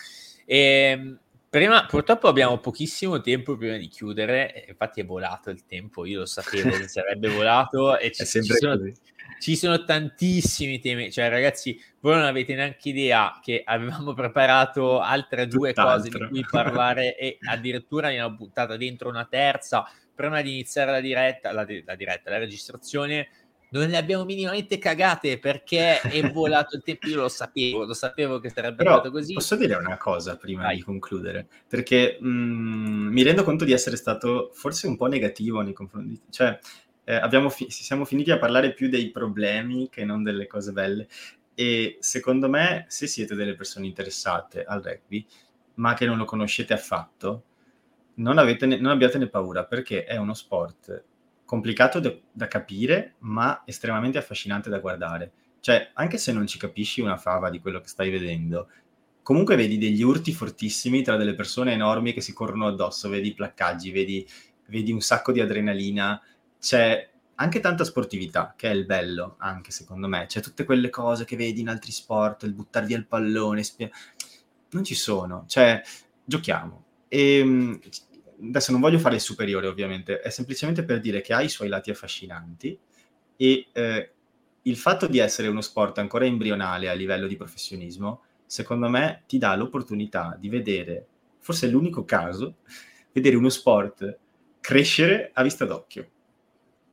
E, 0.45 0.57
ehm, 0.57 1.19
Prima, 1.52 1.86
purtroppo 1.86 2.30
abbiamo 2.30 2.60
pochissimo 2.60 3.20
tempo 3.20 3.58
prima 3.58 3.76
di 3.76 3.89
chiudere, 3.89 4.64
infatti 4.70 5.02
è 5.02 5.06
volato 5.06 5.49
il 5.49 5.66
tempo, 5.66 6.06
io 6.06 6.20
lo 6.20 6.26
sapevo 6.26 6.70
che 6.70 6.88
sarebbe 6.88 7.28
volato 7.36 7.97
e 7.97 8.14
ci, 8.14 8.26
ci, 8.26 8.41
sono, 8.41 8.80
ci, 9.38 9.58
sono, 9.58 9.84
tantissimi 9.84 10.80
temi, 10.80 11.12
cioè 11.12 11.28
ragazzi, 11.28 11.78
voi 11.99 12.16
non 12.16 12.24
avete 12.24 12.56
neanche 12.56 12.88
idea 12.88 13.38
che 13.43 13.64
avevamo 13.66 14.14
preparato 14.14 15.02
altre 15.02 15.47
due 15.47 15.74
Tutt'altro. 15.74 16.20
cose 16.20 16.26
di 16.26 16.30
cui 16.30 16.45
parlare 16.49 17.18
e 17.18 17.38
addirittura 17.41 18.08
ne 18.08 18.22
ho 18.22 18.32
buttata 18.32 18.78
dentro 18.78 19.10
una 19.10 19.26
terza 19.26 19.86
prima 20.16 20.41
di 20.41 20.54
iniziare 20.54 20.91
la 20.91 21.02
diretta, 21.02 21.52
la, 21.52 21.66
la 21.84 21.95
diretta, 21.95 22.30
la 22.30 22.38
registrazione 22.38 23.28
non 23.74 23.88
le 23.88 23.97
abbiamo 23.97 24.26
minimamente 24.26 24.78
cagate 24.78 25.39
perché 25.39 26.01
è 26.01 26.22
volato 26.32 26.76
il 26.76 26.84
tempo. 26.84 27.07
Io 27.07 27.22
lo 27.22 27.30
sapevo, 27.30 27.86
lo 27.86 27.93
sapevo 27.93 28.39
che 28.39 28.49
sarebbe 28.49 28.78
Però 28.78 28.91
andato 28.91 29.11
così. 29.11 29.34
Posso 29.34 29.55
dire 29.55 29.76
una 29.76 29.97
cosa 29.97 30.38
prima 30.38 30.63
Vai. 30.63 30.78
di 30.78 30.82
concludere? 30.82 31.47
Perché 31.67 32.17
mh, 32.19 32.28
mm, 32.28 33.07
mi 33.07 33.24
rendo 33.24 33.43
conto 33.43 33.65
di 33.65 33.72
essere 33.72 33.95
stato 33.95 34.51
forse 34.53 34.88
un 34.88 34.97
po' 34.97 35.07
negativo 35.07 35.61
nei 35.61 35.74
confronti, 35.74 36.19
cioè 36.30 36.57
eh, 37.03 37.49
fi- 37.49 37.69
siamo 37.69 38.05
finiti 38.05 38.32
a 38.32 38.38
parlare 38.38 38.74
più 38.74 38.89
dei 38.89 39.09
problemi 39.09 39.89
che 39.89 40.03
non 40.03 40.24
delle 40.24 40.47
cose 40.47 40.72
belle. 40.72 41.07
E 41.53 41.97
secondo 41.99 42.49
me, 42.49 42.86
se 42.88 43.07
siete 43.07 43.36
delle 43.36 43.55
persone 43.55 43.86
interessate 43.86 44.63
al 44.63 44.82
rugby, 44.82 45.26
ma 45.76 45.93
che 45.93 46.05
non 46.05 46.17
lo 46.17 46.26
conoscete 46.26 46.74
affatto, 46.74 47.43
non, 48.15 48.36
ne- 48.36 48.80
non 48.80 48.91
abbiatene 48.91 49.28
paura 49.28 49.63
perché 49.65 50.03
è 50.03 50.17
uno 50.17 50.34
sport 50.34 51.03
complicato 51.52 51.99
da, 51.99 52.16
da 52.32 52.47
capire, 52.47 53.16
ma 53.20 53.64
estremamente 53.66 54.18
affascinante 54.18 54.70
da 54.70 54.80
guardare. 54.80 55.34
Cioè, 55.60 55.91
anche 55.95 56.18
se 56.18 56.32
non 56.32 56.47
ci 56.47 56.58
capisci 56.58 57.02
una 57.02 57.18
fava 57.18 57.49
di 57.49 57.60
quello 57.60 57.82
che 57.82 57.89
stai 57.89 58.10
vedendo, 58.10 58.70
comunque 59.22 59.58
vedi 59.58 59.78
degli 59.78 60.02
urti 60.02 60.32
fortissimi 60.32 61.02
tra 61.02 61.18
delle 61.18 61.36
persone 61.36 61.74
enormi 61.74 62.14
che 62.14 62.22
si 62.22 62.32
corrono 62.32 62.68
addosso, 62.68 63.10
vedi 63.10 63.34
placcaggi, 63.34 63.91
vedi, 63.91 64.26
vedi 64.68 64.93
un 64.93 65.02
sacco 65.02 65.34
di 65.34 65.41
adrenalina, 65.41 66.22
c'è 66.58 67.10
anche 67.36 67.60
tanta 67.60 67.84
sportività, 67.84 68.54
che 68.56 68.70
è 68.70 68.74
il 68.74 68.86
bello, 68.86 69.36
anche 69.39 69.72
secondo 69.72 70.08
me. 70.08 70.28
C'è 70.28 70.39
tutte 70.39 70.64
quelle 70.64 70.89
cose 70.89 71.26
che 71.26 71.36
vedi 71.36 71.60
in 71.60 71.68
altri 71.68 71.91
sport, 71.91 72.43
il 72.43 72.54
buttar 72.54 72.86
via 72.86 72.95
il 72.95 73.08
pallone, 73.08 73.62
spia... 73.64 73.89
non 74.70 74.86
ci 74.86 74.95
sono, 74.95 75.43
cioè 75.47 75.82
giochiamo. 76.24 76.86
E 77.10 77.39
ehm, 77.39 77.80
adesso 78.47 78.71
non 78.71 78.81
voglio 78.81 78.99
fare 78.99 79.15
il 79.15 79.21
superiore 79.21 79.67
ovviamente, 79.67 80.19
è 80.19 80.29
semplicemente 80.29 80.83
per 80.83 80.99
dire 80.99 81.21
che 81.21 81.33
ha 81.33 81.41
i 81.41 81.49
suoi 81.49 81.67
lati 81.67 81.91
affascinanti 81.91 82.77
e 83.35 83.67
eh, 83.71 84.11
il 84.63 84.77
fatto 84.77 85.07
di 85.07 85.17
essere 85.19 85.47
uno 85.47 85.61
sport 85.61 85.97
ancora 85.97 86.25
embrionale 86.25 86.89
a 86.89 86.93
livello 86.93 87.27
di 87.27 87.35
professionismo, 87.35 88.23
secondo 88.45 88.89
me 88.89 89.23
ti 89.27 89.37
dà 89.37 89.55
l'opportunità 89.55 90.35
di 90.39 90.49
vedere, 90.49 91.07
forse 91.39 91.67
è 91.67 91.69
l'unico 91.69 92.05
caso, 92.05 92.57
vedere 93.11 93.35
uno 93.35 93.49
sport 93.49 94.17
crescere 94.59 95.31
a 95.33 95.43
vista 95.43 95.65
d'occhio. 95.65 96.09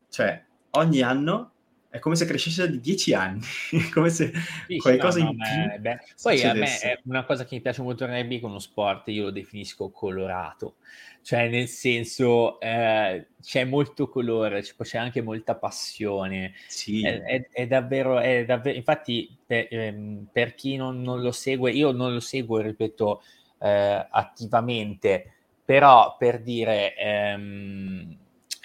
Cioè, 0.09 0.44
ogni 0.70 1.03
anno 1.03 1.53
è 1.91 1.99
come 2.01 2.16
se 2.16 2.26
crescesse 2.26 2.70
di 2.70 2.80
dieci 2.80 3.14
anni, 3.14 3.41
come 3.93 4.11
se 4.11 4.30
sì, 4.66 4.76
qualcosa 4.76 5.20
no, 5.20 5.24
no, 5.24 5.30
in 5.30 5.39
più. 5.39 5.80
Beh, 5.80 5.99
poi 6.22 6.43
a 6.43 6.53
me 6.53 6.78
è 6.78 7.01
una 7.05 7.24
cosa 7.24 7.45
che 7.45 7.55
mi 7.55 7.62
piace 7.62 7.80
molto 7.80 8.07
nel 8.07 8.20
rugby 8.20 8.41
con 8.41 8.51
uno 8.51 8.59
sport, 8.59 9.09
io 9.09 9.24
lo 9.24 9.30
definisco 9.30 9.91
colorato, 9.91 10.76
cioè 11.22 11.49
nel 11.49 11.66
senso 11.66 12.61
eh, 12.61 13.28
c'è 13.41 13.64
molto 13.64 14.09
colore, 14.09 14.62
c'è 14.62 14.99
anche 14.99 15.22
molta 15.22 15.57
passione. 15.57 16.53
Sì. 16.66 17.05
È, 17.07 17.22
è, 17.22 17.49
è, 17.51 17.66
davvero, 17.66 18.18
è 18.18 18.45
davvero, 18.45 18.76
infatti 18.76 19.34
per, 19.47 19.68
ehm, 19.70 20.28
per 20.30 20.55
chi 20.55 20.76
non, 20.76 21.01
non, 21.01 21.22
lo 21.22 21.32
segue, 21.32 21.70
io 21.70 21.93
non 21.93 22.12
lo 22.12 22.20
seguo, 22.20 22.61
ripeto, 22.61 23.22
eh, 23.61 24.07
attivamente, 24.11 25.32
però 25.64 26.16
per 26.18 26.43
dire... 26.43 26.95
Ehm, 26.97 28.18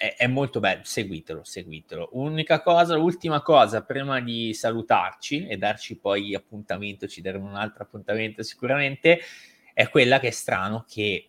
è, 0.04 0.16
è, 0.16 0.26
molto 0.26 0.60
bello, 0.60 0.82
seguitelo, 0.84 1.42
seguitelo. 1.44 2.10
Unica 2.12 2.60
cosa, 2.60 2.94
l'ultima 2.94 3.40
cosa, 3.40 3.82
prima 3.82 4.20
di 4.20 4.52
salutarci 4.52 5.46
e 5.46 5.56
darci 5.56 5.96
poi 5.96 6.34
appuntamento, 6.34 7.06
ci 7.06 7.22
daremo 7.22 7.48
un 7.48 7.54
altro 7.54 7.84
appuntamento 7.84 8.42
sicuramente, 8.42 9.20
è 9.72 9.88
quella 9.88 10.20
che 10.20 10.28
è 10.28 10.30
strano 10.30 10.84
che, 10.86 11.28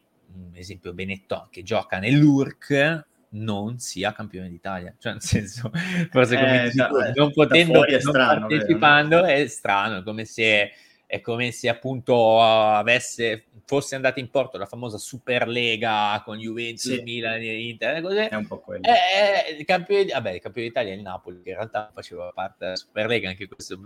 ad 0.50 0.58
esempio, 0.58 0.94
Benetton 0.94 1.48
che 1.50 1.64
gioca 1.64 2.00
nell'URC 2.00 3.04
non 3.30 3.80
sia 3.80 4.12
campione 4.12 4.50
d'Italia, 4.50 4.94
cioè 5.00 5.14
nel 5.14 5.22
senso, 5.22 5.72
forse 6.12 6.36
come 6.36 6.66
eh, 6.66 6.72
da, 6.74 6.90
non 7.16 7.32
potendo, 7.32 7.86
non 7.86 8.00
strano, 8.00 8.48
partecipando 8.48 9.16
vero, 9.16 9.28
no? 9.28 9.34
è 9.34 9.48
strano, 9.48 10.04
come 10.04 10.26
se 10.26 10.72
è 11.08 11.22
come 11.22 11.52
se 11.52 11.70
appunto 11.70 12.42
avesse, 12.42 13.46
fosse 13.66 13.96
andata 13.96 14.20
in 14.20 14.30
porto 14.30 14.58
la 14.58 14.66
famosa 14.66 14.98
Superlega 14.98 16.22
con 16.26 16.38
Juventus, 16.38 16.94
sì. 16.94 17.02
Milan 17.02 17.42
e 17.42 17.68
Inter, 17.68 18.02
così. 18.02 18.18
È 18.18 18.36
un 18.36 18.48
po' 18.48 18.60
quello. 18.60 18.84
Eh, 18.84 19.56
il 19.58 19.66
campione, 19.66 20.12
vabbè, 20.12 20.32
il 20.32 20.42
campione 20.42 20.68
d'Italia 20.68 20.94
è 20.94 20.96
il 20.96 21.02
Napoli, 21.02 21.42
che 21.42 21.50
in 21.50 21.56
realtà 21.56 21.92
faceva 21.94 22.32
parte 22.34 22.56
della 22.60 22.76
Superlega 22.76 23.30
anche 23.30 23.48
questo, 23.48 23.80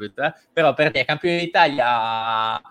però 0.54 0.74
per 0.74 0.92
te 0.92 1.06
campione 1.06 1.40
d'Italia 1.40 2.62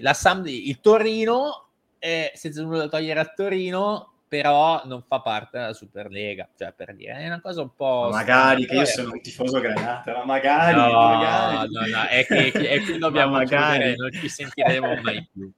la 0.00 0.12
Sam, 0.12 0.46
il 0.46 0.80
Torino, 0.80 1.68
eh, 1.98 2.32
senza 2.34 2.62
nulla 2.62 2.78
da 2.78 2.88
togliere 2.88 3.20
al 3.20 3.32
Torino, 3.34 4.12
però 4.28 4.82
non 4.84 5.02
fa 5.02 5.20
parte 5.20 5.58
della 5.58 5.72
Superlega, 5.72 6.48
cioè 6.56 6.72
per 6.72 6.94
dire, 6.94 7.14
è 7.14 7.26
una 7.26 7.40
cosa 7.40 7.62
un 7.62 7.74
po'... 7.74 8.08
Ma 8.10 8.18
magari, 8.18 8.66
che 8.66 8.74
io 8.74 8.84
sono 8.84 9.12
un 9.12 9.20
tifoso 9.22 9.58
granata, 9.58 10.12
ma 10.18 10.24
magari, 10.24 10.76
no, 10.76 10.92
magari. 10.92 11.72
No, 11.72 11.86
no, 11.86 12.06
è 12.06 12.26
che, 12.26 12.52
è 12.52 12.82
che 12.82 12.98
dobbiamo 12.98 13.32
magari. 13.32 13.96
non 13.96 14.12
ci 14.12 14.28
sentiremo 14.28 15.00
mai 15.00 15.26
più. 15.32 15.50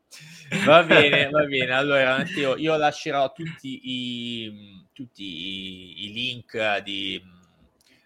Va 0.65 0.83
bene, 0.85 1.29
va 1.29 1.45
bene, 1.45 1.73
allora 1.73 2.19
Matteo, 2.19 2.57
io 2.57 2.77
lascerò 2.77 3.33
tutti 3.33 3.81
i, 3.83 4.87
tutti 4.93 5.25
i, 5.25 6.05
i 6.07 6.13
link 6.13 6.79
di... 6.79 7.39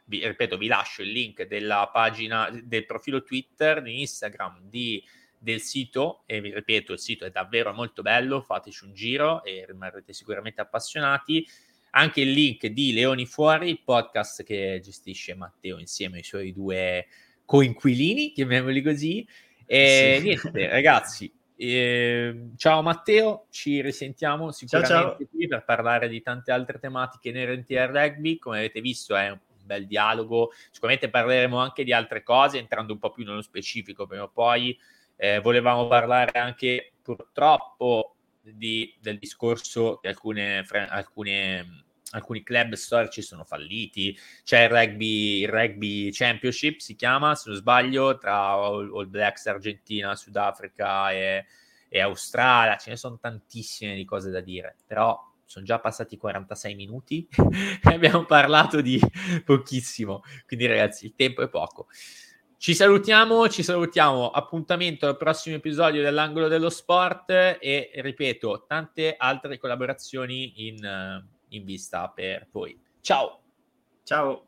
Vi, 0.07 0.27
ripeto, 0.27 0.59
vi 0.59 0.67
lascio 0.67 1.03
il 1.03 1.11
link 1.11 1.47
della 1.47 1.89
pagina, 1.93 2.51
del 2.51 2.85
profilo 2.85 3.23
Twitter, 3.23 3.81
di 3.81 4.01
Instagram, 4.01 4.61
di 4.63 5.03
del 5.45 5.61
sito 5.61 6.25
e 6.27 6.41
vi 6.41 6.53
ripeto 6.53 6.95
il 6.95 6.99
sito 6.99 7.25
è 7.25 7.31
davvero 7.31 7.73
molto 7.73 8.03
bello 8.03 8.41
fateci 8.41 8.85
un 8.85 8.95
giro 8.95 9.45
e 9.45 9.65
rimarrete 9.67 10.13
sicuramente 10.13 10.61
appassionati. 10.61 11.47
Anche 11.91 12.23
il 12.23 12.33
link 12.33 12.67
di 12.67 12.93
Leoni 12.93 13.25
Fuori 13.25 13.69
il 13.69 13.83
podcast 13.85 14.43
che 14.43 14.81
gestisce 14.83 15.35
Matteo 15.35 15.79
insieme 15.79 16.17
ai 16.17 16.25
suoi 16.25 16.53
due 16.53 17.07
coinquilini 17.45 18.33
chiamiamoli 18.33 18.83
così. 18.83 19.25
E 19.65 20.17
sì. 20.19 20.27
niente 20.51 20.69
ragazzi 20.69 21.33
eh, 21.57 22.49
ciao 22.57 22.83
Matteo 22.83 23.47
ci 23.51 23.81
risentiamo 23.81 24.51
sicuramente 24.51 24.93
ciao, 24.93 25.17
ciao. 25.17 25.29
qui 25.31 25.47
per 25.47 25.65
parlare 25.65 26.09
di 26.09 26.21
tante 26.21 26.51
altre 26.51 26.79
tematiche 26.79 27.29
inerenti 27.29 27.77
al 27.77 27.89
rugby. 27.89 28.39
Come 28.39 28.59
avete 28.59 28.81
visto 28.81 29.15
è 29.15 29.31
un 29.31 29.39
bel 29.65 29.87
dialogo. 29.87 30.53
Sicuramente 30.71 31.09
parleremo 31.09 31.57
anche 31.59 31.85
di 31.85 31.93
altre 31.93 32.23
cose 32.23 32.59
entrando 32.59 32.93
un 32.93 32.99
po' 32.99 33.11
più 33.11 33.25
nello 33.25 33.43
specifico 33.43 34.07
prima 34.07 34.25
o 34.25 34.31
poi 34.31 34.77
eh, 35.17 35.41
volevamo 35.41 35.87
parlare 35.87 36.39
anche 36.39 36.93
purtroppo 37.03 38.17
di, 38.41 38.95
del 39.01 39.19
discorso 39.19 39.99
che 39.99 40.09
alcune, 40.09 40.65
alcune, 40.89 41.85
alcuni 42.11 42.43
club 42.43 42.75
storici 42.75 43.23
sono 43.23 43.45
falliti. 43.45 44.17
C'è 44.43 44.65
il 44.65 44.69
rugby, 44.69 45.43
il 45.43 45.49
rugby 45.49 46.11
Championship, 46.13 46.79
si 46.79 46.95
chiama, 46.95 47.35
se 47.35 47.51
non 47.51 47.59
sbaglio, 47.59 48.19
tra 48.19 48.53
All 48.53 49.09
Blacks 49.09 49.47
Argentina, 49.47 50.15
Sudafrica 50.15 51.11
e, 51.13 51.47
e 51.89 52.01
Australia. 52.01 52.77
Ce 52.77 52.91
ne 52.91 52.97
sono 52.97 53.19
tantissime 53.19 53.95
di 53.95 54.05
cose 54.05 54.31
da 54.31 54.41
dire, 54.41 54.77
però 54.87 55.33
sono 55.47 55.65
già 55.65 55.79
passati 55.79 56.17
46 56.17 56.75
minuti 56.75 57.29
e 57.31 57.95
abbiamo 57.95 58.25
parlato 58.25 58.81
di 58.81 59.01
pochissimo. 59.45 60.23
Quindi 60.47 60.67
ragazzi, 60.67 61.07
il 61.07 61.15
tempo 61.15 61.43
è 61.43 61.49
poco. 61.49 61.87
Ci 62.65 62.75
salutiamo, 62.75 63.47
ci 63.51 63.63
salutiamo. 63.63 64.31
Appuntamento 64.31 65.07
al 65.07 65.19
prossimo 65.19 65.55
episodio 65.55 66.01
dell'angolo 66.01 66.49
dello 66.49 66.71
sport 66.71 67.29
e 67.29 67.91
ripeto, 67.97 68.65
tante 68.67 69.17
altre 69.19 69.59
collaborazioni 69.59 70.67
in, 70.69 71.23
in 71.49 71.65
vista 71.67 72.09
per 72.09 72.49
voi. 72.51 72.81
Ciao. 73.03 73.43
Ciao. 74.03 74.47